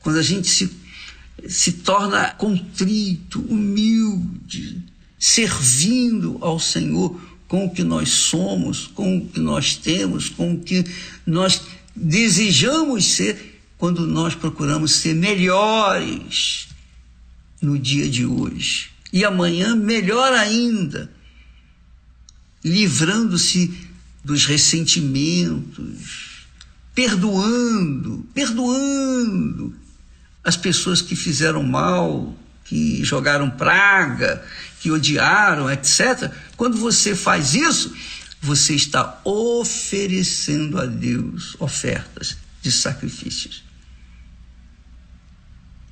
quando 0.00 0.18
a 0.18 0.22
gente 0.22 0.48
se, 0.48 0.70
se 1.48 1.72
torna 1.72 2.30
contrito, 2.30 3.40
humilde, 3.40 4.82
servindo 5.18 6.38
ao 6.40 6.58
Senhor 6.58 7.20
com 7.46 7.66
o 7.66 7.70
que 7.70 7.82
nós 7.82 8.10
somos, 8.10 8.86
com 8.86 9.18
o 9.18 9.28
que 9.28 9.40
nós 9.40 9.76
temos, 9.76 10.28
com 10.28 10.54
o 10.54 10.60
que 10.60 10.84
nós 11.26 11.62
desejamos 11.94 13.04
ser, 13.04 13.60
quando 13.76 14.06
nós 14.06 14.34
procuramos 14.34 14.92
ser 14.92 15.14
melhores 15.14 16.67
no 17.60 17.78
dia 17.78 18.08
de 18.08 18.24
hoje. 18.24 18.90
E 19.12 19.24
amanhã, 19.24 19.74
melhor 19.74 20.32
ainda, 20.32 21.10
livrando-se 22.64 23.88
dos 24.22 24.44
ressentimentos, 24.44 26.46
perdoando, 26.94 28.26
perdoando 28.34 29.74
as 30.44 30.56
pessoas 30.56 31.00
que 31.00 31.16
fizeram 31.16 31.62
mal, 31.62 32.36
que 32.64 33.02
jogaram 33.02 33.50
praga, 33.50 34.44
que 34.80 34.90
odiaram, 34.90 35.70
etc. 35.70 36.30
Quando 36.56 36.76
você 36.76 37.14
faz 37.14 37.54
isso, 37.54 37.94
você 38.40 38.74
está 38.74 39.20
oferecendo 39.24 40.78
a 40.78 40.86
Deus 40.86 41.56
ofertas 41.58 42.36
de 42.62 42.70
sacrifícios. 42.70 43.67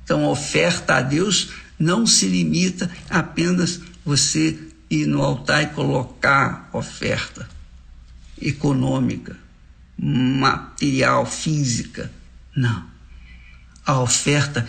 Então, 0.07 0.23
a 0.23 0.29
oferta 0.29 0.95
a 0.95 1.01
Deus 1.01 1.49
não 1.77 2.07
se 2.07 2.27
limita 2.27 2.89
apenas 3.09 3.81
você 4.05 4.57
ir 4.89 5.05
no 5.05 5.21
altar 5.21 5.63
e 5.63 5.67
colocar 5.67 6.69
oferta 6.71 7.45
econômica, 8.41 9.35
material, 9.97 11.25
física. 11.25 12.09
Não. 12.55 12.89
A 13.85 13.99
oferta 13.99 14.65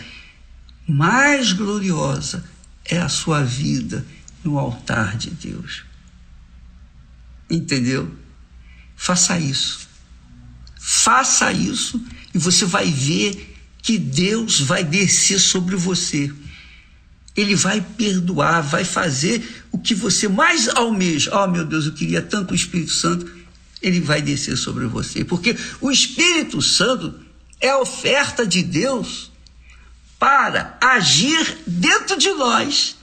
mais 0.85 1.53
gloriosa 1.53 2.43
é 2.83 2.97
a 2.99 3.07
sua 3.07 3.41
vida 3.41 4.05
no 4.43 4.59
altar 4.59 5.15
de 5.15 5.29
Deus. 5.29 5.85
Entendeu? 7.49 8.13
Faça 8.93 9.39
isso. 9.39 9.87
Faça 10.75 11.49
isso 11.53 12.05
e 12.33 12.37
você 12.37 12.65
vai 12.65 12.91
ver 12.91 13.55
que 13.89 13.97
Deus 13.97 14.59
vai 14.59 14.83
descer 14.83 15.39
sobre 15.39 15.75
você. 15.75 16.31
Ele 17.35 17.55
vai 17.55 17.81
perdoar, 17.81 18.61
vai 18.61 18.85
fazer 18.85 19.65
o 19.71 19.79
que 19.79 19.95
você 19.95 20.27
mais 20.27 20.69
almeja. 20.69 21.31
Oh, 21.33 21.47
meu 21.47 21.65
Deus, 21.65 21.87
eu 21.87 21.93
queria 21.93 22.21
tanto 22.21 22.51
o 22.51 22.55
Espírito 22.55 22.91
Santo. 22.91 23.25
Ele 23.81 23.99
vai 23.99 24.21
descer 24.21 24.55
sobre 24.57 24.85
você, 24.85 25.25
porque 25.25 25.57
o 25.81 25.89
Espírito 25.89 26.61
Santo 26.61 27.19
é 27.59 27.69
a 27.69 27.79
oferta 27.79 28.45
de 28.45 28.61
Deus 28.61 29.31
para 30.19 30.77
agir 30.79 31.57
dentro 31.65 32.15
de 32.15 32.29
nós, 32.33 32.95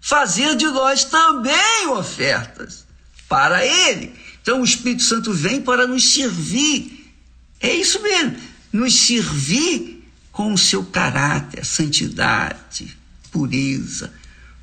fazer 0.00 0.56
de 0.56 0.64
nós 0.64 1.04
também 1.04 1.88
ofertas 1.88 2.86
para 3.28 3.66
Ele. 3.66 4.14
Então 4.40 4.62
o 4.62 4.64
Espírito 4.64 5.02
Santo 5.02 5.30
vem 5.34 5.60
para 5.60 5.86
nos 5.86 6.14
servir. 6.14 7.12
É 7.60 7.74
isso 7.74 8.00
mesmo, 8.02 8.38
nos 8.72 8.94
servir 8.94 9.91
com 10.32 10.54
o 10.54 10.58
seu 10.58 10.82
caráter, 10.84 11.64
santidade, 11.64 12.96
pureza, 13.30 14.12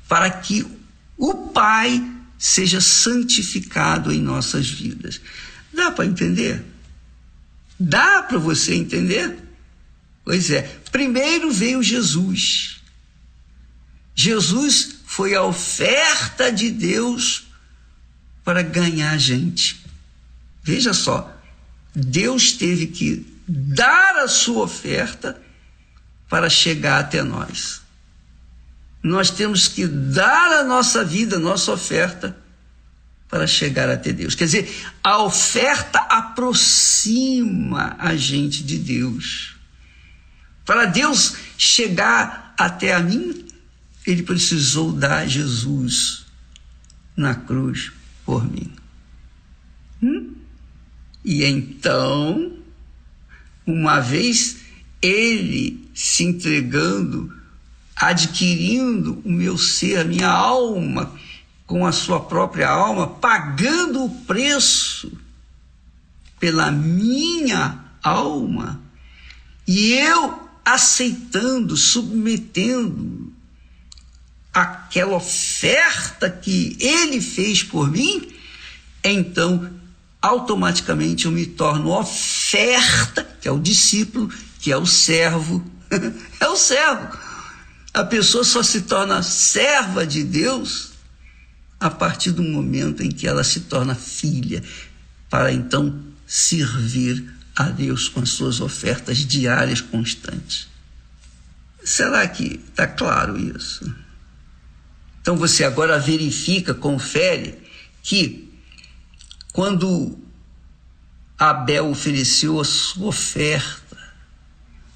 para 0.08 0.28
que 0.28 0.66
o 1.16 1.34
Pai 1.48 2.04
seja 2.36 2.80
santificado 2.80 4.12
em 4.12 4.20
nossas 4.20 4.68
vidas. 4.68 5.20
Dá 5.72 5.92
para 5.92 6.06
entender? 6.06 6.64
Dá 7.78 8.22
para 8.22 8.38
você 8.38 8.74
entender? 8.74 9.38
Pois 10.24 10.50
é, 10.50 10.62
primeiro 10.90 11.52
veio 11.52 11.82
Jesus. 11.82 12.80
Jesus 14.14 14.96
foi 15.06 15.34
a 15.34 15.42
oferta 15.42 16.50
de 16.50 16.70
Deus 16.70 17.46
para 18.44 18.62
ganhar 18.62 19.12
a 19.12 19.18
gente. 19.18 19.84
Veja 20.62 20.92
só, 20.92 21.40
Deus 21.94 22.52
teve 22.52 22.88
que 22.88 23.26
dar 23.46 24.16
a 24.16 24.28
sua 24.28 24.64
oferta 24.64 25.40
para 26.30 26.48
chegar 26.48 27.00
até 27.00 27.24
nós. 27.24 27.82
Nós 29.02 29.30
temos 29.30 29.66
que 29.66 29.86
dar 29.86 30.60
a 30.60 30.64
nossa 30.64 31.04
vida, 31.04 31.36
a 31.36 31.40
nossa 31.40 31.72
oferta, 31.72 32.38
para 33.28 33.46
chegar 33.46 33.90
até 33.90 34.12
Deus. 34.12 34.34
Quer 34.34 34.44
dizer, 34.44 34.86
a 35.02 35.22
oferta 35.22 35.98
aproxima 35.98 37.96
a 37.98 38.14
gente 38.14 38.62
de 38.62 38.78
Deus. 38.78 39.56
Para 40.64 40.86
Deus 40.86 41.36
chegar 41.58 42.54
até 42.56 42.94
a 42.94 43.00
mim, 43.00 43.46
ele 44.06 44.22
precisou 44.22 44.92
dar 44.92 45.26
Jesus 45.26 46.26
na 47.16 47.34
cruz 47.34 47.90
por 48.24 48.48
mim. 48.48 48.72
Hum? 50.02 50.34
E 51.24 51.44
então, 51.44 52.56
uma 53.66 54.00
vez 54.00 54.58
ele 55.02 55.89
se 56.02 56.24
entregando, 56.24 57.30
adquirindo 57.94 59.20
o 59.22 59.30
meu 59.30 59.58
ser, 59.58 59.98
a 59.98 60.04
minha 60.04 60.30
alma, 60.30 61.14
com 61.66 61.86
a 61.86 61.92
sua 61.92 62.20
própria 62.20 62.70
alma, 62.70 63.06
pagando 63.06 64.04
o 64.04 64.10
preço 64.24 65.12
pela 66.38 66.70
minha 66.70 67.84
alma, 68.02 68.80
e 69.68 69.92
eu 69.92 70.40
aceitando, 70.64 71.76
submetendo 71.76 73.30
aquela 74.54 75.16
oferta 75.16 76.30
que 76.30 76.78
ele 76.80 77.20
fez 77.20 77.62
por 77.62 77.90
mim, 77.90 78.26
então 79.04 79.70
automaticamente 80.22 81.26
eu 81.26 81.30
me 81.30 81.44
torno 81.44 81.90
oferta, 81.90 83.22
que 83.38 83.46
é 83.46 83.52
o 83.52 83.60
discípulo, 83.60 84.32
que 84.60 84.72
é 84.72 84.76
o 84.78 84.86
servo. 84.86 85.62
É 86.40 86.48
o 86.48 86.56
servo. 86.56 87.18
A 87.92 88.04
pessoa 88.04 88.44
só 88.44 88.62
se 88.62 88.82
torna 88.82 89.22
serva 89.22 90.06
de 90.06 90.22
Deus 90.22 90.90
a 91.78 91.90
partir 91.90 92.30
do 92.30 92.42
momento 92.42 93.02
em 93.02 93.10
que 93.10 93.26
ela 93.26 93.42
se 93.42 93.60
torna 93.60 93.94
filha, 93.94 94.62
para 95.28 95.50
então 95.50 95.98
servir 96.26 97.24
a 97.56 97.64
Deus 97.64 98.08
com 98.08 98.20
as 98.20 98.28
suas 98.30 98.60
ofertas 98.60 99.18
diárias 99.18 99.80
constantes. 99.80 100.68
Será 101.82 102.28
que 102.28 102.60
está 102.68 102.86
claro 102.86 103.38
isso? 103.38 103.92
Então 105.20 105.36
você 105.36 105.64
agora 105.64 105.98
verifica, 105.98 106.74
confere 106.74 107.58
que 108.02 108.52
quando 109.52 110.18
Abel 111.38 111.88
ofereceu 111.88 112.60
a 112.60 112.64
sua 112.64 113.08
oferta, 113.08 113.79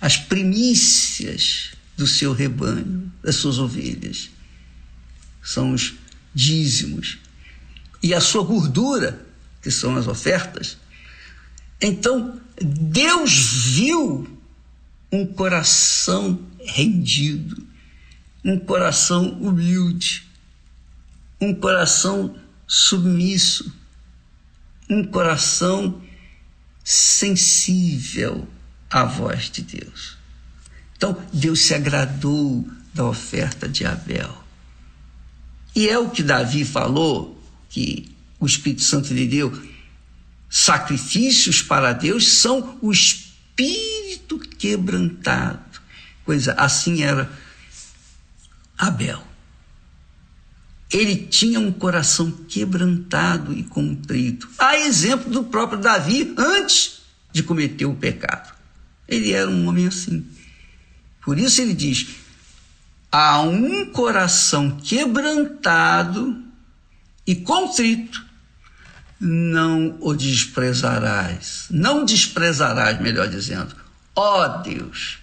as 0.05 0.19
primícias 0.19 1.71
do 1.97 2.07
seu 2.07 2.35
rebanho, 2.35 3.11
das 3.23 3.37
suas 3.37 3.57
ovelhas, 3.57 4.29
são 5.43 5.73
os 5.73 5.95
dízimos, 6.35 7.17
e 8.03 8.13
a 8.13 8.21
sua 8.21 8.45
gordura, 8.45 9.27
que 9.63 9.71
são 9.71 9.97
as 9.97 10.07
ofertas, 10.07 10.77
então 11.81 12.39
Deus 12.61 13.33
viu 13.73 14.29
um 15.11 15.25
coração 15.25 16.39
rendido, 16.63 17.67
um 18.45 18.59
coração 18.59 19.31
humilde, 19.41 20.29
um 21.41 21.55
coração 21.55 22.37
submisso, 22.69 23.73
um 24.91 25.03
coração 25.03 26.03
sensível 26.85 28.47
à 28.95 29.05
voz 29.05 29.51
de 29.51 29.63
Deus. 29.63 30.17
Então, 30.97 31.21
Deus 31.33 31.63
se 31.63 31.75
agradou 31.75 32.65
da 32.95 33.05
oferta 33.05 33.69
de 33.69 33.85
Abel. 33.85 34.33
E 35.75 35.89
é 35.89 35.99
o 35.99 36.11
que 36.11 36.23
Davi 36.23 36.65
falou, 36.65 37.37
que 37.69 38.15
o 38.39 38.47
Espírito 38.47 38.83
Santo 38.83 39.13
lhe 39.13 39.27
deu. 39.27 39.53
Sacrifícios 40.49 41.61
para 41.61 41.93
Deus 41.93 42.29
são 42.29 42.79
o 42.81 42.93
espírito 42.93 44.39
quebrantado. 44.39 45.81
Coisa 46.25 46.53
assim 46.53 47.03
era 47.03 47.29
Abel 48.79 49.35
ele 50.93 51.17
tinha 51.17 51.59
um 51.59 51.73
coração 51.73 52.31
quebrantado 52.31 53.53
e 53.53 53.65
contrito. 53.65 54.49
A 54.57 54.77
exemplo 54.77 55.29
do 55.29 55.43
próprio 55.43 55.81
Davi 55.81 56.33
antes 56.39 57.01
de 57.33 57.43
cometer 57.43 57.85
o 57.85 57.97
pecado. 57.97 58.55
Ele 59.09 59.33
era 59.33 59.51
um 59.51 59.69
homem 59.69 59.87
assim. 59.87 60.27
Por 61.23 61.39
isso 61.39 61.61
ele 61.61 61.75
diz: 61.75 62.07
há 63.11 63.41
um 63.41 63.87
coração 63.87 64.77
quebrantado 64.79 66.43
e 67.27 67.37
contrito, 67.37 68.25
não 69.21 69.97
o 70.01 70.15
desprezarás. 70.15 71.67
Não 71.71 72.05
desprezarás, 72.05 73.01
melhor 73.01 73.29
dizendo. 73.29 73.75
Ó 74.15 74.45
oh, 74.45 74.63
Deus, 74.63 75.19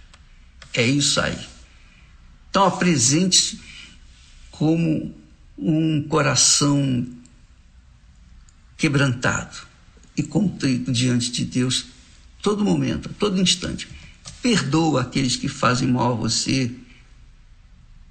é 0.74 0.86
isso 0.86 1.22
aí. 1.22 1.38
Então 2.50 2.66
apresente-se 2.66 3.60
como 4.52 5.16
um 5.58 6.04
coração 6.04 7.08
quebrantado 8.78 9.58
e 10.18 10.24
contrito 10.24 10.92
diante 10.92 11.32
de 11.32 11.46
Deus 11.46 11.86
todo 12.42 12.66
momento, 12.66 13.10
todo 13.18 13.40
instante. 13.40 13.88
Perdoa 14.42 15.02
aqueles 15.02 15.36
que 15.36 15.48
fazem 15.48 15.88
mal 15.88 16.14
a 16.14 16.16
você. 16.16 16.72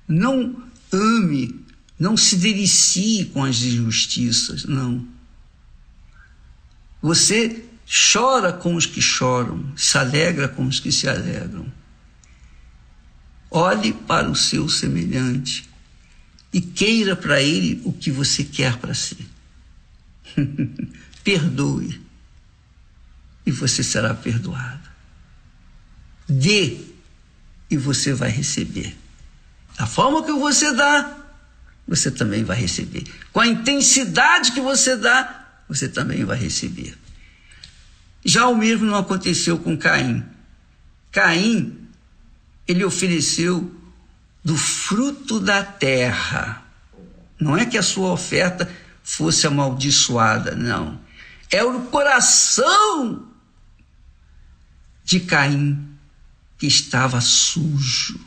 Não 0.07 0.63
ame, 0.93 1.65
não 1.99 2.17
se 2.17 2.37
delicie 2.37 3.27
com 3.27 3.45
as 3.45 3.63
injustiças, 3.63 4.65
não. 4.65 5.07
Você 7.03 7.65
chora 8.13 8.53
com 8.53 8.75
os 8.75 8.87
que 8.87 9.01
choram, 9.01 9.73
se 9.77 9.99
alegra 9.99 10.49
com 10.49 10.67
os 10.67 10.79
que 10.79 10.93
se 10.93 11.09
alegram. 11.09 11.67
Olhe 13.51 13.93
para 13.93 14.31
o 14.31 14.37
seu 14.37 14.69
semelhante 14.69 15.69
e 16.53 16.61
queira 16.61 17.17
para 17.17 17.43
ele 17.43 17.81
o 17.85 17.93
que 17.93 18.11
você 18.11 18.45
quer 18.45 18.77
para 18.77 18.95
si. 18.95 19.27
Perdoe 21.25 22.10
e 23.51 23.53
você 23.53 23.83
será 23.83 24.15
perdoado. 24.15 24.89
Dê 26.29 26.79
e 27.69 27.77
você 27.77 28.15
vai 28.15 28.31
receber. 28.31 28.97
Da 29.77 29.87
forma 29.87 30.25
que 30.25 30.33
você 30.33 30.73
dá, 30.73 31.19
você 31.87 32.13
também 32.13 32.45
vai 32.45 32.57
receber. 32.57 33.05
Com 33.33 33.41
a 33.41 33.47
intensidade 33.49 34.53
que 34.53 34.61
você 34.61 34.97
dá, 34.97 35.49
você 35.69 35.89
também 35.89 36.25
vai 36.25 36.39
receber. 36.39 36.97
Já 38.25 38.47
o 38.47 38.57
mesmo 38.57 38.87
não 38.87 38.97
aconteceu 38.97 39.59
com 39.59 39.77
Caim. 39.77 40.25
Caim, 41.11 41.89
ele 42.69 42.85
ofereceu 42.85 43.75
do 44.45 44.57
fruto 44.57 45.41
da 45.41 45.65
terra. 45.65 46.65
Não 47.41 47.57
é 47.57 47.67
que 47.67 47.77
a 47.77 47.83
sua 47.83 48.13
oferta 48.13 48.71
fosse 49.03 49.45
amaldiçoada, 49.45 50.55
não. 50.55 51.01
É 51.51 51.65
o 51.65 51.81
coração 51.87 53.30
de 55.11 55.19
Caim 55.19 55.89
que 56.57 56.69
estava 56.69 57.21
sujo, 57.21 58.21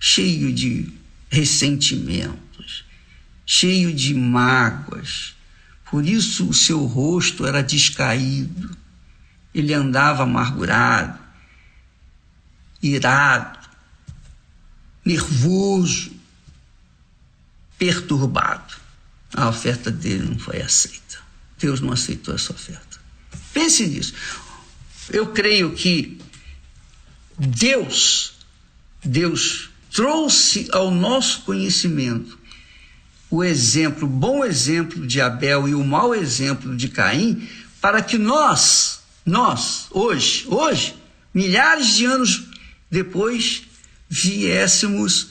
cheio 0.00 0.52
de 0.52 0.92
ressentimentos, 1.30 2.84
cheio 3.46 3.94
de 3.94 4.12
mágoas. 4.12 5.36
Por 5.88 6.04
isso 6.04 6.48
o 6.48 6.52
seu 6.52 6.84
rosto 6.84 7.46
era 7.46 7.62
descaído. 7.62 8.76
Ele 9.54 9.72
andava 9.72 10.24
amargurado, 10.24 11.16
irado, 12.82 13.60
nervoso, 15.04 16.10
perturbado. 17.78 18.74
A 19.32 19.48
oferta 19.48 19.92
dele 19.92 20.28
não 20.28 20.38
foi 20.40 20.60
aceita. 20.60 21.20
Deus 21.56 21.80
não 21.80 21.92
aceitou 21.92 22.34
essa 22.34 22.52
oferta. 22.52 22.98
Pense 23.52 23.86
nisso. 23.86 24.12
Eu 25.10 25.28
creio 25.28 25.72
que 25.72 26.18
Deus, 27.38 28.34
Deus 29.04 29.70
trouxe 29.90 30.68
ao 30.72 30.90
nosso 30.90 31.42
conhecimento 31.42 32.38
o 33.30 33.42
exemplo, 33.42 34.06
o 34.06 34.10
bom 34.10 34.44
exemplo 34.44 35.06
de 35.06 35.20
Abel 35.20 35.68
e 35.68 35.74
o 35.74 35.84
mau 35.84 36.14
exemplo 36.14 36.76
de 36.76 36.88
Caim, 36.88 37.48
para 37.80 38.00
que 38.00 38.16
nós, 38.16 39.00
nós, 39.26 39.86
hoje, 39.90 40.44
hoje, 40.48 40.94
milhares 41.32 41.96
de 41.96 42.04
anos 42.04 42.44
depois, 42.90 43.64
viéssemos 44.08 45.28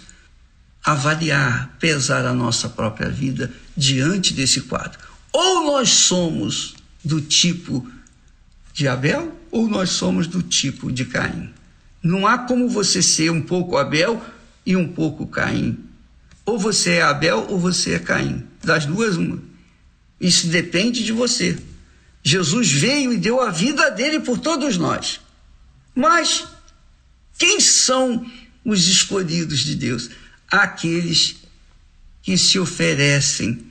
avaliar, 0.84 1.78
pesar 1.80 2.26
a 2.26 2.34
nossa 2.34 2.68
própria 2.68 3.10
vida 3.10 3.54
diante 3.76 4.34
desse 4.34 4.62
quadro. 4.62 5.00
Ou 5.32 5.66
nós 5.66 5.90
somos 5.90 6.76
do 7.04 7.22
tipo 7.22 7.90
de 8.74 8.88
Abel, 8.88 9.34
ou 9.54 9.70
nós 9.70 9.92
somos 9.92 10.26
do 10.26 10.42
tipo 10.42 10.92
de 10.92 11.06
Caim. 11.06 11.54
Não 12.02 12.26
há 12.26 12.40
como 12.40 12.68
você 12.68 13.04
ser 13.04 13.30
um 13.30 13.40
pouco 13.40 13.78
Abel 13.78 14.20
e 14.66 14.76
um 14.76 14.92
pouco 14.92 15.28
Caim. 15.28 15.78
Ou 16.44 16.58
você 16.58 16.94
é 16.94 17.04
Abel 17.04 17.46
ou 17.48 17.60
você 17.60 17.94
é 17.94 18.00
Caim. 18.00 18.48
Das 18.64 18.88
duas, 18.88 19.16
uma. 19.16 19.40
Isso 20.20 20.48
depende 20.48 21.04
de 21.04 21.12
você. 21.12 21.56
Jesus 22.24 22.72
veio 22.72 23.14
e 23.14 23.18
deu 23.18 23.40
a 23.40 23.52
vida 23.52 23.92
dele 23.92 24.22
por 24.22 24.40
todos 24.40 24.76
nós. 24.76 25.22
Mas 25.94 26.46
quem 27.38 27.60
são 27.60 28.26
os 28.66 28.88
escolhidos 28.88 29.60
de 29.60 29.76
Deus? 29.76 30.10
Aqueles 30.50 31.36
que 32.24 32.40
se 32.40 32.58
oferecem 32.58 33.68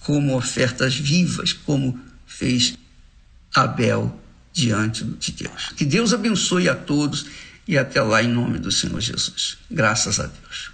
como 0.00 0.36
ofertas 0.36 0.96
vivas, 0.96 1.52
como 1.52 2.00
fez 2.26 2.74
Abel 3.54 4.18
diante 4.60 5.04
de 5.04 5.32
Deus. 5.32 5.72
Que 5.76 5.84
Deus 5.84 6.12
abençoe 6.12 6.68
a 6.68 6.74
todos 6.74 7.26
e 7.66 7.78
até 7.78 8.02
lá 8.02 8.22
em 8.22 8.28
nome 8.28 8.58
do 8.58 8.70
Senhor 8.70 9.00
Jesus. 9.00 9.58
Graças 9.70 10.20
a 10.20 10.26
Deus. 10.26 10.70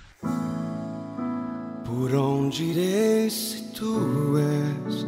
Por 1.84 2.12
onde 2.14 2.64
irei 2.64 3.30
se 3.30 3.62
tu 3.74 4.36
és 4.38 5.06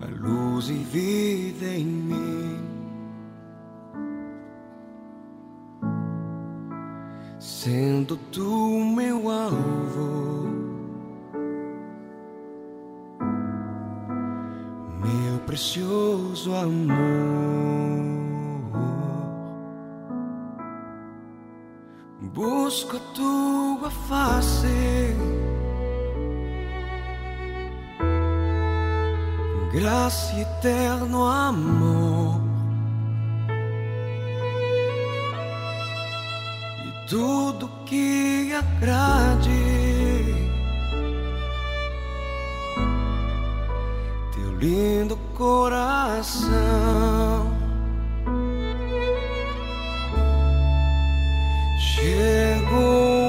a 0.00 0.06
luz 0.20 0.68
e 0.68 0.84
vida 0.92 1.66
em 1.66 1.86
mim? 1.86 2.58
Sendo 7.38 8.16
tu 8.32 8.84
meu 8.96 9.30
alvo, 9.30 10.35
precioso 15.56 16.54
amor. 16.54 16.94
Busco 22.20 22.96
a 22.98 23.00
tua 23.14 23.90
face, 23.90 25.16
graça 29.72 30.34
e 30.34 30.42
eterno 30.42 31.24
amor. 31.24 32.38
E 36.84 37.08
tudo 37.08 37.70
que 37.86 38.52
agrade 38.52 39.75
teu 44.66 44.72
lindo 44.72 45.16
coração. 45.34 46.50
Chego 51.78 53.25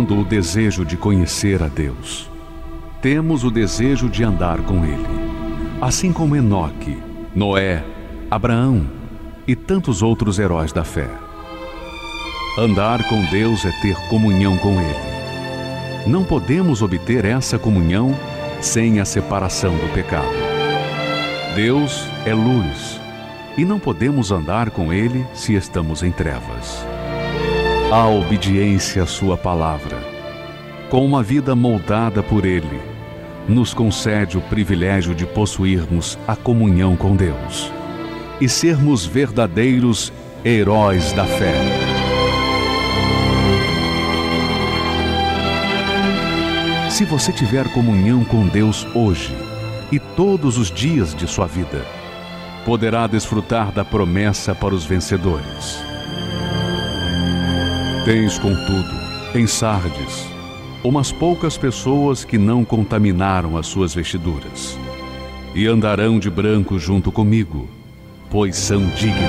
Tendo 0.00 0.18
o 0.18 0.24
desejo 0.24 0.82
de 0.82 0.96
conhecer 0.96 1.62
a 1.62 1.68
Deus, 1.68 2.26
temos 3.02 3.44
o 3.44 3.50
desejo 3.50 4.08
de 4.08 4.24
andar 4.24 4.58
com 4.62 4.82
Ele, 4.82 5.06
assim 5.78 6.10
como 6.10 6.34
Enoque, 6.34 6.96
Noé, 7.34 7.84
Abraão 8.30 8.86
e 9.46 9.54
tantos 9.54 10.00
outros 10.00 10.38
heróis 10.38 10.72
da 10.72 10.84
fé. 10.84 11.06
Andar 12.58 13.06
com 13.10 13.22
Deus 13.26 13.66
é 13.66 13.72
ter 13.82 13.94
comunhão 14.08 14.56
com 14.56 14.80
Ele. 14.80 16.06
Não 16.06 16.24
podemos 16.24 16.80
obter 16.80 17.26
essa 17.26 17.58
comunhão 17.58 18.16
sem 18.58 19.00
a 19.00 19.04
separação 19.04 19.76
do 19.76 19.92
pecado. 19.92 20.32
Deus 21.54 22.06
é 22.24 22.32
luz 22.32 22.98
e 23.54 23.66
não 23.66 23.78
podemos 23.78 24.32
andar 24.32 24.70
com 24.70 24.94
Ele 24.94 25.26
se 25.34 25.54
estamos 25.54 26.02
em 26.02 26.10
trevas. 26.10 26.89
A 27.92 28.06
obediência 28.06 29.02
à 29.02 29.06
Sua 29.06 29.36
palavra, 29.36 29.98
com 30.88 31.04
uma 31.04 31.24
vida 31.24 31.56
moldada 31.56 32.22
por 32.22 32.46
Ele, 32.46 32.80
nos 33.48 33.74
concede 33.74 34.38
o 34.38 34.40
privilégio 34.40 35.12
de 35.12 35.26
possuirmos 35.26 36.16
a 36.24 36.36
comunhão 36.36 36.94
com 36.94 37.16
Deus 37.16 37.72
e 38.40 38.48
sermos 38.48 39.04
verdadeiros 39.04 40.12
heróis 40.44 41.12
da 41.14 41.24
fé. 41.24 41.52
Se 46.90 47.04
você 47.04 47.32
tiver 47.32 47.72
comunhão 47.72 48.24
com 48.24 48.46
Deus 48.46 48.86
hoje 48.94 49.34
e 49.90 49.98
todos 49.98 50.58
os 50.58 50.70
dias 50.70 51.12
de 51.12 51.26
sua 51.26 51.48
vida, 51.48 51.84
poderá 52.64 53.08
desfrutar 53.08 53.72
da 53.72 53.84
promessa 53.84 54.54
para 54.54 54.76
os 54.76 54.84
vencedores. 54.84 55.89
Tens, 58.04 58.38
contudo, 58.38 58.90
em 59.34 59.46
Sardes, 59.46 60.26
umas 60.82 61.12
poucas 61.12 61.58
pessoas 61.58 62.24
que 62.24 62.38
não 62.38 62.64
contaminaram 62.64 63.58
as 63.58 63.66
suas 63.66 63.94
vestiduras, 63.94 64.78
e 65.54 65.66
andarão 65.66 66.18
de 66.18 66.30
branco 66.30 66.78
junto 66.78 67.12
comigo, 67.12 67.68
pois 68.30 68.56
são 68.56 68.80
dignas. 68.96 69.20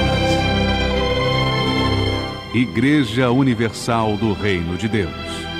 Igreja 2.53 3.29
Universal 3.29 4.15
do 4.15 4.31
Reino 4.31 4.77
de 4.77 4.87
Deus. 4.87 5.50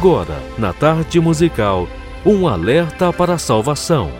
Agora, 0.00 0.40
na 0.56 0.72
tarde 0.72 1.20
musical, 1.20 1.86
um 2.24 2.48
alerta 2.48 3.12
para 3.12 3.34
a 3.34 3.38
salvação. 3.38 4.10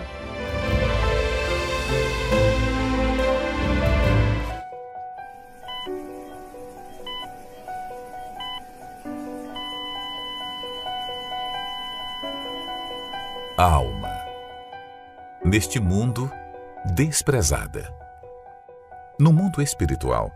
A 13.57 13.65
alma. 13.65 14.11
Neste 15.43 15.81
mundo, 15.81 16.31
desprezada. 16.95 17.91
No 19.19 19.33
mundo 19.33 19.63
espiritual, 19.63 20.31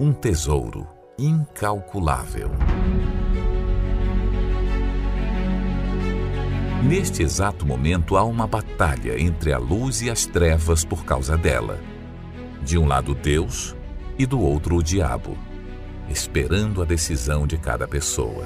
um 0.00 0.14
tesouro 0.14 0.88
incalculável. 1.18 2.50
Neste 6.82 7.22
exato 7.22 7.66
momento 7.66 8.16
há 8.16 8.24
uma 8.24 8.46
batalha 8.46 9.20
entre 9.20 9.52
a 9.52 9.58
luz 9.58 10.02
e 10.02 10.10
as 10.10 10.24
trevas 10.26 10.84
por 10.84 11.04
causa 11.04 11.36
dela. 11.36 11.80
De 12.62 12.78
um 12.78 12.86
lado 12.86 13.14
Deus 13.14 13.74
e 14.18 14.24
do 14.24 14.40
outro 14.40 14.76
o 14.76 14.82
diabo, 14.82 15.36
esperando 16.08 16.82
a 16.82 16.84
decisão 16.84 17.46
de 17.46 17.58
cada 17.58 17.88
pessoa. 17.88 18.44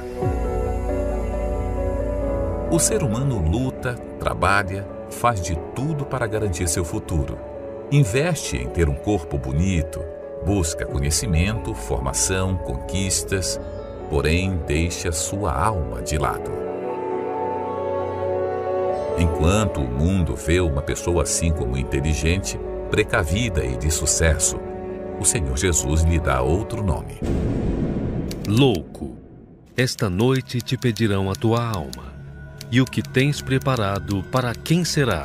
O 2.71 2.79
ser 2.79 3.03
humano 3.03 3.39
luta, 3.39 3.95
trabalha, 4.19 4.89
faz 5.11 5.43
de 5.43 5.57
tudo 5.75 6.07
para 6.07 6.27
garantir 6.27 6.69
seu 6.69 6.85
futuro. 6.85 7.37
Investe 7.91 8.57
em 8.57 8.69
ter 8.69 8.89
um 8.89 8.95
corpo 8.95 9.37
bonito, 9.37 10.01
busca 10.47 10.87
conhecimento, 10.87 11.75
formação, 11.75 12.57
conquistas, 12.57 13.61
porém 14.09 14.57
deixa 14.67 15.11
sua 15.13 15.53
alma 15.53 16.01
de 16.01 16.17
lado. 16.17 16.70
Enquanto 19.21 19.83
o 19.83 19.87
mundo 19.87 20.35
vê 20.35 20.61
uma 20.61 20.81
pessoa 20.81 21.25
assim 21.25 21.53
como 21.53 21.77
inteligente, 21.77 22.59
precavida 22.91 23.63
e 23.63 23.77
de 23.77 23.91
sucesso, 23.91 24.59
o 25.21 25.27
Senhor 25.27 25.59
Jesus 25.59 26.01
lhe 26.01 26.19
dá 26.19 26.41
outro 26.41 26.83
nome. 26.83 27.21
Louco, 28.49 29.19
esta 29.77 30.09
noite 30.09 30.63
te 30.63 30.75
pedirão 30.75 31.31
a 31.31 31.35
tua 31.35 31.63
alma, 31.63 32.15
e 32.71 32.81
o 32.81 32.87
que 32.87 33.03
tens 33.03 33.43
preparado 33.43 34.23
para 34.33 34.55
quem 34.55 34.87
será? 34.87 35.25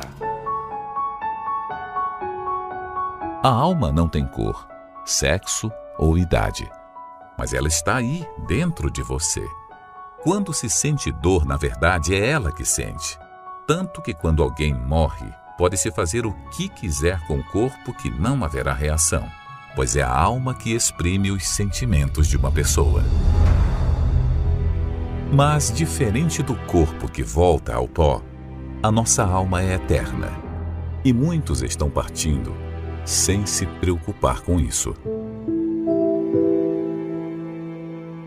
A 3.42 3.48
alma 3.48 3.90
não 3.90 4.08
tem 4.08 4.26
cor, 4.26 4.68
sexo 5.06 5.72
ou 5.98 6.18
idade, 6.18 6.70
mas 7.38 7.54
ela 7.54 7.68
está 7.68 7.96
aí, 7.96 8.28
dentro 8.46 8.90
de 8.90 9.02
você. 9.02 9.42
Quando 10.22 10.52
se 10.52 10.68
sente 10.68 11.10
dor, 11.10 11.46
na 11.46 11.56
verdade, 11.56 12.14
é 12.14 12.28
ela 12.28 12.52
que 12.52 12.64
sente. 12.64 13.18
Tanto 13.66 14.00
que 14.00 14.14
quando 14.14 14.44
alguém 14.44 14.72
morre, 14.72 15.26
pode-se 15.58 15.90
fazer 15.90 16.24
o 16.24 16.32
que 16.52 16.68
quiser 16.68 17.18
com 17.26 17.40
o 17.40 17.44
corpo 17.44 17.92
que 17.92 18.08
não 18.08 18.44
haverá 18.44 18.72
reação, 18.72 19.28
pois 19.74 19.96
é 19.96 20.02
a 20.02 20.16
alma 20.16 20.54
que 20.54 20.72
exprime 20.72 21.32
os 21.32 21.44
sentimentos 21.48 22.28
de 22.28 22.36
uma 22.36 22.52
pessoa. 22.52 23.02
Mas, 25.32 25.72
diferente 25.72 26.44
do 26.44 26.54
corpo 26.54 27.10
que 27.10 27.24
volta 27.24 27.74
ao 27.74 27.88
pó, 27.88 28.22
a 28.80 28.92
nossa 28.92 29.24
alma 29.24 29.60
é 29.60 29.74
eterna. 29.74 30.30
E 31.04 31.12
muitos 31.12 31.60
estão 31.60 31.90
partindo 31.90 32.54
sem 33.04 33.46
se 33.46 33.66
preocupar 33.66 34.42
com 34.42 34.60
isso. 34.60 34.94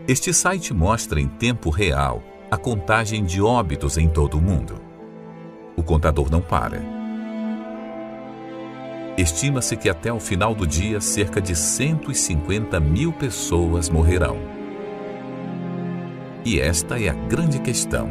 Este 0.06 0.34
site 0.34 0.74
mostra 0.74 1.18
em 1.18 1.28
tempo 1.28 1.70
real 1.70 2.22
a 2.50 2.58
contagem 2.58 3.24
de 3.24 3.40
óbitos 3.40 3.96
em 3.96 4.08
todo 4.08 4.36
o 4.36 4.42
mundo. 4.42 4.89
O 5.80 5.82
contador 5.82 6.30
não 6.30 6.42
para. 6.42 6.78
Estima-se 9.16 9.78
que 9.78 9.88
até 9.88 10.12
o 10.12 10.20
final 10.20 10.54
do 10.54 10.66
dia 10.66 11.00
cerca 11.00 11.40
de 11.40 11.56
150 11.56 12.78
mil 12.78 13.14
pessoas 13.14 13.88
morrerão. 13.88 14.36
E 16.44 16.60
esta 16.60 17.00
é 17.00 17.08
a 17.08 17.14
grande 17.14 17.58
questão: 17.60 18.10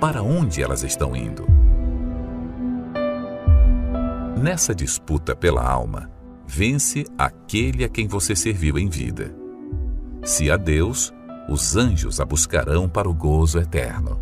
para 0.00 0.22
onde 0.22 0.62
elas 0.62 0.82
estão 0.82 1.14
indo? 1.14 1.44
Nessa 4.40 4.74
disputa 4.74 5.36
pela 5.36 5.70
alma, 5.70 6.10
vence 6.46 7.04
aquele 7.18 7.84
a 7.84 7.90
quem 7.90 8.08
você 8.08 8.34
serviu 8.34 8.78
em 8.78 8.88
vida. 8.88 9.36
Se 10.24 10.50
a 10.50 10.56
Deus, 10.56 11.12
os 11.46 11.76
anjos 11.76 12.20
a 12.20 12.24
buscarão 12.24 12.88
para 12.88 13.06
o 13.06 13.12
gozo 13.12 13.58
eterno. 13.58 14.18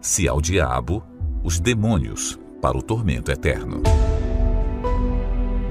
Se 0.00 0.26
ao 0.26 0.40
diabo, 0.40 1.04
os 1.48 1.58
demônios 1.58 2.38
para 2.60 2.76
o 2.76 2.82
tormento 2.82 3.32
eterno. 3.32 3.80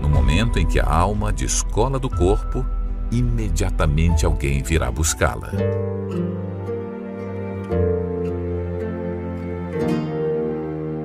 No 0.02 0.10
momento 0.10 0.58
em 0.58 0.66
que 0.66 0.80
a 0.80 0.92
alma 0.92 1.32
descola 1.32 2.00
do 2.00 2.10
corpo, 2.10 2.66
imediatamente 3.12 4.26
alguém 4.26 4.64
virá 4.64 4.90
buscá-la. 4.90 5.52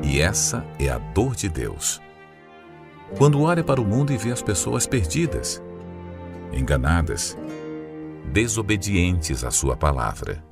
E 0.03 0.23
essa 0.23 0.65
é 0.79 0.89
a 0.89 0.97
dor 0.97 1.37
de 1.37 1.51
Deus. 1.51 2.01
Quando 3.19 3.43
olha 3.43 3.63
para 3.63 3.79
o 3.79 3.85
mundo 3.85 4.11
e 4.11 4.17
vê 4.17 4.33
as 4.33 4.41
pessoas 4.41 4.87
perdidas, 4.87 5.63
enganadas, 6.51 7.37
desobedientes 8.33 9.45
à 9.45 9.51
sua 9.51 9.77
palavra, 9.77 10.43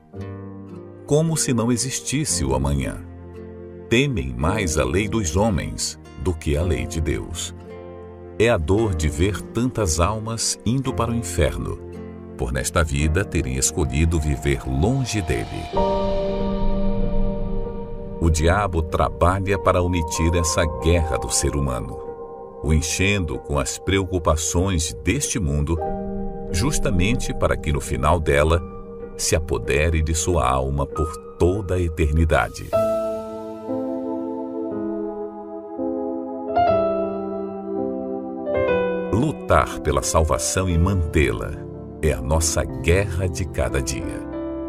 como 1.07 1.39
se 1.39 1.55
não 1.55 1.73
existisse 1.73 2.45
o 2.45 2.55
amanhã. 2.55 3.10
Temem 3.91 4.33
mais 4.39 4.79
a 4.79 4.85
lei 4.85 5.09
dos 5.09 5.35
homens 5.35 5.99
do 6.21 6.33
que 6.33 6.57
a 6.57 6.63
lei 6.63 6.87
de 6.87 7.01
Deus. 7.01 7.53
É 8.39 8.49
a 8.49 8.57
dor 8.57 8.95
de 8.95 9.09
ver 9.09 9.43
tantas 9.43 9.99
almas 9.99 10.57
indo 10.65 10.95
para 10.95 11.11
o 11.11 11.15
inferno, 11.15 11.77
por 12.39 12.53
nesta 12.53 12.85
vida 12.85 13.25
terem 13.25 13.57
escolhido 13.57 14.21
viver 14.21 14.63
longe 14.65 15.21
dele. 15.21 15.65
O 18.21 18.31
diabo 18.31 18.81
trabalha 18.81 19.59
para 19.59 19.83
omitir 19.83 20.37
essa 20.37 20.65
guerra 20.85 21.19
do 21.19 21.29
ser 21.29 21.57
humano, 21.57 21.99
o 22.63 22.73
enchendo 22.73 23.41
com 23.41 23.59
as 23.59 23.77
preocupações 23.77 24.95
deste 25.03 25.41
mundo, 25.41 25.77
justamente 26.53 27.35
para 27.35 27.57
que 27.57 27.73
no 27.73 27.81
final 27.81 28.21
dela 28.21 28.63
se 29.17 29.35
apodere 29.35 30.01
de 30.01 30.15
sua 30.15 30.49
alma 30.49 30.87
por 30.87 31.13
toda 31.41 31.75
a 31.75 31.81
eternidade. 31.81 32.71
Lutar 39.13 39.81
pela 39.81 40.03
salvação 40.03 40.69
e 40.69 40.79
mantê-la 40.79 41.51
é 42.01 42.13
a 42.13 42.23
nossa 42.23 42.63
guerra 42.63 43.29
de 43.29 43.45
cada 43.45 43.83
dia, 43.83 44.21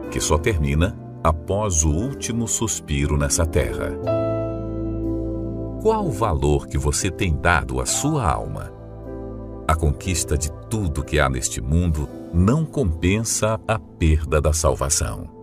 que 0.10 0.20
só 0.20 0.36
termina 0.36 0.98
após 1.24 1.84
o 1.84 1.92
último 1.92 2.48
suspiro 2.48 3.18
nessa 3.18 3.46
terra. 3.46 3.92
Qual 5.84 6.08
o 6.08 6.12
valor 6.12 6.68
que 6.68 6.78
você 6.78 7.12
tem 7.12 7.36
dado 7.36 7.80
à 7.80 7.86
sua 7.86 8.28
alma? 8.28 8.74
A 9.68 9.76
conquista 9.76 10.36
de 10.36 10.52
tudo 10.70 11.04
que 11.04 11.20
há 11.20 11.30
neste 11.30 11.62
mundo 11.62 12.10
não 12.34 12.66
compensa 12.66 13.60
a 13.68 13.78
perda 13.78 14.42
da 14.42 14.52
salvação. 14.52 15.41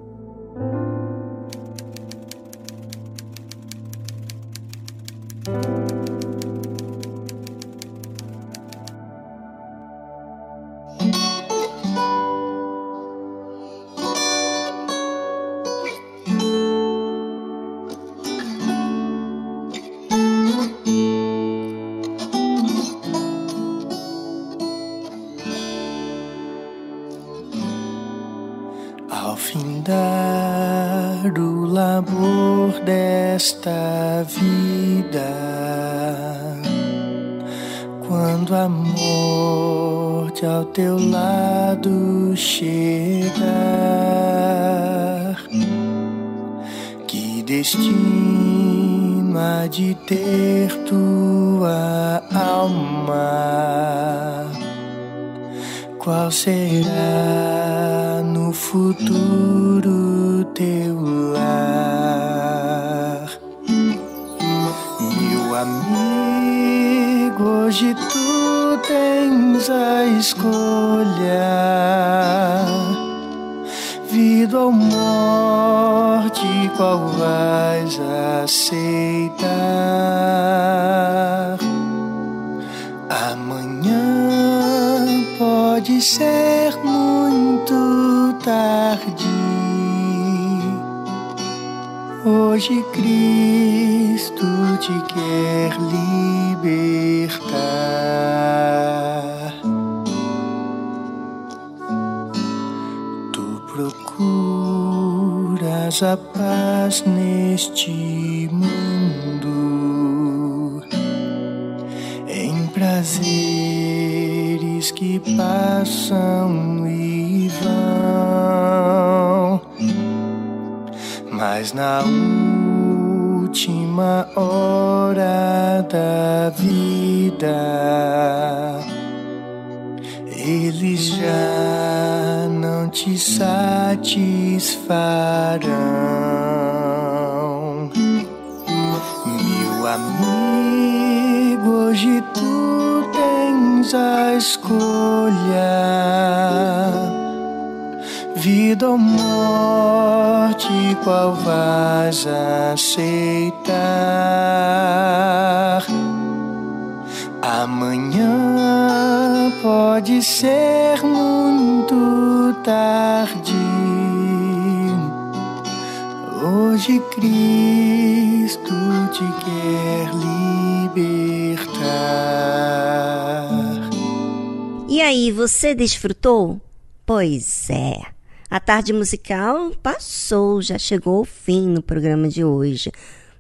E 175.28 175.30
você 175.30 175.74
desfrutou? 175.74 176.58
Pois 177.04 177.68
é. 177.68 178.00
A 178.48 178.58
tarde 178.58 178.94
musical 178.94 179.72
passou, 179.82 180.62
já 180.62 180.78
chegou 180.78 181.18
ao 181.18 181.24
fim 181.26 181.68
no 181.68 181.82
programa 181.82 182.30
de 182.30 182.42
hoje. 182.42 182.90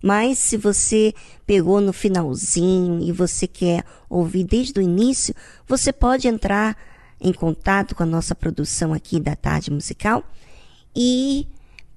Mas 0.02 0.36
se 0.36 0.58
você 0.58 1.14
pegou 1.46 1.80
no 1.80 1.94
finalzinho 1.94 3.00
e 3.02 3.10
você 3.10 3.46
quer 3.46 3.86
ouvir 4.06 4.44
desde 4.44 4.78
o 4.78 4.82
início, 4.82 5.34
você 5.66 5.90
pode 5.90 6.28
entrar 6.28 6.76
em 7.18 7.32
contato 7.32 7.94
com 7.94 8.02
a 8.02 8.06
nossa 8.06 8.34
produção 8.34 8.92
aqui 8.92 9.18
da 9.18 9.34
tarde 9.34 9.70
musical 9.70 10.22
e 10.94 11.48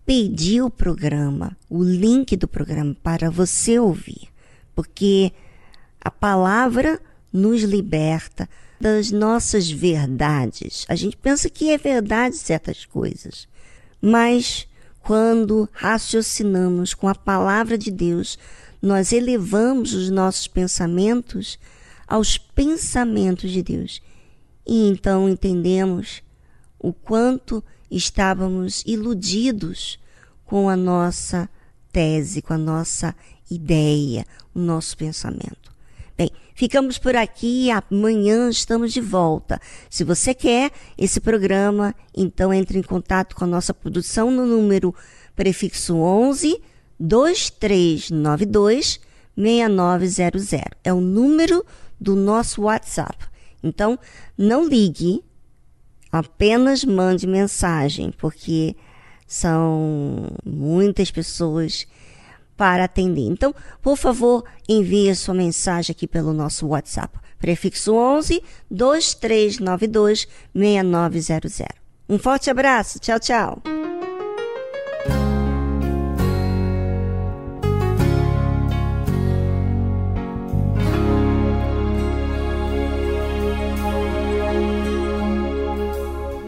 pedir 0.06 0.62
o 0.62 0.70
programa, 0.70 1.58
o 1.70 1.84
link 1.84 2.38
do 2.38 2.48
programa 2.48 2.96
para 3.04 3.30
você 3.30 3.78
ouvir, 3.78 4.30
porque 4.74 5.34
a 6.00 6.10
palavra 6.10 6.98
nos 7.34 7.62
liberta 7.64 8.48
das 8.82 9.12
nossas 9.12 9.70
verdades. 9.70 10.86
A 10.90 10.96
gente 10.96 11.16
pensa 11.16 11.50
que 11.50 11.70
é 11.70 11.78
verdade 11.78 12.36
certas 12.36 12.84
coisas, 12.84 13.48
mas 14.02 14.68
quando 15.02 15.70
raciocinamos 15.72 16.94
com 16.94 17.08
a 17.08 17.14
palavra 17.14 17.78
de 17.78 17.92
Deus, 17.92 18.40
nós 18.82 19.14
elevamos 19.14 19.94
os 19.94 20.10
nossos 20.10 20.48
pensamentos 20.48 21.60
aos 22.08 22.38
pensamentos 22.38 23.52
de 23.52 23.62
Deus. 23.62 24.02
E 24.66 24.88
então 24.90 25.30
entendemos 25.30 26.24
o 26.80 26.92
quanto 26.92 27.64
estávamos 27.90 28.84
iludidos 28.86 30.00
com 30.44 30.68
a 30.68 30.76
nossa 30.76 31.48
tese, 31.92 32.42
com 32.42 32.54
a 32.54 32.58
nossa 32.58 33.16
ideia, 33.50 34.26
o 34.56 34.60
nosso 34.60 34.98
pensamento. 34.98 35.71
Bem, 36.22 36.30
ficamos 36.54 37.00
por 37.00 37.16
aqui 37.16 37.72
amanhã 37.72 38.48
estamos 38.48 38.94
de 38.94 39.02
volta. 39.02 39.60
Se 39.90 40.04
você 40.04 40.36
quer 40.36 40.70
esse 40.96 41.20
programa, 41.20 41.96
então 42.16 42.54
entre 42.54 42.78
em 42.78 42.84
contato 42.84 43.36
com 43.36 43.44
a 43.44 43.48
nossa 43.48 43.74
produção 43.74 44.30
no 44.30 44.46
número 44.46 44.94
prefixo 45.36 45.96
11 45.96 46.62
2392 47.00 49.00
6900. 49.36 50.54
É 50.84 50.94
o 50.94 51.02
número 51.02 51.66
do 52.00 52.16
nosso 52.16 52.62
WhatsApp. 52.62 53.18
Então, 53.64 53.98
não 54.38 54.64
ligue, 54.64 55.24
apenas 56.12 56.84
mande 56.84 57.26
mensagem, 57.26 58.12
porque 58.12 58.76
são 59.26 60.28
muitas 60.46 61.10
pessoas 61.10 61.88
para 62.62 62.84
atender. 62.84 63.26
Então, 63.26 63.56
por 63.82 63.98
favor, 63.98 64.44
envie 64.70 65.10
a 65.10 65.16
sua 65.16 65.34
mensagem 65.34 65.92
aqui 65.94 66.06
pelo 66.06 66.32
nosso 66.32 66.68
WhatsApp. 66.68 67.18
Prefixo 67.40 67.96
11 67.96 68.40
2392 68.70 70.28
6900. 70.54 71.58
Um 72.08 72.20
forte 72.20 72.52
abraço. 72.52 73.00
Tchau, 73.00 73.20
tchau. 73.20 73.64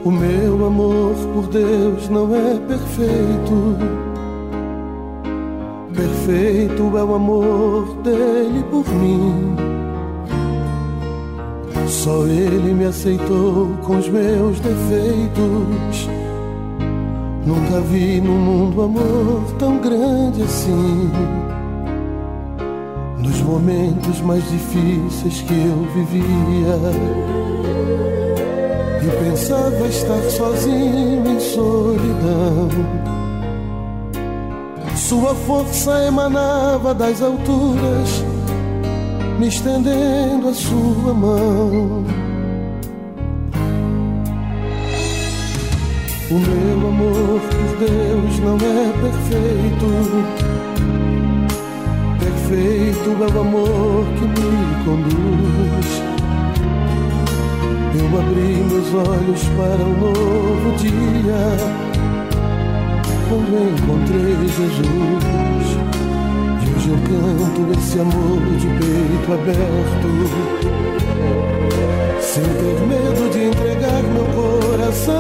O 0.05 0.11
meu 0.11 0.67
amor 0.67 1.15
por 1.33 1.47
Deus 1.47 2.07
não 2.09 2.35
é 2.35 2.59
perfeito. 2.67 4.12
Perfeito 5.95 6.97
é 6.97 7.03
o 7.03 7.13
amor 7.13 7.95
dele 8.03 8.63
por 8.71 8.87
mim. 8.89 9.55
Só 11.87 12.25
ele 12.25 12.73
me 12.73 12.85
aceitou 12.85 13.67
com 13.83 13.97
os 13.97 14.09
meus 14.09 14.59
defeitos. 14.59 16.09
Nunca 17.45 17.81
vi 17.81 18.19
no 18.19 18.31
mundo 18.31 18.81
amor 18.81 19.43
tão 19.59 19.77
grande 19.77 20.41
assim. 20.41 21.11
Nos 23.19 23.41
momentos 23.41 24.19
mais 24.21 24.43
difíceis 24.49 25.41
que 25.41 25.53
eu 25.53 25.87
vivia. 25.93 26.79
E 29.01 29.23
pensava 29.23 29.87
estar 29.87 30.21
sozinho 30.23 31.27
em 31.27 31.39
solidão. 31.39 32.69
Sua 34.95 35.33
força 35.33 36.05
emanava 36.05 36.93
das 36.93 37.21
alturas, 37.21 38.23
me 39.39 39.47
estendendo 39.47 40.49
a 40.49 40.53
sua 40.53 41.13
mão. 41.13 42.05
O 46.29 46.35
meu 46.35 46.87
amor 46.87 47.41
por 47.41 47.77
Deus 47.77 48.39
não 48.39 48.55
é 48.55 48.91
perfeito. 49.01 49.87
Perfeito 52.19 53.09
é 53.09 53.37
o 53.37 53.41
amor 53.41 54.05
que 54.17 54.25
me 54.25 54.51
conduz. 54.85 55.89
Eu 57.99 58.19
abri 58.19 58.63
meus 58.63 58.93
olhos 59.07 59.43
para 59.55 59.83
um 59.83 59.95
novo 59.99 60.77
dia 60.77 61.82
quando 63.33 63.57
encontrei 63.73 64.37
Jesus. 64.47 64.83
E 66.61 66.65
hoje 66.69 66.89
eu 66.89 66.97
canto 66.97 67.61
esse 67.79 67.99
amor 67.99 68.41
de 68.57 68.67
peito 68.67 69.33
aberto, 69.33 70.09
sem 72.21 72.43
ter 72.43 72.79
medo 72.87 73.29
de 73.31 73.45
entregar 73.45 74.03
meu 74.03 74.25
coração. 74.35 75.13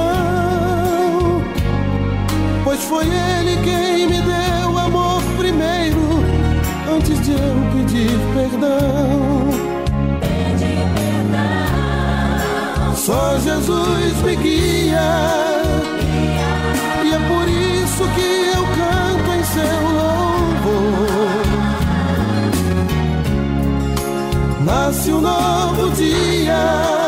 Pois 2.63 2.81
foi 2.83 3.05
Ele 3.05 3.57
quem 3.63 4.07
me 4.07 4.21
deu 4.21 4.77
amor 4.77 5.23
primeiro, 5.37 6.23
antes 6.95 7.19
de 7.21 7.31
eu 7.31 7.55
pedir 7.73 8.19
perdão. 8.33 9.73
Só 12.95 13.37
Jesus 13.39 14.21
me 14.23 14.35
guia. 14.37 15.52
Isso 18.03 18.11
que 18.15 18.29
eu 18.53 18.63
canto 18.75 19.31
em 19.31 19.43
seu 19.43 19.81
louvor. 19.93 21.43
Nasce 24.65 25.11
um 25.11 25.21
novo 25.21 25.89
dia. 25.91 27.02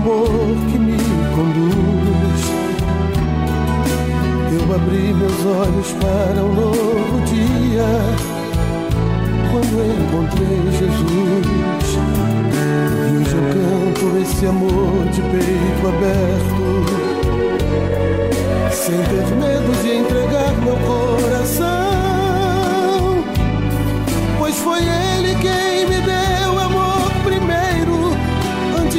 Amor 0.00 0.26
que 0.70 0.78
me 0.78 0.96
conduz. 1.34 2.40
Eu 4.52 4.74
abri 4.74 5.12
meus 5.12 5.44
olhos 5.44 5.92
para 6.00 6.42
um 6.42 6.54
novo 6.54 7.20
dia 7.26 7.84
quando 9.50 9.84
encontrei 10.00 10.62
Jesus. 10.78 11.46
E 12.56 13.16
hoje 13.18 13.34
eu 13.36 13.44
canto 13.52 14.06
esse 14.22 14.46
amor 14.46 15.04
de 15.12 15.20
peito 15.22 15.88
aberto, 15.88 16.64
sem 18.72 18.96
ter 19.02 19.28
medo 19.36 19.70
de 19.82 19.90
entregar 19.98 20.52
meu 20.62 20.76
coração. 20.76 21.68
Pois 24.38 24.56
foi 24.56 24.80
Ele 24.80 25.34
quem 25.34 25.86
me 25.88 26.00
deu 26.06 26.29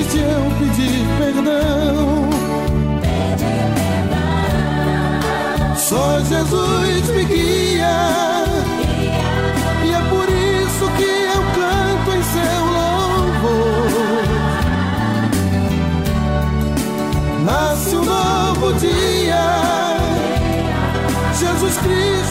antes 0.01 0.13
de 0.13 0.19
eu 0.19 0.51
pedir 0.59 1.05
perdão. 1.17 2.29
Só 5.75 6.19
Jesus 6.19 7.09
me 7.09 7.25
guia. 7.25 8.45
E 9.85 9.93
é 9.93 10.01
por 10.09 10.27
isso 10.29 10.89
que 10.97 11.03
eu 11.03 11.41
canto 11.55 12.11
em 12.17 12.23
seu 12.23 12.63
louvor. 12.77 13.91
Nasce 17.45 17.95
um 17.95 18.05
novo 18.05 18.73
dia. 18.79 19.61
Jesus 21.39 21.77
Cristo 21.77 22.30